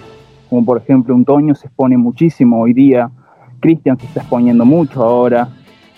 Como 0.50 0.64
por 0.64 0.78
ejemplo 0.78 1.14
un 1.14 1.24
Toño 1.24 1.54
se 1.54 1.68
expone 1.68 1.96
muchísimo 1.96 2.60
hoy 2.60 2.74
día, 2.74 3.10
Cristian 3.60 3.98
se 3.98 4.06
está 4.06 4.20
exponiendo 4.20 4.66
mucho 4.66 5.02
ahora. 5.02 5.48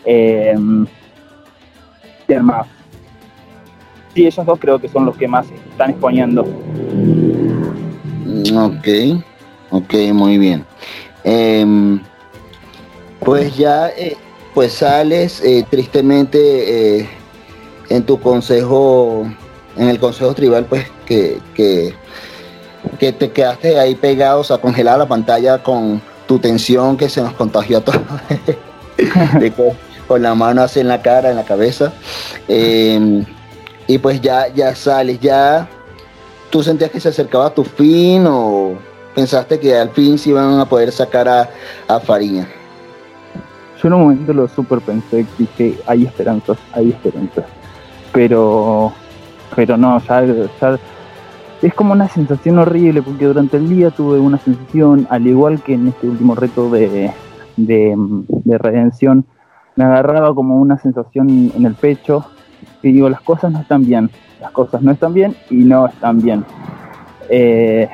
Eh? 0.05 0.55
Sí, 4.15 4.27
ellos 4.27 4.45
dos 4.45 4.59
creo 4.59 4.79
que 4.79 4.89
son 4.89 5.07
los 5.07 5.17
que 5.17 5.29
más 5.29 5.47
están 5.71 5.91
exponiendo. 5.91 6.43
Ok, 8.55 8.89
ok, 9.71 9.95
muy 10.13 10.39
bien. 10.39 10.65
Em, 11.23 12.01
pues 13.21 13.57
ya, 13.57 13.89
eh, 13.91 14.17
pues 14.55 14.73
sales 14.73 15.41
eh, 15.45 15.65
tristemente 15.69 16.99
eh, 17.01 17.09
en 17.89 18.03
tu 18.03 18.21
consejo, 18.21 19.27
en 19.77 19.89
el 19.89 20.01
consejo 20.01 20.35
tribal, 20.35 20.65
pues 20.65 20.87
que, 21.07 21.39
que, 21.55 21.95
te 22.99 23.31
quedaste 23.31 23.79
ahí 23.79 23.95
pegado, 23.95 24.41
o 24.41 24.45
sea, 24.45 24.59
congelada 24.59 24.99
la 24.99 25.09
pantalla 25.09 25.63
con 25.63 26.01
tu 26.27 26.39
tensión 26.39 26.97
que 26.97 27.09
se 27.09 27.23
nos 27.23 27.35
contagió 27.35 27.79
a 27.79 27.81
todos. 27.83 28.01
con, 30.09 30.23
la 30.23 30.35
mano 30.35 30.63
así 30.63 30.81
en 30.81 30.89
la 30.89 31.01
cara, 31.01 31.31
en 31.31 31.37
la 31.37 31.45
cabeza. 31.45 31.93
Y 33.91 33.99
pues 33.99 34.21
ya, 34.21 34.47
ya 34.47 34.73
sales, 34.77 35.19
ya 35.19 35.69
tú 36.49 36.63
sentías 36.63 36.93
que 36.93 37.01
se 37.01 37.09
acercaba 37.09 37.47
a 37.47 37.51
tu 37.51 37.65
fin 37.65 38.25
o 38.25 38.75
pensaste 39.17 39.59
que 39.59 39.77
al 39.77 39.91
fin 39.91 40.17
se 40.17 40.31
iban 40.31 40.61
a 40.61 40.65
poder 40.65 40.93
sacar 40.93 41.27
a, 41.29 41.51
a 41.89 41.99
Fariña. 41.99 42.47
Yo 43.83 43.89
en 43.89 43.95
un 43.95 44.03
momento 44.03 44.33
lo 44.33 44.47
super 44.47 44.79
pensé, 44.79 45.27
dije, 45.37 45.77
hay 45.89 46.05
esperanzas, 46.05 46.57
hay 46.73 46.91
esperanzas. 46.91 47.47
Pero, 48.13 48.93
pero 49.57 49.77
no, 49.77 50.01
ya, 50.07 50.23
es 51.61 51.75
como 51.75 51.93
una 51.93 52.09
sensación 52.09 52.61
horrible 52.61 53.03
porque 53.03 53.25
durante 53.25 53.57
el 53.57 53.69
día 53.69 53.91
tuve 53.91 54.21
una 54.21 54.39
sensación, 54.39 55.09
al 55.11 55.27
igual 55.27 55.65
que 55.65 55.75
en 55.75 55.89
este 55.89 56.07
último 56.07 56.37
reto 56.37 56.71
de, 56.71 57.13
de 57.57 58.59
redención, 58.59 59.25
me 59.75 59.83
agarraba 59.83 60.33
como 60.33 60.61
una 60.61 60.79
sensación 60.79 61.51
en 61.57 61.67
el 61.67 61.75
pecho 61.75 62.25
y 62.83 62.93
digo, 62.93 63.09
las 63.09 63.21
cosas 63.21 63.53
no 63.53 63.61
están 63.61 63.85
bien, 63.85 64.11
las 64.41 64.51
cosas 64.51 64.83
no 64.83 64.91
están 64.93 65.15
bien 65.15 65.37
y 65.51 65.57
no 65.57 65.87
están 65.87 66.21
bien. 66.21 66.45
Eh, 67.29 67.89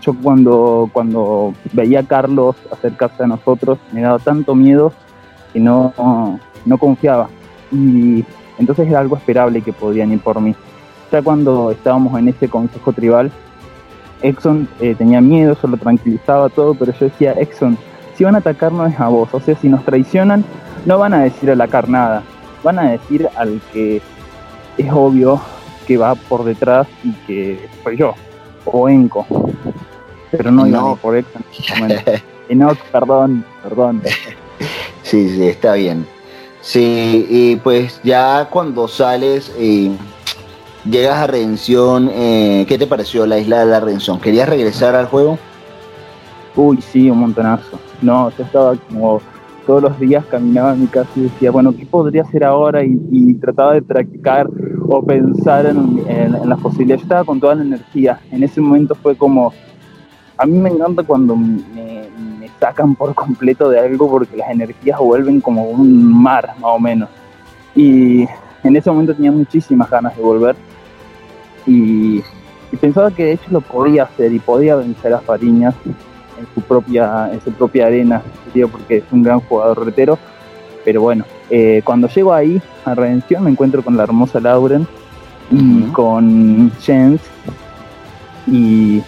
yo 0.00 0.14
cuando, 0.22 0.90
cuando 0.92 1.54
veía 1.72 2.00
a 2.00 2.02
Carlos 2.02 2.56
acercarse 2.70 3.24
a 3.24 3.26
nosotros 3.26 3.78
me 3.92 4.02
daba 4.02 4.18
tanto 4.18 4.54
miedo 4.54 4.92
que 5.52 5.60
no, 5.60 5.92
no 6.64 6.78
confiaba. 6.78 7.28
Y 7.72 8.24
entonces 8.58 8.86
era 8.88 9.00
algo 9.00 9.16
esperable 9.16 9.62
que 9.62 9.72
podían 9.72 10.12
ir 10.12 10.20
por 10.20 10.40
mí. 10.40 10.54
Ya 11.10 11.22
cuando 11.22 11.70
estábamos 11.70 12.18
en 12.18 12.28
ese 12.28 12.48
consejo 12.48 12.92
tribal, 12.92 13.30
Exxon 14.22 14.68
eh, 14.80 14.94
tenía 14.96 15.20
miedo, 15.20 15.54
solo 15.54 15.76
tranquilizaba 15.76 16.48
todo, 16.48 16.74
pero 16.74 16.92
yo 16.92 17.06
decía, 17.06 17.32
Exxon, 17.32 17.76
si 18.14 18.24
van 18.24 18.34
a 18.34 18.38
atacarnos 18.38 18.92
es 18.92 19.00
a 19.00 19.08
vos, 19.08 19.28
o 19.32 19.40
sea, 19.40 19.54
si 19.56 19.68
nos 19.68 19.84
traicionan, 19.84 20.44
no 20.86 20.98
van 20.98 21.14
a 21.14 21.22
decir 21.22 21.50
a 21.50 21.56
la 21.56 21.68
carnada, 21.68 22.22
van 22.64 22.78
a 22.80 22.90
decir 22.90 23.28
al 23.36 23.60
que 23.72 24.02
es 24.76 24.92
obvio 24.92 25.40
que 25.86 25.96
va 25.96 26.14
por 26.16 26.42
detrás 26.44 26.88
y 27.04 27.12
que 27.26 27.68
soy 27.84 27.98
yo, 27.98 28.14
o 28.64 28.88
Enco. 28.88 29.26
Pero 30.30 30.50
no, 30.50 30.66
no. 30.66 30.96
por 30.96 31.16
Exxon. 31.16 31.44
no, 32.48 32.74
perdón, 32.90 33.44
perdón. 33.62 34.02
Sí, 35.02 35.28
sí, 35.28 35.46
está 35.46 35.74
bien. 35.74 36.06
Sí, 36.62 37.26
y 37.28 37.56
pues 37.56 38.00
ya 38.02 38.48
cuando 38.50 38.88
sales 38.88 39.52
y 39.60 39.92
llegas 40.88 41.18
a 41.18 41.26
Redención, 41.26 42.10
eh, 42.10 42.64
¿qué 42.66 42.78
te 42.78 42.86
pareció 42.86 43.26
la 43.26 43.38
isla 43.38 43.60
de 43.60 43.66
la 43.66 43.80
Redención? 43.80 44.18
¿Querías 44.18 44.48
regresar 44.48 44.94
al 44.94 45.06
juego? 45.06 45.38
Uy, 46.56 46.80
sí, 46.80 47.10
un 47.10 47.18
montonazo. 47.18 47.78
No, 48.00 48.30
yo 48.30 48.44
estaba 48.44 48.74
como 48.88 49.20
todos 49.66 49.82
los 49.82 49.98
días 49.98 50.24
caminaba 50.26 50.72
a 50.72 50.74
mi 50.74 50.86
casa 50.86 51.10
y 51.16 51.22
decía, 51.22 51.50
bueno, 51.50 51.74
¿qué 51.76 51.86
podría 51.86 52.22
hacer 52.22 52.44
ahora? 52.44 52.82
Y, 52.84 53.34
trataba 53.34 53.74
de 53.74 53.82
practicar 53.82 54.48
o 54.88 55.04
pensar 55.04 55.66
en, 55.66 56.48
las 56.48 56.60
posibilidades. 56.60 57.02
Yo 57.02 57.04
estaba 57.06 57.24
con 57.24 57.40
toda 57.40 57.54
la 57.54 57.62
energía. 57.62 58.20
En 58.30 58.42
ese 58.42 58.60
momento 58.60 58.94
fue 58.94 59.16
como, 59.16 59.52
a 60.36 60.46
mí 60.46 60.58
me 60.58 60.70
encanta 60.70 61.02
cuando 61.02 61.36
me, 61.36 62.08
me 62.38 62.48
sacan 62.60 62.94
por 62.94 63.14
completo 63.14 63.68
de 63.68 63.80
algo 63.80 64.10
porque 64.10 64.36
las 64.36 64.50
energías 64.50 64.98
vuelven 64.98 65.40
como 65.40 65.64
un 65.64 66.22
mar, 66.22 66.54
más 66.60 66.70
o 66.74 66.78
menos. 66.78 67.08
Y 67.74 68.26
en 68.62 68.76
ese 68.76 68.90
momento 68.90 69.14
tenía 69.14 69.32
muchísimas 69.32 69.90
ganas 69.90 70.16
de 70.16 70.22
volver. 70.22 70.56
Y 71.66 72.22
y 72.74 72.76
pensaba 72.76 73.12
que 73.12 73.24
de 73.24 73.32
hecho 73.34 73.52
lo 73.52 73.60
podía 73.60 74.02
hacer 74.02 74.32
y 74.32 74.40
podía 74.40 74.74
vencer 74.74 75.14
a 75.14 75.20
Fariñas 75.20 75.76
en 76.38 76.46
su 76.54 76.60
propia, 76.60 77.30
en 77.32 77.40
su 77.40 77.52
propia 77.52 77.86
arena, 77.86 78.22
porque 78.70 78.98
es 78.98 79.04
un 79.10 79.22
gran 79.22 79.40
jugador 79.40 79.84
retero. 79.84 80.18
Pero 80.84 81.00
bueno, 81.00 81.24
eh, 81.50 81.82
cuando 81.84 82.08
llego 82.08 82.32
ahí 82.32 82.60
a 82.84 82.94
Redención 82.94 83.44
me 83.44 83.50
encuentro 83.50 83.82
con 83.82 83.96
la 83.96 84.02
hermosa 84.02 84.40
Lauren 84.40 84.86
y 85.50 85.82
con 85.92 86.70
Jens 86.80 87.20
y, 88.46 89.02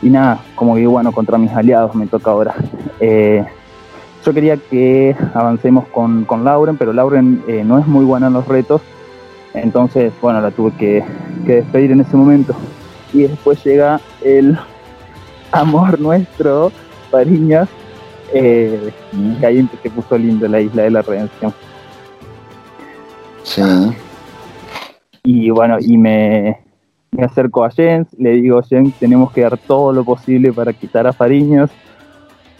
y 0.00 0.10
nada, 0.10 0.40
como 0.54 0.76
que 0.76 0.86
bueno, 0.86 1.12
contra 1.12 1.36
mis 1.36 1.52
aliados 1.52 1.94
me 1.94 2.06
toca 2.06 2.30
ahora. 2.30 2.54
Eh, 3.00 3.44
yo 4.24 4.34
quería 4.34 4.56
que 4.56 5.14
avancemos 5.34 5.86
con, 5.88 6.24
con 6.24 6.44
Lauren, 6.44 6.76
pero 6.76 6.92
Lauren 6.92 7.42
eh, 7.46 7.62
no 7.64 7.78
es 7.78 7.86
muy 7.86 8.04
buena 8.04 8.28
en 8.28 8.32
los 8.32 8.48
retos 8.48 8.80
entonces, 9.62 10.12
bueno, 10.20 10.40
la 10.40 10.50
tuve 10.50 10.72
que, 10.72 11.04
despedir 11.44 11.92
en 11.92 12.00
ese 12.00 12.16
momento. 12.16 12.54
Y 13.12 13.22
después 13.22 13.62
llega 13.64 14.00
el 14.22 14.58
amor 15.52 16.00
nuestro, 16.00 16.72
Pariñas, 17.10 17.68
eh, 18.32 18.92
que 19.40 19.46
ahí 19.46 19.68
se 19.82 19.90
puso 19.90 20.18
lindo 20.18 20.46
la 20.48 20.60
isla 20.60 20.82
de 20.82 20.90
la 20.90 21.02
redención. 21.02 21.52
Sí. 23.42 23.62
Y 25.22 25.50
bueno, 25.50 25.78
y 25.80 25.96
me, 25.96 26.58
acerco 27.18 27.64
a 27.64 27.70
Jens, 27.70 28.08
le 28.18 28.32
digo, 28.32 28.62
Jens, 28.62 28.94
tenemos 28.98 29.32
que 29.32 29.42
dar 29.42 29.56
todo 29.56 29.92
lo 29.92 30.04
posible 30.04 30.52
para 30.52 30.72
quitar 30.72 31.06
a 31.06 31.12
Fariñas. 31.12 31.70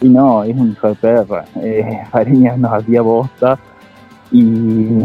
Y 0.01 0.09
no, 0.09 0.43
es 0.43 0.55
un 0.55 0.71
hijo 0.71 0.87
de 0.87 0.95
perra. 0.95 1.45
Eh, 1.61 2.01
Fariñas 2.11 2.57
nos 2.57 2.71
hacía 2.71 3.01
bosta 3.01 3.59
y, 4.31 5.03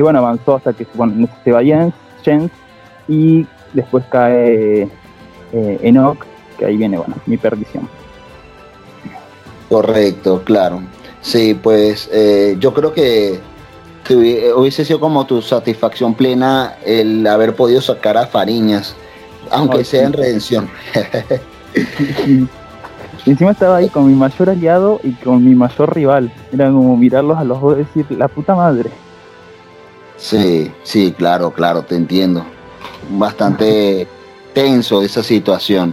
bueno, 0.00 0.18
avanzó 0.18 0.56
hasta 0.56 0.72
que 0.72 0.86
bueno, 0.94 1.28
se 1.44 1.52
va 1.52 1.62
Jens, 2.22 2.50
y 3.08 3.46
después 3.72 4.04
cae 4.10 4.88
eh, 5.52 5.78
Enoch, 5.82 6.24
que 6.58 6.66
ahí 6.66 6.76
viene, 6.76 6.98
bueno, 6.98 7.14
mi 7.26 7.36
perdición. 7.36 7.88
Correcto, 9.68 10.42
claro. 10.44 10.80
Sí, 11.20 11.58
pues 11.60 12.08
eh, 12.12 12.56
yo 12.60 12.72
creo 12.72 12.92
que, 12.92 13.40
hubiese 14.08 14.84
sido 14.84 15.00
como 15.00 15.26
tu 15.26 15.42
satisfacción 15.42 16.14
plena 16.14 16.76
el 16.84 17.26
haber 17.26 17.56
podido 17.56 17.80
sacar 17.80 18.16
a 18.16 18.26
Fariñas, 18.26 18.94
aunque 19.50 19.84
sea 19.84 20.04
en 20.06 20.12
redención. 20.12 20.70
Encima 23.26 23.50
estaba 23.50 23.78
ahí 23.78 23.88
con 23.88 24.06
mi 24.06 24.14
mayor 24.14 24.50
aliado 24.50 25.00
y 25.02 25.10
con 25.14 25.44
mi 25.44 25.56
mayor 25.56 25.92
rival. 25.92 26.32
Era 26.52 26.70
como 26.70 26.96
mirarlos 26.96 27.36
a 27.36 27.42
los 27.42 27.60
dos 27.60 27.74
y 27.74 27.78
decir, 27.78 28.06
la 28.16 28.28
puta 28.28 28.54
madre. 28.54 28.88
Sí, 30.16 30.70
sí, 30.84 31.12
claro, 31.16 31.50
claro, 31.50 31.82
te 31.82 31.96
entiendo. 31.96 32.46
Bastante 33.10 34.06
tenso 34.54 35.02
esa 35.02 35.24
situación. 35.24 35.92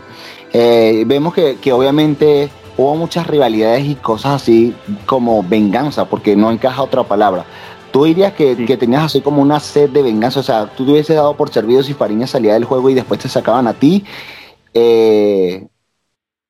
Eh, 0.53 1.03
vemos 1.07 1.33
que, 1.33 1.73
obviamente 1.73 2.49
hubo 2.77 2.95
muchas 2.95 3.27
rivalidades 3.27 3.85
y 3.85 3.95
cosas 3.95 4.41
así 4.41 4.73
como 5.05 5.43
venganza, 5.43 6.05
porque 6.05 6.35
no 6.35 6.51
encaja 6.51 6.81
otra 6.81 7.03
palabra. 7.03 7.45
¿Tú 7.91 8.05
dirías 8.05 8.33
que, 8.33 8.55
tenías 8.77 9.03
así 9.03 9.21
como 9.21 9.41
una 9.41 9.59
sed 9.59 9.89
de 9.89 10.01
venganza? 10.01 10.39
O 10.39 10.43
sea, 10.43 10.67
tú 10.67 10.85
te 10.85 10.91
hubieses 10.91 11.15
dado 11.15 11.35
por 11.35 11.49
servido 11.49 11.83
si 11.83 11.93
Fariña 11.93 12.25
salía 12.25 12.53
del 12.53 12.65
juego 12.65 12.89
y 12.89 12.93
después 12.93 13.19
te 13.19 13.29
sacaban 13.29 13.67
a 13.67 13.73
ti. 13.73 14.03
Eh, 14.73 15.67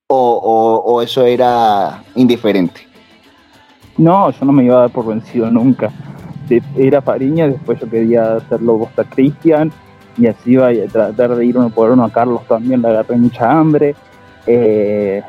o, 0.08 1.02
eso 1.02 1.26
era 1.26 2.04
indiferente? 2.16 2.88
No, 3.98 4.32
yo 4.32 4.46
no 4.46 4.52
me 4.52 4.64
iba 4.64 4.78
a 4.78 4.82
dar 4.82 4.90
por 4.92 5.06
vencido 5.06 5.50
nunca. 5.50 5.92
Era 6.78 7.02
Fariña, 7.02 7.48
después 7.48 7.80
yo 7.80 7.90
quería 7.90 8.36
hacerlo 8.36 8.78
Bosta 8.78 9.04
Cristian, 9.04 9.72
y 10.18 10.28
así 10.28 10.52
iba 10.52 10.68
a 10.68 10.74
tratar 10.92 11.36
de 11.36 11.46
ir 11.46 11.58
uno 11.58 11.70
por 11.70 11.92
uno 11.92 12.04
a 12.04 12.12
Carlos 12.12 12.42
también, 12.48 12.82
le 12.82 12.90
agarré 12.90 13.16
mucha 13.18 13.50
hambre. 13.50 13.96
Eh, 14.46 15.22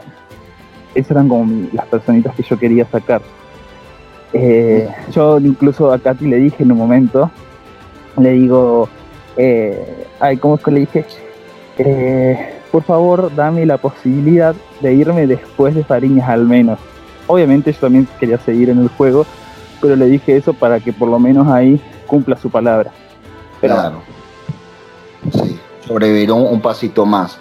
esas 0.95 1.11
eran 1.13 1.29
como 1.29 1.69
las 1.73 1.87
personitas 1.87 2.35
que 2.35 2.43
yo 2.43 2.59
quería 2.59 2.85
sacar. 2.87 3.23
Eh, 4.33 4.89
yo 5.13 5.39
incluso 5.39 5.93
a 5.93 5.99
Katy 5.99 6.27
le 6.27 6.37
dije 6.37 6.63
en 6.65 6.73
un 6.73 6.79
momento, 6.79 7.31
le 8.19 8.33
digo, 8.33 8.89
eh, 9.37 10.07
ay, 10.21 10.37
¿cómo 10.37 10.57
es 10.57 10.63
que 10.63 10.71
le 10.71 10.81
dije? 10.81 11.05
Eh, 11.79 12.55
por 12.71 12.83
favor, 12.83 13.33
dame 13.35 13.65
la 13.65 13.79
posibilidad 13.79 14.55
de 14.81 14.95
irme 14.95 15.27
después 15.27 15.75
de 15.75 15.85
Fariñas 15.85 16.29
al 16.29 16.47
menos. 16.47 16.79
Obviamente 17.27 17.73
yo 17.73 17.79
también 17.79 18.09
quería 18.19 18.39
seguir 18.39 18.71
en 18.71 18.81
el 18.81 18.89
juego, 18.89 19.25
pero 19.81 19.97
le 19.97 20.07
dije 20.07 20.37
eso 20.37 20.53
para 20.53 20.81
que 20.81 20.93
por 20.93 21.09
lo 21.09 21.19
menos 21.19 21.47
ahí 21.49 21.81
cumpla 22.07 22.37
su 22.37 22.51
palabra. 22.51 22.91
claro. 23.61 24.03
Sobrevivir 25.87 26.33
un, 26.33 26.61
pasito 26.61 27.07
más. 27.07 27.39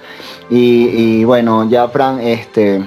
Y, 0.49 1.23
bueno, 1.23 1.69
ya 1.69 1.87
Fran, 1.87 2.19
este, 2.19 2.83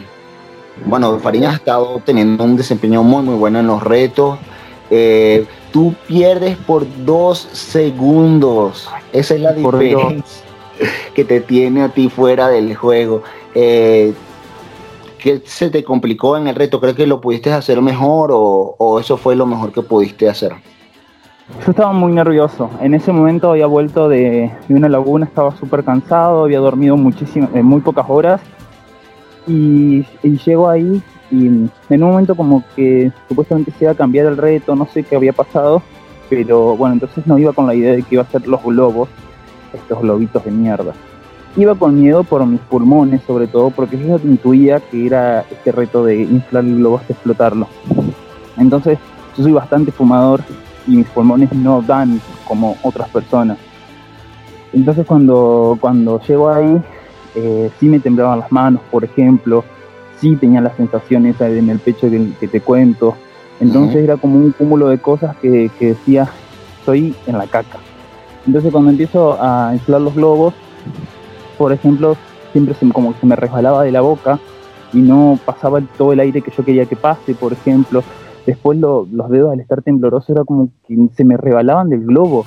bueno, 0.85 1.19
Fariñas 1.19 1.55
ha 1.55 1.57
estado 1.57 2.01
teniendo 2.05 2.45
un 2.45 2.57
desempeño 2.57 3.03
muy 3.03 3.23
muy 3.23 3.35
bueno 3.35 3.61
en 3.61 3.67
los 3.67 3.83
retos. 3.83 4.39
Eh, 4.91 5.47
tú 5.73 5.95
pierdes 6.07 6.57
por 6.57 6.87
dos 7.05 7.39
segundos. 7.53 8.89
Esa 9.13 9.35
es 9.35 9.41
la 9.41 9.53
diferencia 9.53 10.47
que 11.15 11.25
te 11.25 11.41
tiene 11.41 11.83
a 11.83 11.89
ti 11.89 12.09
fuera 12.09 12.49
del 12.49 12.75
juego. 12.75 13.23
Eh, 13.55 14.13
¿Qué 15.19 15.43
se 15.45 15.71
te 15.71 15.83
complicó 15.83 16.37
en 16.37 16.47
el 16.47 16.55
reto? 16.55 16.81
¿Crees 16.81 16.97
que 16.97 17.07
lo 17.07 17.21
pudiste 17.21 17.53
hacer 17.53 17.81
mejor 17.81 18.31
o, 18.33 19.01
eso 19.01 19.17
fue 19.17 19.35
lo 19.35 19.47
mejor 19.47 19.73
que 19.73 19.83
pudiste 19.83 20.29
hacer? 20.29 20.53
Yo 21.49 21.71
estaba 21.71 21.93
muy 21.93 22.13
nervioso. 22.13 22.71
En 22.81 22.95
ese 22.95 23.13
momento 23.13 23.53
había 23.53 23.67
vuelto 23.67 24.09
de, 24.09 24.51
una 24.69 24.89
laguna, 24.89 25.27
estaba 25.27 25.55
súper 25.57 25.85
cansado, 25.85 26.45
había 26.45 26.59
dormido 26.59 26.97
muchísimo, 26.97 27.49
en 27.55 27.65
muy 27.65 27.81
pocas 27.81 28.07
horas. 28.09 28.41
Y, 29.47 30.05
y 30.25 30.39
llego 30.45 30.69
ahí 30.69 31.01
y 31.31 31.47
en 31.47 31.71
un 31.91 32.01
momento 32.11 32.35
como 32.35 32.65
que 32.75 33.13
supuestamente 33.29 33.71
se 33.73 33.85
iba 33.85 33.93
a 33.93 33.97
cambiar 33.97 34.27
el 34.27 34.37
reto, 34.37 34.75
no 34.75 34.87
sé 34.87 35.05
qué 35.05 35.15
había 35.15 35.33
pasado, 35.33 35.83
pero 36.29 36.77
bueno, 36.77 36.95
entonces 36.95 37.27
no 37.27 37.39
iba 37.39 37.53
con 37.53 37.67
la 37.67 37.75
idea 37.75 37.93
de 37.93 38.03
que 38.03 38.17
iba 38.17 38.23
a 38.23 38.27
ser 38.27 38.47
los 38.49 38.63
globos, 38.65 39.09
estos 39.73 40.01
globitos 40.01 40.45
de 40.45 40.51
mierda. 40.51 40.95
Iba 41.57 41.75
con 41.77 41.99
miedo 41.99 42.25
por 42.25 42.45
mis 42.45 42.61
pulmones, 42.61 43.23
sobre 43.23 43.47
todo, 43.47 43.71
porque 43.71 43.99
yo 43.99 44.19
intuía 44.25 44.81
que 44.81 45.07
era 45.07 45.41
este 45.51 45.73
reto 45.73 46.05
de 46.05 46.23
inflar 46.23 46.65
el 46.65 46.77
globo 46.77 46.99
hasta 46.99 47.13
explotarlo. 47.13 47.69
Entonces, 48.59 48.99
yo 49.37 49.45
soy 49.45 49.53
bastante 49.53 49.93
fumador 49.93 50.43
y 50.87 50.97
mis 50.97 51.07
pulmones 51.09 51.53
no 51.53 51.83
dan 51.83 52.21
como 52.47 52.77
otras 52.83 53.09
personas. 53.09 53.59
Entonces, 54.73 55.07
cuando, 55.07 55.79
cuando 55.81 56.21
llego 56.21 56.51
ahí, 56.51 56.81
eh, 57.35 57.71
sí 57.79 57.89
me 57.89 58.01
temblaban 58.01 58.41
las 58.41 58.53
manos, 58.53 58.83
por 58.91 59.05
ejemplo, 59.05 59.65
sí 60.21 60.37
tenía 60.37 60.61
la 60.61 60.75
sensación 60.77 61.27
esa 61.27 61.49
en 61.49 61.71
el 61.71 61.79
pecho 61.79 62.09
que, 62.11 62.49
te 62.49 62.61
cuento. 62.61 63.15
Entonces, 63.61 63.97
era 63.97 64.17
como 64.17 64.37
un 64.37 64.53
cúmulo 64.53 64.89
de 64.89 64.99
cosas 64.99 65.37
que, 65.37 65.71
que 65.79 65.89
decía, 65.89 66.31
soy 66.85 67.15
en 67.27 67.39
la 67.39 67.47
caca. 67.47 67.79
Entonces 68.47 68.71
cuando 68.71 68.91
empiezo 68.91 69.37
a 69.43 69.73
inflar 69.75 70.01
los 70.01 70.15
globos, 70.15 70.55
por 71.59 71.73
ejemplo, 71.73 72.17
siempre 72.53 72.75
se, 72.75 72.89
como 72.91 73.13
se 73.21 73.27
me 73.27 73.35
resbalaba 73.35 73.83
de 73.83 73.93
la 73.93 74.01
boca 74.01 74.39
y 74.93 74.99
no 74.99 75.39
pasaba 75.45 75.81
todo 75.99 76.13
el 76.13 76.21
aire 76.21 76.43
que 76.43 76.53
yo 76.57 76.65
quería 76.65 76.87
que 76.87 76.97
pase, 76.97 77.35
por 77.35 77.53
ejemplo. 77.53 78.05
Después 78.47 78.79
los 78.79 79.31
dedos 79.31 79.53
al 79.53 79.61
estar 79.61 79.83
tembloroso 79.83 80.33
era 80.33 80.45
como 80.45 80.69
que 80.87 80.97
se 81.15 81.25
me 81.25 81.37
rebalaban 81.37 81.91
del 81.91 82.07
globo. 82.07 82.47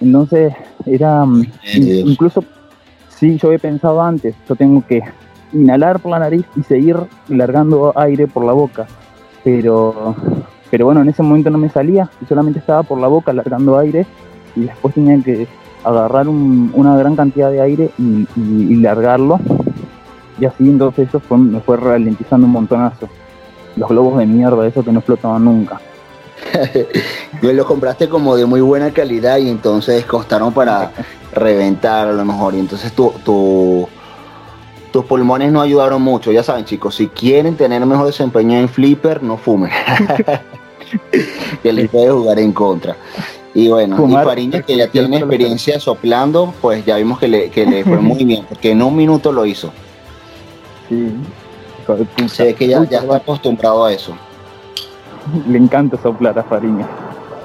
Entonces 0.00 0.52
era 0.86 1.24
mm, 1.24 1.44
incluso, 1.74 2.44
sí, 3.08 3.38
yo 3.38 3.48
había 3.48 3.58
pensado 3.58 4.00
antes, 4.02 4.36
yo 4.48 4.54
tengo 4.54 4.84
que 4.86 5.02
inhalar 5.52 6.00
por 6.00 6.12
la 6.12 6.18
nariz 6.18 6.44
y 6.54 6.62
seguir 6.62 6.96
largando 7.28 7.92
aire 7.96 8.26
por 8.26 8.44
la 8.44 8.52
boca. 8.52 8.86
Pero, 9.42 10.14
pero 10.70 10.84
bueno, 10.84 11.00
en 11.00 11.08
ese 11.08 11.22
momento 11.22 11.50
no 11.50 11.58
me 11.58 11.70
salía, 11.70 12.10
y 12.20 12.26
solamente 12.26 12.58
estaba 12.58 12.82
por 12.82 12.98
la 12.98 13.08
boca 13.08 13.32
largando 13.32 13.78
aire 13.78 14.06
y 14.54 14.62
después 14.62 14.94
tenían 14.94 15.22
que 15.22 15.46
agarrar 15.84 16.28
una 16.28 16.96
gran 16.96 17.16
cantidad 17.16 17.50
de 17.50 17.60
aire 17.60 17.90
y, 17.98 18.76
largarlo. 18.76 19.40
Y 20.38 20.44
así 20.44 20.68
entonces 20.68 21.08
eso 21.08 21.20
fue, 21.20 21.38
me 21.38 21.60
fue 21.60 21.76
ralentizando 21.76 22.46
un 22.46 22.52
montonazo. 22.52 23.08
Los 23.78 23.88
globos 23.88 24.18
de 24.18 24.26
mierda, 24.26 24.66
eso 24.66 24.84
que 24.84 24.92
no 24.92 25.00
flotaban 25.00 25.44
nunca. 25.44 25.80
Los 27.42 27.66
compraste 27.66 28.08
como 28.08 28.36
de 28.36 28.46
muy 28.46 28.60
buena 28.60 28.90
calidad 28.92 29.38
y 29.38 29.48
entonces 29.48 30.04
costaron 30.04 30.52
para 30.52 30.92
reventar 31.32 32.08
a 32.08 32.12
lo 32.12 32.24
mejor. 32.24 32.54
Y 32.54 32.60
entonces 32.60 32.92
tu, 32.92 33.12
tu, 33.24 33.88
tus 34.92 35.04
pulmones 35.04 35.52
no 35.52 35.60
ayudaron 35.60 36.02
mucho. 36.02 36.32
Ya 36.32 36.42
saben, 36.42 36.64
chicos, 36.64 36.94
si 36.96 37.08
quieren 37.08 37.56
tener 37.56 37.84
mejor 37.86 38.06
desempeño 38.06 38.58
en 38.58 38.68
Flipper, 38.68 39.22
no 39.22 39.36
fumen. 39.36 39.70
que 41.62 41.72
les 41.72 41.88
puede 41.88 42.10
jugar 42.10 42.38
en 42.38 42.52
contra. 42.52 42.96
Y 43.54 43.68
bueno, 43.68 44.06
y 44.06 44.12
Fariña, 44.12 44.62
que 44.62 44.76
ya 44.76 44.88
tiene 44.88 45.18
experiencia 45.18 45.80
soplando, 45.80 46.54
pues 46.60 46.84
ya 46.84 46.96
vimos 46.96 47.18
que 47.18 47.28
le, 47.28 47.50
que 47.50 47.66
le 47.66 47.82
fue 47.82 47.98
muy 47.98 48.24
bien, 48.24 48.44
porque 48.48 48.70
en 48.70 48.82
un 48.82 48.94
minuto 48.94 49.32
lo 49.32 49.46
hizo. 49.46 49.72
Sí. 50.88 51.10
Sé 52.28 52.54
que 52.54 52.68
ya, 52.68 52.84
ya 52.84 52.98
está 53.00 53.16
acostumbrado 53.16 53.84
a 53.84 53.92
eso. 53.92 54.16
Le 55.46 55.58
encanta 55.58 55.96
soplar 56.00 56.38
a 56.38 56.42
Fariña. 56.42 56.86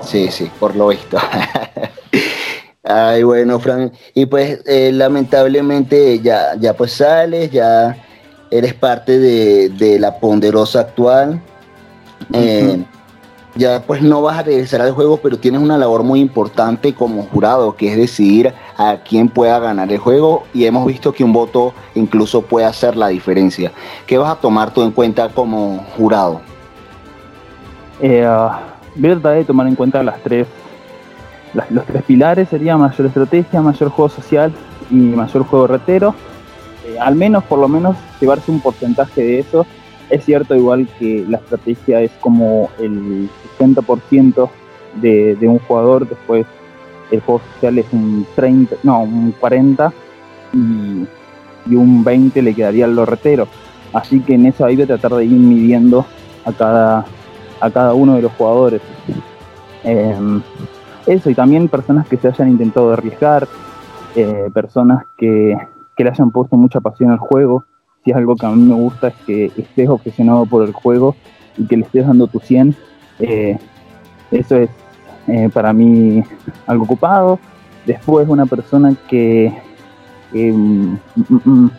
Sí, 0.01 0.29
sí, 0.29 0.49
por 0.59 0.75
lo 0.75 0.87
visto. 0.87 1.17
Ay, 2.83 3.23
bueno, 3.23 3.59
Fran. 3.59 3.91
Y 4.13 4.25
pues 4.25 4.59
eh, 4.65 4.91
lamentablemente 4.91 6.19
ya, 6.19 6.55
ya 6.59 6.73
pues 6.73 6.91
sales, 6.93 7.49
ya 7.49 7.95
eres 8.51 8.73
parte 8.73 9.19
de, 9.19 9.97
la 9.99 10.19
ponderosa 10.19 10.81
actual. 10.81 11.41
Eh, 12.33 12.83
ya 13.55 13.83
pues 13.85 14.01
no 14.01 14.21
vas 14.21 14.39
a 14.39 14.43
regresar 14.43 14.81
al 14.81 14.91
juego, 14.91 15.17
pero 15.17 15.37
tienes 15.37 15.61
una 15.61 15.77
labor 15.77 16.03
muy 16.03 16.19
importante 16.19 16.93
como 16.93 17.23
jurado, 17.23 17.75
que 17.75 17.91
es 17.91 17.97
decidir 17.97 18.53
a 18.77 18.97
quién 19.07 19.29
pueda 19.29 19.59
ganar 19.59 19.91
el 19.91 19.99
juego 19.99 20.43
y 20.53 20.65
hemos 20.65 20.85
visto 20.85 21.13
que 21.13 21.23
un 21.23 21.33
voto 21.33 21.73
incluso 21.95 22.41
puede 22.41 22.65
hacer 22.65 22.95
la 22.95 23.09
diferencia. 23.09 23.71
¿Qué 24.07 24.17
vas 24.17 24.31
a 24.31 24.39
tomar 24.39 24.73
tú 24.73 24.81
en 24.81 24.91
cuenta 24.91 25.29
como 25.29 25.85
jurado? 25.95 26.41
Eh, 28.01 28.27
tratar 29.01 29.35
de 29.35 29.45
tomar 29.45 29.67
en 29.67 29.75
cuenta 29.75 30.01
las 30.01 30.19
tres, 30.21 30.47
los 31.69 31.85
tres 31.85 32.03
pilares, 32.03 32.49
sería 32.49 32.75
mayor 32.75 33.07
estrategia, 33.07 33.61
mayor 33.61 33.89
juego 33.89 34.09
social 34.09 34.51
y 34.89 34.95
mayor 34.95 35.43
juego 35.43 35.67
retero. 35.67 36.15
Eh, 36.87 36.97
al 36.99 37.15
menos, 37.15 37.43
por 37.43 37.59
lo 37.59 37.67
menos, 37.67 37.95
llevarse 38.19 38.51
un 38.51 38.59
porcentaje 38.59 39.21
de 39.21 39.39
eso 39.39 39.65
es 40.09 40.25
cierto 40.25 40.55
igual 40.55 40.87
que 40.99 41.25
la 41.27 41.37
estrategia 41.37 42.01
es 42.01 42.11
como 42.19 42.69
el 42.79 43.29
60% 43.57 44.49
de, 45.01 45.35
de 45.35 45.47
un 45.47 45.59
jugador, 45.59 46.07
después 46.07 46.45
el 47.11 47.21
juego 47.21 47.41
social 47.53 47.77
es 47.79 47.85
un 47.91 48.25
30, 48.35 48.75
no, 48.83 49.03
un 49.03 49.33
40 49.39 49.93
y, 50.53 51.75
un 51.75 52.03
20 52.03 52.41
le 52.41 52.53
quedaría 52.53 52.85
al 52.85 52.95
lorretero. 52.95 53.47
Así 53.93 54.19
que 54.19 54.33
en 54.33 54.47
eso 54.47 54.65
hay 54.65 54.75
que 54.75 54.85
tratar 54.85 55.13
de 55.13 55.25
ir 55.25 55.31
midiendo 55.31 56.05
a 56.45 56.51
cada, 56.51 57.05
a 57.61 57.71
cada 57.71 57.93
uno 57.93 58.15
de 58.15 58.23
los 58.23 58.31
jugadores. 58.33 58.81
Em, 59.83 60.41
eso, 61.05 61.29
y 61.29 61.35
también 61.35 61.67
personas 61.67 62.07
que 62.07 62.17
se 62.17 62.27
hayan 62.27 62.49
intentado 62.49 62.91
arriesgar, 62.91 63.47
eh, 64.15 64.49
personas 64.53 65.05
que, 65.17 65.57
que 65.95 66.03
le 66.03 66.09
hayan 66.09 66.31
puesto 66.31 66.57
mucha 66.57 66.81
pasión 66.81 67.11
al 67.11 67.19
juego 67.19 67.63
si 68.03 68.11
es 68.11 68.17
algo 68.17 68.35
que 68.35 68.45
a 68.45 68.49
mí 68.49 68.61
me 68.61 68.75
gusta 68.75 69.09
es 69.09 69.15
que 69.25 69.51
estés 69.57 69.87
obsesionado 69.87 70.45
por 70.45 70.63
el 70.63 70.73
juego 70.73 71.15
y 71.57 71.65
que 71.65 71.77
le 71.77 71.83
estés 71.83 72.05
dando 72.05 72.27
tu 72.27 72.39
100. 72.39 72.75
Eh, 73.19 73.57
eso 74.31 74.57
es 74.57 74.69
eh, 75.27 75.49
para 75.53 75.71
mí 75.71 76.23
algo 76.67 76.83
ocupado. 76.83 77.39
Después 77.85 78.27
una 78.27 78.45
persona 78.45 78.93
que... 79.07 79.53
Mm, 80.33 80.95
mm, 81.15 81.41
mm. 81.45 81.71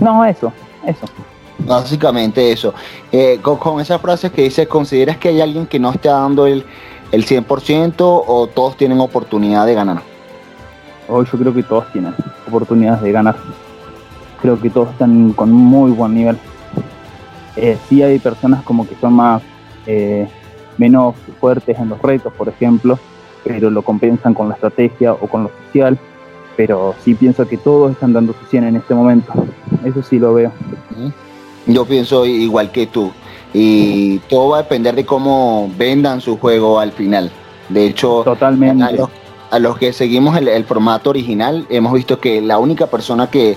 no, 0.00 0.24
eso, 0.24 0.52
eso. 0.84 1.06
Básicamente 1.60 2.50
eso. 2.50 2.74
Eh, 3.12 3.38
con, 3.40 3.80
esa 3.80 3.98
frase 3.98 4.30
que 4.30 4.42
dice, 4.42 4.66
¿consideras 4.66 5.16
que 5.18 5.28
hay 5.28 5.40
alguien 5.40 5.66
que 5.66 5.78
no 5.78 5.90
está 5.92 6.12
dando 6.12 6.46
el, 6.46 6.64
el 7.12 7.24
100% 7.24 7.94
o 8.00 8.46
todos 8.48 8.76
tienen 8.76 9.00
oportunidad 9.00 9.64
de 9.64 9.74
ganar? 9.74 10.02
Hoy 11.08 11.26
yo 11.30 11.38
creo 11.38 11.54
que 11.54 11.62
todos 11.62 11.90
tienen 11.92 12.14
oportunidades 12.46 13.02
de 13.02 13.12
ganar 13.12 13.36
creo 14.42 14.60
que 14.60 14.68
todos 14.68 14.90
están 14.90 15.32
con 15.32 15.52
muy 15.52 15.92
buen 15.92 16.14
nivel. 16.14 16.36
Eh, 17.56 17.78
sí 17.88 18.02
hay 18.02 18.18
personas 18.18 18.62
como 18.64 18.86
que 18.86 18.96
son 19.00 19.14
más 19.14 19.40
eh, 19.86 20.28
menos 20.76 21.14
fuertes 21.40 21.78
en 21.78 21.88
los 21.88 22.02
retos, 22.02 22.32
por 22.32 22.48
ejemplo, 22.48 22.98
pero 23.44 23.70
lo 23.70 23.82
compensan 23.82 24.34
con 24.34 24.48
la 24.48 24.54
estrategia 24.54 25.12
o 25.12 25.28
con 25.28 25.44
lo 25.44 25.50
social. 25.66 25.98
Pero 26.56 26.94
sí 27.02 27.14
pienso 27.14 27.48
que 27.48 27.56
todos 27.56 27.92
están 27.92 28.12
dando 28.12 28.34
su 28.34 28.44
100 28.46 28.64
en 28.64 28.76
este 28.76 28.94
momento. 28.94 29.32
Eso 29.84 30.02
sí 30.02 30.18
lo 30.18 30.34
veo. 30.34 30.52
Yo 31.66 31.86
pienso 31.86 32.26
igual 32.26 32.70
que 32.72 32.86
tú. 32.86 33.10
Y 33.54 34.18
todo 34.28 34.50
va 34.50 34.58
a 34.58 34.62
depender 34.62 34.94
de 34.94 35.06
cómo 35.06 35.70
vendan 35.78 36.20
su 36.20 36.36
juego 36.36 36.78
al 36.78 36.92
final. 36.92 37.30
De 37.68 37.86
hecho, 37.86 38.22
Totalmente. 38.24 38.84
A, 39.50 39.58
los, 39.58 39.78
que 39.78 39.92
seguimos 39.92 40.36
el 40.36 40.64
formato 40.64 41.10
original, 41.10 41.66
hemos 41.70 41.92
visto 41.92 42.18
que 42.18 42.40
la 42.40 42.58
única 42.58 42.86
persona 42.86 43.30
que 43.30 43.56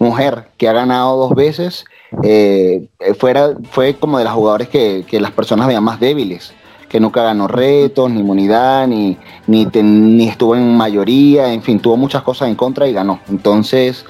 mujer 0.00 0.48
que 0.56 0.68
ha 0.68 0.72
ganado 0.72 1.16
dos 1.16 1.34
veces, 1.34 1.84
eh, 2.24 2.88
fuera, 3.18 3.50
fue 3.70 3.94
como 3.94 4.18
de 4.18 4.24
las 4.24 4.32
jugadores 4.32 4.68
que, 4.68 5.04
las 5.20 5.30
personas 5.30 5.68
veían 5.68 5.84
más 5.84 6.00
débiles, 6.00 6.52
que 6.88 6.98
nunca 6.98 7.22
ganó 7.22 7.46
retos, 7.46 8.10
ni 8.10 8.20
inmunidad, 8.20 8.88
ni, 8.88 9.16
ni, 9.46 10.28
estuvo 10.28 10.56
en 10.56 10.76
mayoría, 10.76 11.52
en 11.52 11.62
fin, 11.62 11.78
tuvo 11.78 11.96
muchas 11.96 12.22
cosas 12.22 12.48
en 12.48 12.56
contra 12.56 12.88
y 12.88 12.92
ganó. 12.92 13.20
Entonces 13.28 14.04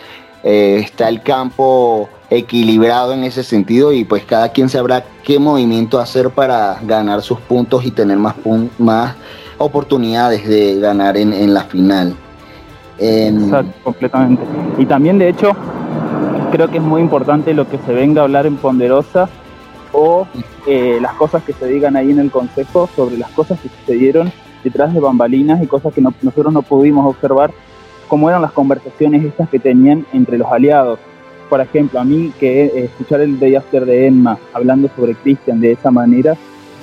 eh, 0.44 0.80
está 0.82 1.08
el 1.08 1.22
campo 1.22 2.08
equilibrado 2.30 3.12
en 3.12 3.24
ese 3.24 3.42
sentido 3.42 3.92
y 3.92 4.04
pues 4.04 4.24
cada 4.24 4.52
quien 4.52 4.68
sabrá 4.68 5.04
qué 5.24 5.40
movimiento 5.40 5.98
hacer 5.98 6.30
para 6.30 6.78
ganar 6.82 7.20
sus 7.22 7.40
puntos 7.40 7.84
y 7.84 7.90
tener 7.90 8.16
más, 8.16 8.36
más 8.78 9.16
oportunidades 9.58 10.48
de 10.48 10.78
ganar 10.78 11.16
en, 11.16 11.32
en 11.32 11.52
la 11.52 11.64
final. 11.64 12.14
Exacto, 13.00 13.72
completamente. 13.82 14.42
Y 14.78 14.84
también, 14.84 15.18
de 15.18 15.28
hecho, 15.30 15.52
creo 16.52 16.68
que 16.68 16.78
es 16.78 16.82
muy 16.82 17.00
importante 17.00 17.54
lo 17.54 17.68
que 17.68 17.78
se 17.78 17.92
venga 17.92 18.20
a 18.20 18.24
hablar 18.24 18.46
en 18.46 18.56
Ponderosa 18.56 19.28
o 19.92 20.26
eh, 20.66 20.98
las 21.00 21.14
cosas 21.14 21.42
que 21.42 21.52
se 21.52 21.66
digan 21.66 21.96
ahí 21.96 22.10
en 22.10 22.18
el 22.18 22.30
consejo 22.30 22.88
sobre 22.94 23.16
las 23.16 23.30
cosas 23.30 23.58
que 23.60 23.68
sucedieron 23.68 24.30
detrás 24.62 24.92
de 24.92 25.00
bambalinas 25.00 25.62
y 25.62 25.66
cosas 25.66 25.94
que 25.94 26.02
nosotros 26.02 26.52
no 26.52 26.62
pudimos 26.62 27.06
observar, 27.06 27.50
como 28.08 28.28
eran 28.28 28.42
las 28.42 28.52
conversaciones 28.52 29.24
estas 29.24 29.48
que 29.48 29.58
tenían 29.58 30.04
entre 30.12 30.36
los 30.36 30.52
aliados. 30.52 30.98
Por 31.48 31.60
ejemplo, 31.60 31.98
a 31.98 32.04
mí 32.04 32.32
que 32.38 32.66
eh, 32.66 32.84
escuchar 32.84 33.22
el 33.22 33.40
Day 33.40 33.56
After 33.56 33.86
de 33.86 34.06
Emma 34.06 34.38
hablando 34.52 34.90
sobre 34.94 35.14
Christian 35.14 35.60
de 35.60 35.72
esa 35.72 35.90
manera, 35.90 36.36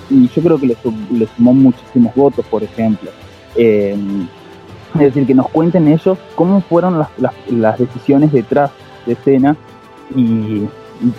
y 0.10 0.28
yo 0.30 0.42
creo 0.42 0.58
que 0.58 0.68
le, 0.68 1.28
sumó 1.36 1.54
muchísimos 1.54 2.16
votos, 2.16 2.46
por 2.48 2.64
ejemplo. 2.64 3.12
Eh, 3.56 3.96
es 5.06 5.14
decir, 5.14 5.28
que 5.28 5.36
nos 5.36 5.50
cuenten 5.50 5.88
ellos 5.88 6.18
cómo 6.36 6.62
fueron 6.62 7.00
las, 7.00 7.78
decisiones 7.78 8.32
detrás 8.32 8.72
de 9.06 9.14
escena 9.14 9.56
y, 10.16 10.68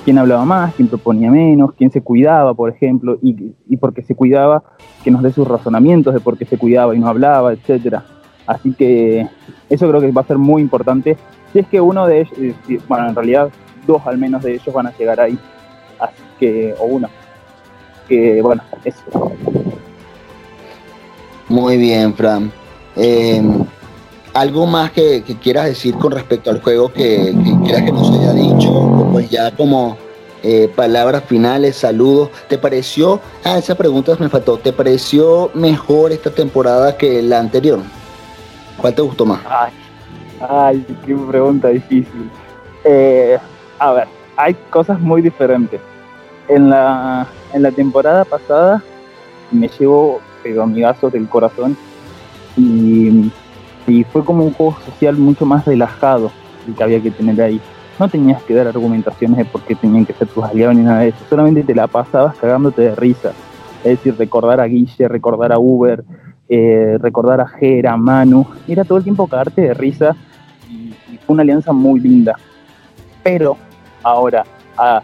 quién 0.05 0.18
hablaba 0.18 0.45
más, 0.45 0.74
quién 0.74 0.89
proponía 0.89 1.31
menos, 1.31 1.72
quién 1.76 1.91
se 1.93 2.01
cuidaba, 2.01 2.53
por 2.55 2.68
ejemplo, 2.70 3.16
y, 3.22 3.55
y 3.68 3.76
por 3.76 3.95
qué 3.95 4.03
se 4.03 4.16
cuidaba, 4.16 4.62
que 5.05 5.11
nos 5.11 5.22
dé 5.22 5.31
sus 5.33 5.47
razonamientos 5.47 6.12
de 6.12 6.20
por 6.20 6.37
qué 6.37 6.45
se 6.45 6.59
cuidaba 6.59 6.95
y 6.97 6.99
no 6.99 7.07
hablaba, 7.07 7.53
etcétera. 7.53 8.05
Así 8.49 8.72
que 8.72 9.29
eso 9.68 9.89
creo 9.89 10.01
que 10.01 10.11
va 10.11 10.22
a 10.22 10.26
ser 10.26 10.39
muy 10.39 10.62
importante. 10.62 11.16
Si 11.53 11.59
es 11.59 11.68
que 11.68 11.81
uno 11.81 12.07
de 12.07 12.22
ellos, 12.22 12.33
eh, 12.39 12.81
bueno, 12.89 13.09
en 13.09 13.14
realidad 13.14 13.51
dos 13.87 14.07
al 14.07 14.18
menos 14.18 14.43
de 14.43 14.55
ellos 14.55 14.74
van 14.74 14.87
a 14.87 14.97
llegar 14.97 15.20
ahí. 15.20 15.39
Así 15.99 16.22
que, 16.41 16.74
o 16.79 16.85
uno. 16.85 17.09
Que 18.09 18.41
bueno, 18.41 18.62
eso. 18.85 19.33
Muy 21.49 21.76
bien, 21.76 22.14
Fran. 22.14 22.51
Eh, 22.99 23.41
¿Algo 24.35 24.67
más 24.67 24.93
que, 24.93 25.23
quieras 25.41 25.67
decir 25.67 25.95
con 25.95 26.13
respecto 26.13 26.51
al 26.51 26.61
juego 26.61 26.93
que, 26.93 27.35
quieras 27.65 27.83
que 27.83 27.93
nos 27.93 28.11
haya 28.11 28.33
dicho? 28.33 29.09
Pues 29.11 29.31
ya 29.31 29.51
como 29.53 29.97
eh, 30.43 30.71
palabras 30.75 31.25
finales, 31.25 31.77
saludos. 31.77 32.31
¿Te 32.49 32.59
pareció? 32.59 33.21
Ah, 33.45 33.59
esa 33.59 33.75
pregunta 33.75 34.17
me 34.21 34.29
faltó. 34.29 34.59
¿Te 34.59 34.73
pareció 34.73 35.51
mejor 35.55 36.13
esta 36.13 36.31
temporada 36.31 36.97
que 36.97 37.23
la 37.23 37.39
anterior? 37.41 37.81
¿Cuál 38.77 38.95
te 38.95 39.03
gustó 39.03 39.25
más? 39.25 39.41
Ay, 40.49 40.85
qué 41.07 41.17
pregunta 41.17 41.69
difícil. 41.69 42.31
Eh, 42.85 43.39
a 43.79 43.93
ver, 43.93 44.09
hay 44.37 44.55
cosas 44.71 45.01
muy 45.01 45.23
diferentes. 45.23 45.81
En 46.49 46.71
la, 46.71 47.27
en 47.53 47.63
la 47.63 47.71
temporada 47.73 48.25
pasada 48.25 48.83
me 49.51 49.69
llevo 49.69 50.21
amigazos 50.63 51.13
del 51.13 51.29
corazón 51.29 51.77
y, 52.59 53.31
fue 54.13 54.23
como 54.23 54.45
un 54.45 54.53
juego 54.53 54.77
social 54.85 55.17
mucho 55.17 55.47
más 55.47 55.65
relajado 55.65 56.31
el 56.67 56.75
que 56.75 56.83
había 56.83 57.01
que 57.01 57.11
tener 57.11 57.41
ahí. 57.41 57.59
No 57.99 58.09
tenías 58.09 58.43
que 58.43 58.55
dar 58.55 58.67
argumentaciones 58.67 59.39
de 59.39 59.45
por 59.47 59.63
qué 59.63 59.75
tenían 59.75 60.05
que 60.05 60.13
ser 60.13 60.29
tus 60.29 60.45
aliados 60.45 60.77
ni 60.77 60.83
nada 60.83 61.01
de 61.01 61.09
eso, 61.09 61.19
solamente 61.29 61.63
te 61.63 61.75
la 61.75 61.87
pasabas 61.87 62.37
cagándote 62.37 62.83
de 62.83 62.95
risa. 62.95 63.33
Es 63.83 63.99
decir, 63.99 64.17
recordar 64.19 64.61
a 64.61 64.67
Guille, 64.67 65.09
recordar 65.09 65.53
a 65.53 65.59
Uber, 65.59 66.05
eh, 66.49 66.99
recordar 67.01 67.41
a 67.41 67.47
Jera, 67.47 67.97
Manu, 67.97 68.47
era 68.67 68.85
todo 68.85 68.99
el 68.99 69.05
tiempo 69.05 69.27
cagarte 69.27 69.63
de 69.63 69.75
risa 69.75 70.15
y, 70.69 70.93
fue 71.25 71.35
una 71.35 71.43
alianza 71.43 71.73
muy 71.73 71.99
linda. 71.99 72.37
Pero 73.23 73.57
ahora, 74.03 74.45
a, 74.77 75.01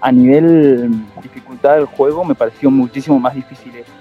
a 0.00 0.12
nivel 0.12 0.90
dificultad 1.22 1.76
del 1.76 1.86
juego, 1.86 2.24
me 2.24 2.34
pareció 2.34 2.70
muchísimo 2.70 3.18
más 3.18 3.34
difícil 3.34 3.74
este. 3.74 3.92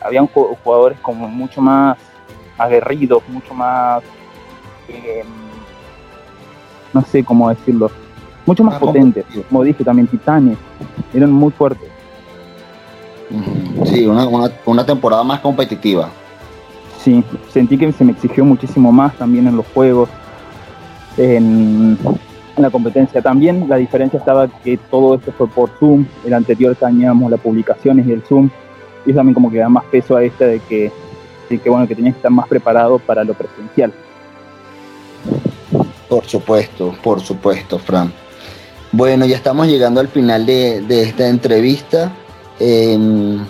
Habían 0.00 0.26
jugadores 0.26 0.98
como 1.00 1.28
mucho 1.28 1.60
más 1.60 1.96
aguerridos, 2.58 3.22
mucho 3.28 3.54
más, 3.54 4.02
eh, 4.88 5.24
no 6.92 7.02
sé 7.02 7.24
cómo 7.24 7.48
decirlo, 7.48 7.90
mucho 8.46 8.64
más, 8.64 8.78
potentes. 8.78 9.24
Como 9.48 9.62
dije 9.62 9.84
también, 9.84 10.06
Titanes, 10.08 10.56
eran 11.12 11.30
muy 11.30 11.52
fuertes. 11.52 11.88
Sí, 13.84 14.06
una, 14.06 14.26
una, 14.64 14.86
temporada 14.86 15.22
más 15.22 15.40
competitiva. 15.40 16.08
Sí, 17.02 17.22
sentí 17.52 17.76
que 17.76 17.92
se 17.92 18.04
me 18.04 18.12
exigió 18.12 18.44
muchísimo 18.44 18.90
más 18.90 19.14
también 19.16 19.46
en 19.46 19.56
los 19.56 19.66
juegos, 19.74 20.08
en, 21.18 21.98
la 22.56 22.70
competencia. 22.70 23.20
También 23.20 23.66
la 23.68 23.76
diferencia 23.76 24.18
estaba 24.18 24.48
que 24.48 24.78
todo 24.90 25.16
esto 25.16 25.30
fue 25.32 25.46
por 25.46 25.70
Zoom, 25.78 26.06
el 26.24 26.34
anterior 26.34 26.74
teníamos 26.74 27.30
las 27.30 27.40
publicaciones 27.40 28.06
y 28.06 28.12
el 28.12 28.22
Zoom, 28.22 28.48
y 29.04 29.10
eso 29.10 29.18
también 29.18 29.34
como 29.34 29.50
que 29.50 29.58
da 29.58 29.68
más 29.68 29.84
peso 29.84 30.16
a 30.16 30.24
este 30.24 30.46
de 30.46 30.60
que, 30.60 30.90
de 31.48 31.58
que 31.58 31.70
bueno, 31.70 31.86
que 31.86 31.94
tenías 31.94 32.14
que 32.14 32.18
estar 32.18 32.30
más 32.30 32.48
preparado 32.48 32.98
para 32.98 33.24
lo 33.24 33.34
presencial. 33.34 33.92
Por 36.08 36.24
supuesto, 36.24 36.94
por 37.02 37.20
supuesto, 37.20 37.78
Fran. 37.78 38.12
Bueno, 38.92 39.26
ya 39.26 39.36
estamos 39.36 39.66
llegando 39.66 40.00
al 40.00 40.08
final 40.08 40.46
de, 40.46 41.02
esta 41.02 41.28
entrevista. 41.28 42.10
Em, 42.58 43.44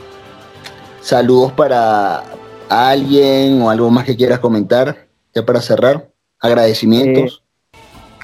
saludos 1.01 1.53
para 1.53 2.25
alguien 2.69 3.63
o 3.63 3.71
algo 3.71 3.91
más 3.91 4.05
que 4.05 4.17
quieras 4.17 4.41
comentar, 4.41 5.07
ya 5.35 5.45
para 5.45 5.61
cerrar. 5.61 6.09
Agradecimientos. 6.41 7.43
Eh, 7.73 7.79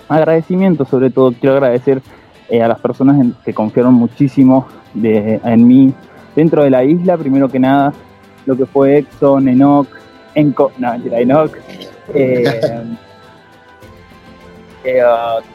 agradecimientos, 0.09 0.89
sobre 0.89 1.11
todo 1.11 1.33
quiero 1.33 1.55
agradecer 1.55 2.03
eh, 2.49 2.63
a 2.63 2.69
las 2.69 2.81
personas 2.81 3.35
que 3.45 3.55
confiaron 3.55 3.95
muchísimo 3.95 4.67
en 5.03 5.67
mí 5.67 5.95
dentro 6.37 6.63
de 6.63 6.71
la 6.71 6.85
isla, 6.85 7.17
primero 7.17 7.49
que 7.49 7.59
nada, 7.59 7.93
lo 8.47 8.57
que 8.57 8.67
fue 8.67 8.99
Exxon, 8.99 9.49
Enoch, 9.49 9.89
Enco, 10.35 10.73
no, 10.79 10.95
Enoch, 10.95 11.57
eh, 12.15 12.45
eh, 14.85 15.03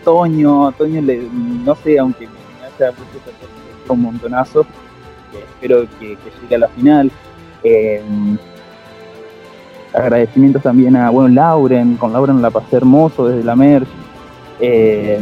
Toño, 0.04 0.72
Toño, 0.74 1.02
no 1.02 1.76
sé, 1.76 2.00
aunque 2.00 2.28
me 2.28 2.66
haya 2.66 2.96
puesto 2.96 3.94
un 3.94 4.02
montonazo, 4.02 4.66
espero 5.34 5.88
que, 6.00 6.18
llegue 6.42 6.56
a 6.56 6.60
la 6.60 6.68
final. 6.70 7.12
Eh, 7.64 8.02
agradecimientos 9.94 10.62
también 10.62 10.96
a, 10.96 11.10
bueno, 11.10 11.30
Lauren, 11.30 11.96
con 11.98 12.14
Lauren 12.14 12.42
la 12.42 12.52
pasé 12.52 12.78
hermoso 12.78 13.28
desde 13.28 13.44
la 13.44 13.56
Merch. 13.56 13.88
Eh, 14.60 15.20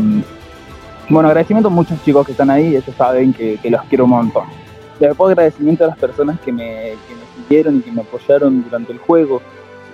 bueno, 1.09 1.30
agradecimiento 1.30 1.70
a 1.70 1.72
muchos 1.72 2.03
chicos 2.03 2.26
que 2.26 2.34
están 2.34 2.49
ahí, 2.49 2.76
ellos 2.76 2.95
saben 2.97 3.34
que, 3.34 3.59
los 3.70 3.82
quiero 3.84 4.05
un 4.05 4.11
montón. 4.11 4.43
Después 5.00 5.32
agradecimiento 5.32 5.84
a 5.84 5.88
las 5.88 5.98
personas 5.98 6.39
que 6.41 6.52
me, 6.52 6.93
siguieron 7.36 7.78
y 7.78 7.82
que 7.82 7.91
me 7.91 8.02
apoyaron 8.02 8.64
durante 8.64 8.93
el 8.93 9.00
juego, 9.00 9.41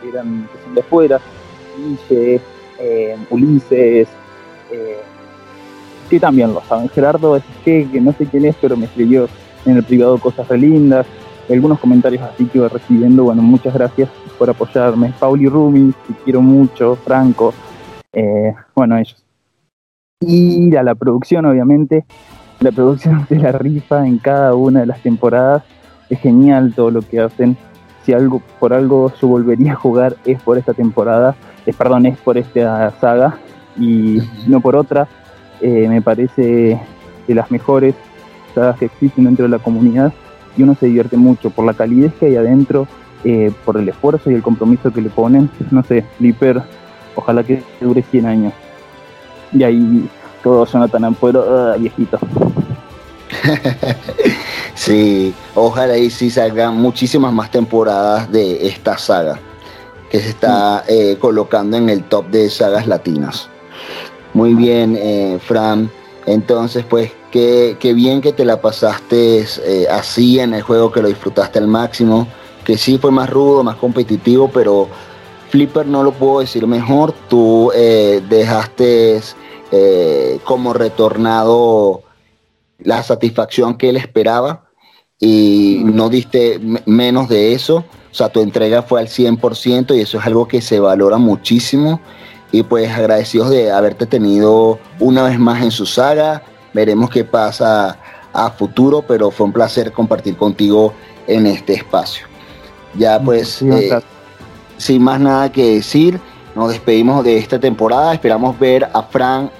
que 0.01 0.09
eran 0.09 0.47
que 0.51 0.63
son 0.63 0.75
de 0.75 0.83
fuera, 0.83 1.19
eh, 2.79 3.17
Ulises, 3.29 4.07
eh, 4.71 4.97
sí 6.09 6.19
también 6.19 6.53
lo 6.53 6.61
saben. 6.61 6.89
Gerardo 6.89 7.35
es 7.35 7.43
que, 7.65 7.87
que 7.91 8.01
no 8.01 8.13
sé 8.13 8.25
quién 8.27 8.45
es, 8.45 8.55
pero 8.61 8.77
me 8.77 8.85
escribió 8.85 9.27
en 9.65 9.77
el 9.77 9.83
privado 9.83 10.17
cosas 10.17 10.47
re 10.47 10.57
lindas, 10.57 11.05
algunos 11.49 11.79
comentarios 11.79 12.21
así 12.21 12.45
que 12.45 12.57
iba 12.57 12.69
recibiendo, 12.69 13.25
bueno, 13.25 13.41
muchas 13.41 13.73
gracias 13.73 14.09
por 14.37 14.49
apoyarme. 14.49 15.13
Pauli 15.19 15.47
Rumi, 15.47 15.93
que 16.07 16.13
quiero 16.23 16.41
mucho, 16.41 16.95
Franco, 16.95 17.53
eh, 18.13 18.53
bueno, 18.75 18.97
ellos. 18.97 19.23
Y 20.21 20.73
a 20.75 20.83
la 20.83 20.95
producción, 20.95 21.45
obviamente, 21.45 22.05
la 22.63 22.71
producción 22.71 23.25
de 23.29 23.37
la 23.37 23.51
rifa 23.51 24.07
en 24.07 24.17
cada 24.17 24.55
una 24.55 24.81
de 24.81 24.85
las 24.87 25.01
temporadas, 25.01 25.63
es 26.09 26.19
genial 26.19 26.73
todo 26.75 26.91
lo 26.91 27.01
que 27.01 27.19
hacen. 27.19 27.57
Si 28.05 28.13
algo 28.13 28.41
por 28.59 28.73
algo 28.73 29.11
yo 29.21 29.27
volvería 29.27 29.73
a 29.73 29.75
jugar 29.75 30.17
es 30.25 30.41
por 30.41 30.57
esta 30.57 30.73
temporada 30.73 31.35
eh, 31.65 31.73
perdón, 31.73 32.05
es 32.05 32.17
por 32.17 32.37
esta 32.37 32.91
saga 32.99 33.37
y 33.77 34.19
no 34.47 34.59
por 34.59 34.75
otra. 34.75 35.07
Eh, 35.61 35.87
me 35.87 36.01
parece 36.01 36.79
de 37.27 37.35
las 37.35 37.49
mejores 37.51 37.95
sagas 38.53 38.77
que 38.77 38.85
existen 38.85 39.25
dentro 39.25 39.43
de 39.43 39.49
la 39.49 39.59
comunidad 39.59 40.13
y 40.57 40.63
uno 40.63 40.75
se 40.75 40.87
divierte 40.87 41.15
mucho 41.15 41.49
por 41.49 41.65
la 41.65 41.73
calidez 41.73 42.13
que 42.15 42.25
hay 42.27 42.35
adentro, 42.35 42.87
eh, 43.23 43.51
por 43.63 43.77
el 43.77 43.87
esfuerzo 43.87 44.29
y 44.29 44.33
el 44.33 44.43
compromiso 44.43 44.91
que 44.91 45.01
le 45.01 45.09
ponen. 45.09 45.49
No 45.71 45.83
sé, 45.83 46.03
Flipper, 46.17 46.61
ojalá 47.15 47.43
que 47.43 47.63
dure 47.79 48.01
100 48.01 48.25
años. 48.25 48.53
Y 49.53 49.63
ahí 49.63 50.09
todo 50.43 50.65
Jonathan 50.65 51.05
Ampuero, 51.05 51.73
uh, 51.75 51.79
viejito. 51.79 52.19
sí, 54.75 55.33
ojalá 55.55 55.97
y 55.97 56.09
sí 56.09 56.29
salgan 56.29 56.77
muchísimas 56.77 57.33
más 57.33 57.49
temporadas 57.49 58.31
de 58.31 58.67
esta 58.67 58.97
saga 58.97 59.39
que 60.13 60.19
se 60.19 60.29
está 60.29 60.83
eh, 60.87 61.17
colocando 61.19 61.75
en 61.75 61.89
el 61.89 62.03
top 62.03 62.27
de 62.27 62.47
sagas 62.47 62.85
latinas. 62.85 63.49
Muy 64.35 64.53
bien, 64.53 64.95
eh, 64.95 65.39
Fran. 65.43 65.89
Entonces, 66.27 66.85
pues, 66.87 67.11
qué, 67.31 67.75
bien 67.95 68.21
que 68.21 68.31
te 68.31 68.45
la 68.45 68.61
pasaste 68.61 69.43
eh, 69.65 69.87
así 69.89 70.39
en 70.39 70.53
el 70.53 70.61
juego, 70.61 70.91
que 70.91 71.01
lo 71.01 71.07
disfrutaste 71.07 71.57
al 71.57 71.67
máximo, 71.67 72.27
que 72.63 72.77
sí 72.77 72.99
fue 72.99 73.09
más 73.09 73.27
rudo, 73.27 73.63
más 73.63 73.77
competitivo, 73.77 74.51
pero 74.53 74.87
Flipper 75.49 75.87
no 75.87 76.03
lo 76.03 76.11
puedo 76.11 76.41
decir 76.41 76.67
mejor. 76.67 77.13
Tú 77.27 77.71
dejaste 77.73 79.19
como 80.43 80.73
retornado 80.73 82.03
la 82.79 83.01
satisfacción 83.01 83.75
que 83.75 83.89
él 83.89 83.97
esperaba 83.97 84.65
y 85.19 85.81
no 85.85 86.09
diste 86.09 86.59
menos 86.85 87.29
de 87.29 87.53
eso. 87.53 87.85
O 88.11 88.13
sea, 88.13 88.29
tu 88.29 88.41
entrega 88.41 88.81
fue 88.81 88.99
al 88.99 89.07
100% 89.07 89.95
y 89.95 90.01
eso 90.01 90.19
es 90.19 90.25
algo 90.25 90.47
que 90.47 90.61
se 90.61 90.79
valora 90.79 91.17
muchísimo. 91.17 92.01
Y 92.51 92.63
pues 92.63 92.91
agradecidos 92.91 93.49
de 93.49 93.71
haberte 93.71 94.05
tenido 94.05 94.79
una 94.99 95.23
vez 95.23 95.39
más 95.39 95.63
en 95.63 95.71
su 95.71 95.85
saga. 95.85 96.43
Veremos 96.73 97.09
qué 97.09 97.23
pasa 97.23 97.97
a 98.33 98.51
futuro, 98.51 99.03
pero 99.07 99.31
fue 99.31 99.45
un 99.45 99.53
placer 99.53 99.91
compartir 99.91 100.35
contigo 100.35 100.93
en 101.25 101.47
este 101.47 101.73
espacio. 101.73 102.27
Ya 102.95 103.19
pues, 103.19 103.61
eh, 103.61 103.97
sin 104.77 105.01
más 105.01 105.19
nada 105.19 105.51
que 105.51 105.75
decir, 105.75 106.19
nos 106.53 106.69
despedimos 106.69 107.23
de 107.23 107.37
esta 107.37 107.59
temporada. 107.59 108.13
Esperamos 108.13 108.59
ver 108.59 108.89
a 108.93 109.01
Frank, 109.03 109.51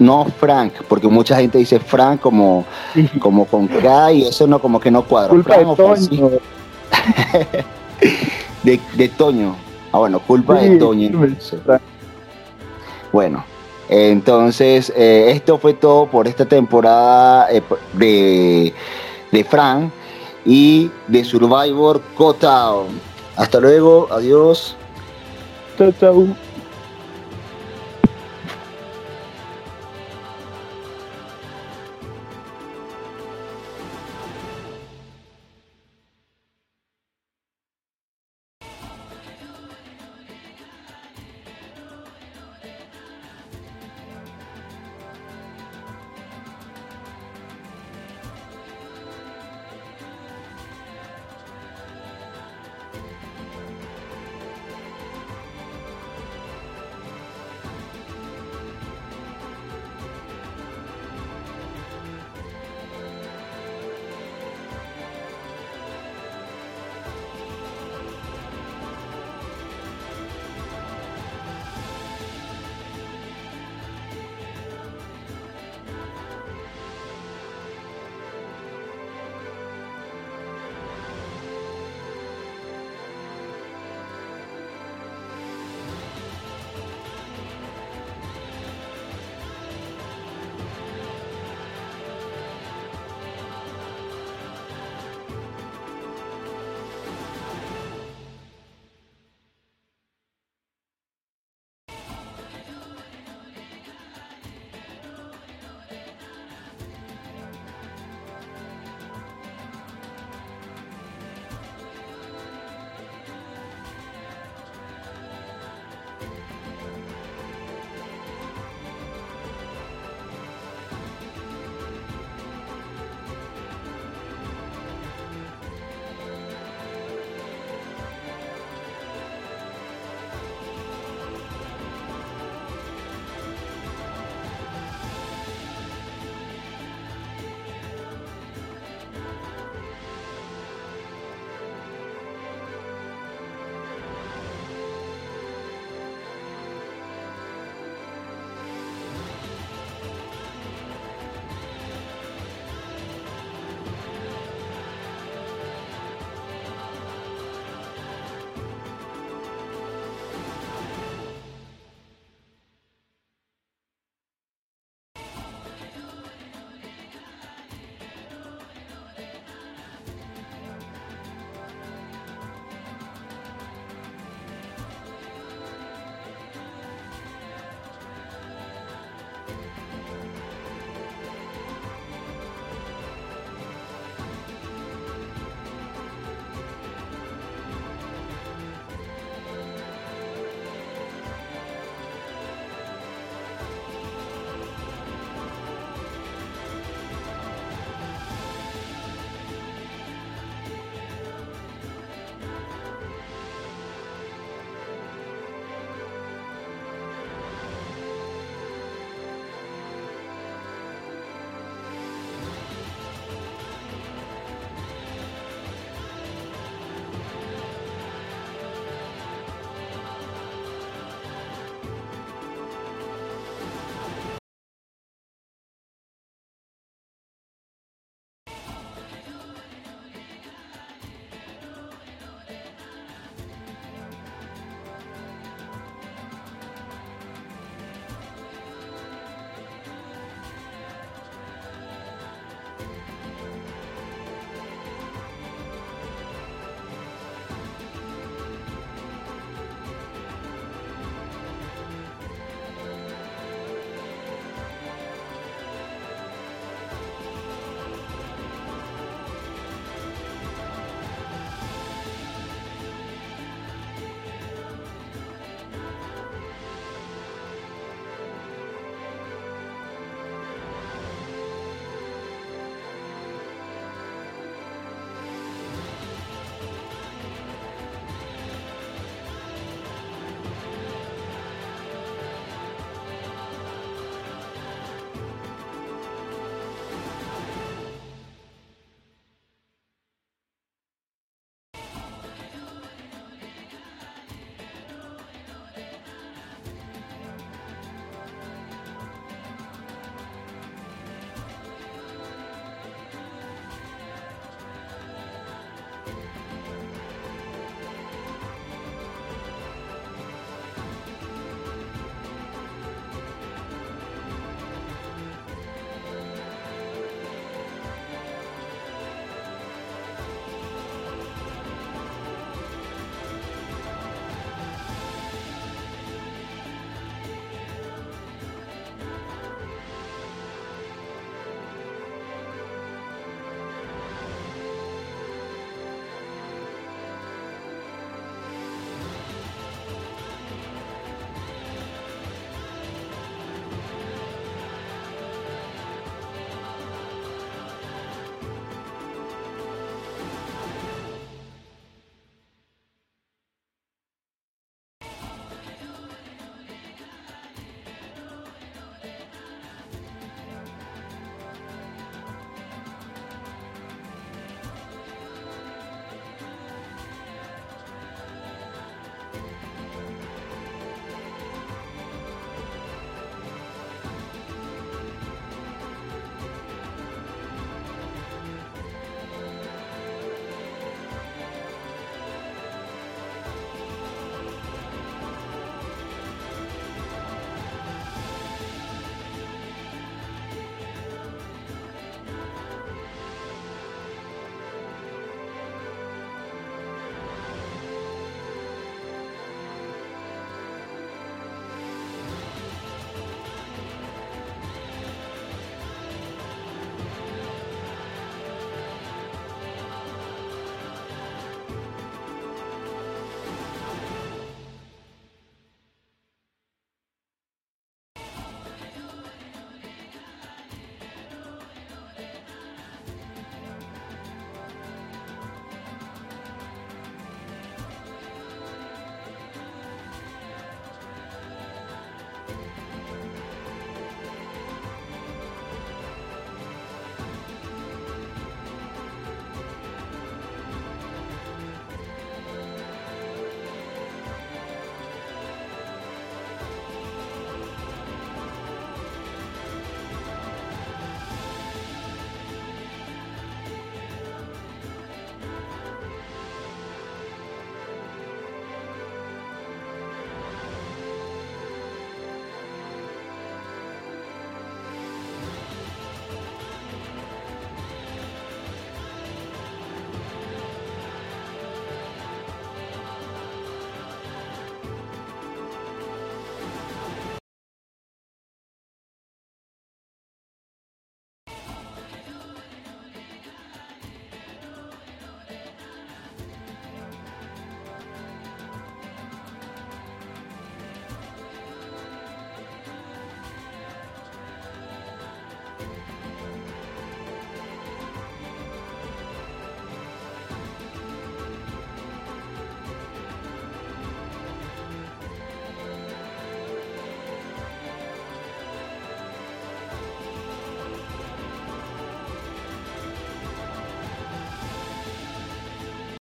no 0.00 0.24
Frank, 0.24 0.72
porque 0.88 1.06
mucha 1.06 1.36
gente 1.36 1.58
dice 1.58 1.78
Frank 1.78 2.20
como, 2.20 2.64
como 3.20 3.44
con 3.44 3.68
K 3.68 4.12
y 4.12 4.22
eso 4.24 4.46
no 4.46 4.58
como 4.58 4.80
que 4.80 4.90
no 4.90 5.04
cuadra. 5.04 5.32
de, 8.62 9.08
Toño. 9.08 9.54
Ah, 9.92 9.98
bueno, 9.98 10.18
culpa 10.20 10.54
de 10.54 10.76
Toño. 10.78 11.10
Bueno, 13.12 13.44
entonces 13.88 14.92
eh, 14.96 15.32
esto 15.32 15.58
fue 15.58 15.74
todo 15.74 16.06
por 16.06 16.26
esta 16.26 16.46
temporada 16.46 17.48
eh, 17.50 17.62
de, 17.92 18.72
de 19.30 19.44
Fran 19.44 19.92
y 20.44 20.90
de 21.08 21.24
Survivor 21.24 22.00
Cotown. 22.16 22.88
Hasta 23.36 23.60
luego, 23.60 24.08
adiós. 24.10 24.76
Chao, 25.76 25.92
chao. 25.92 26.26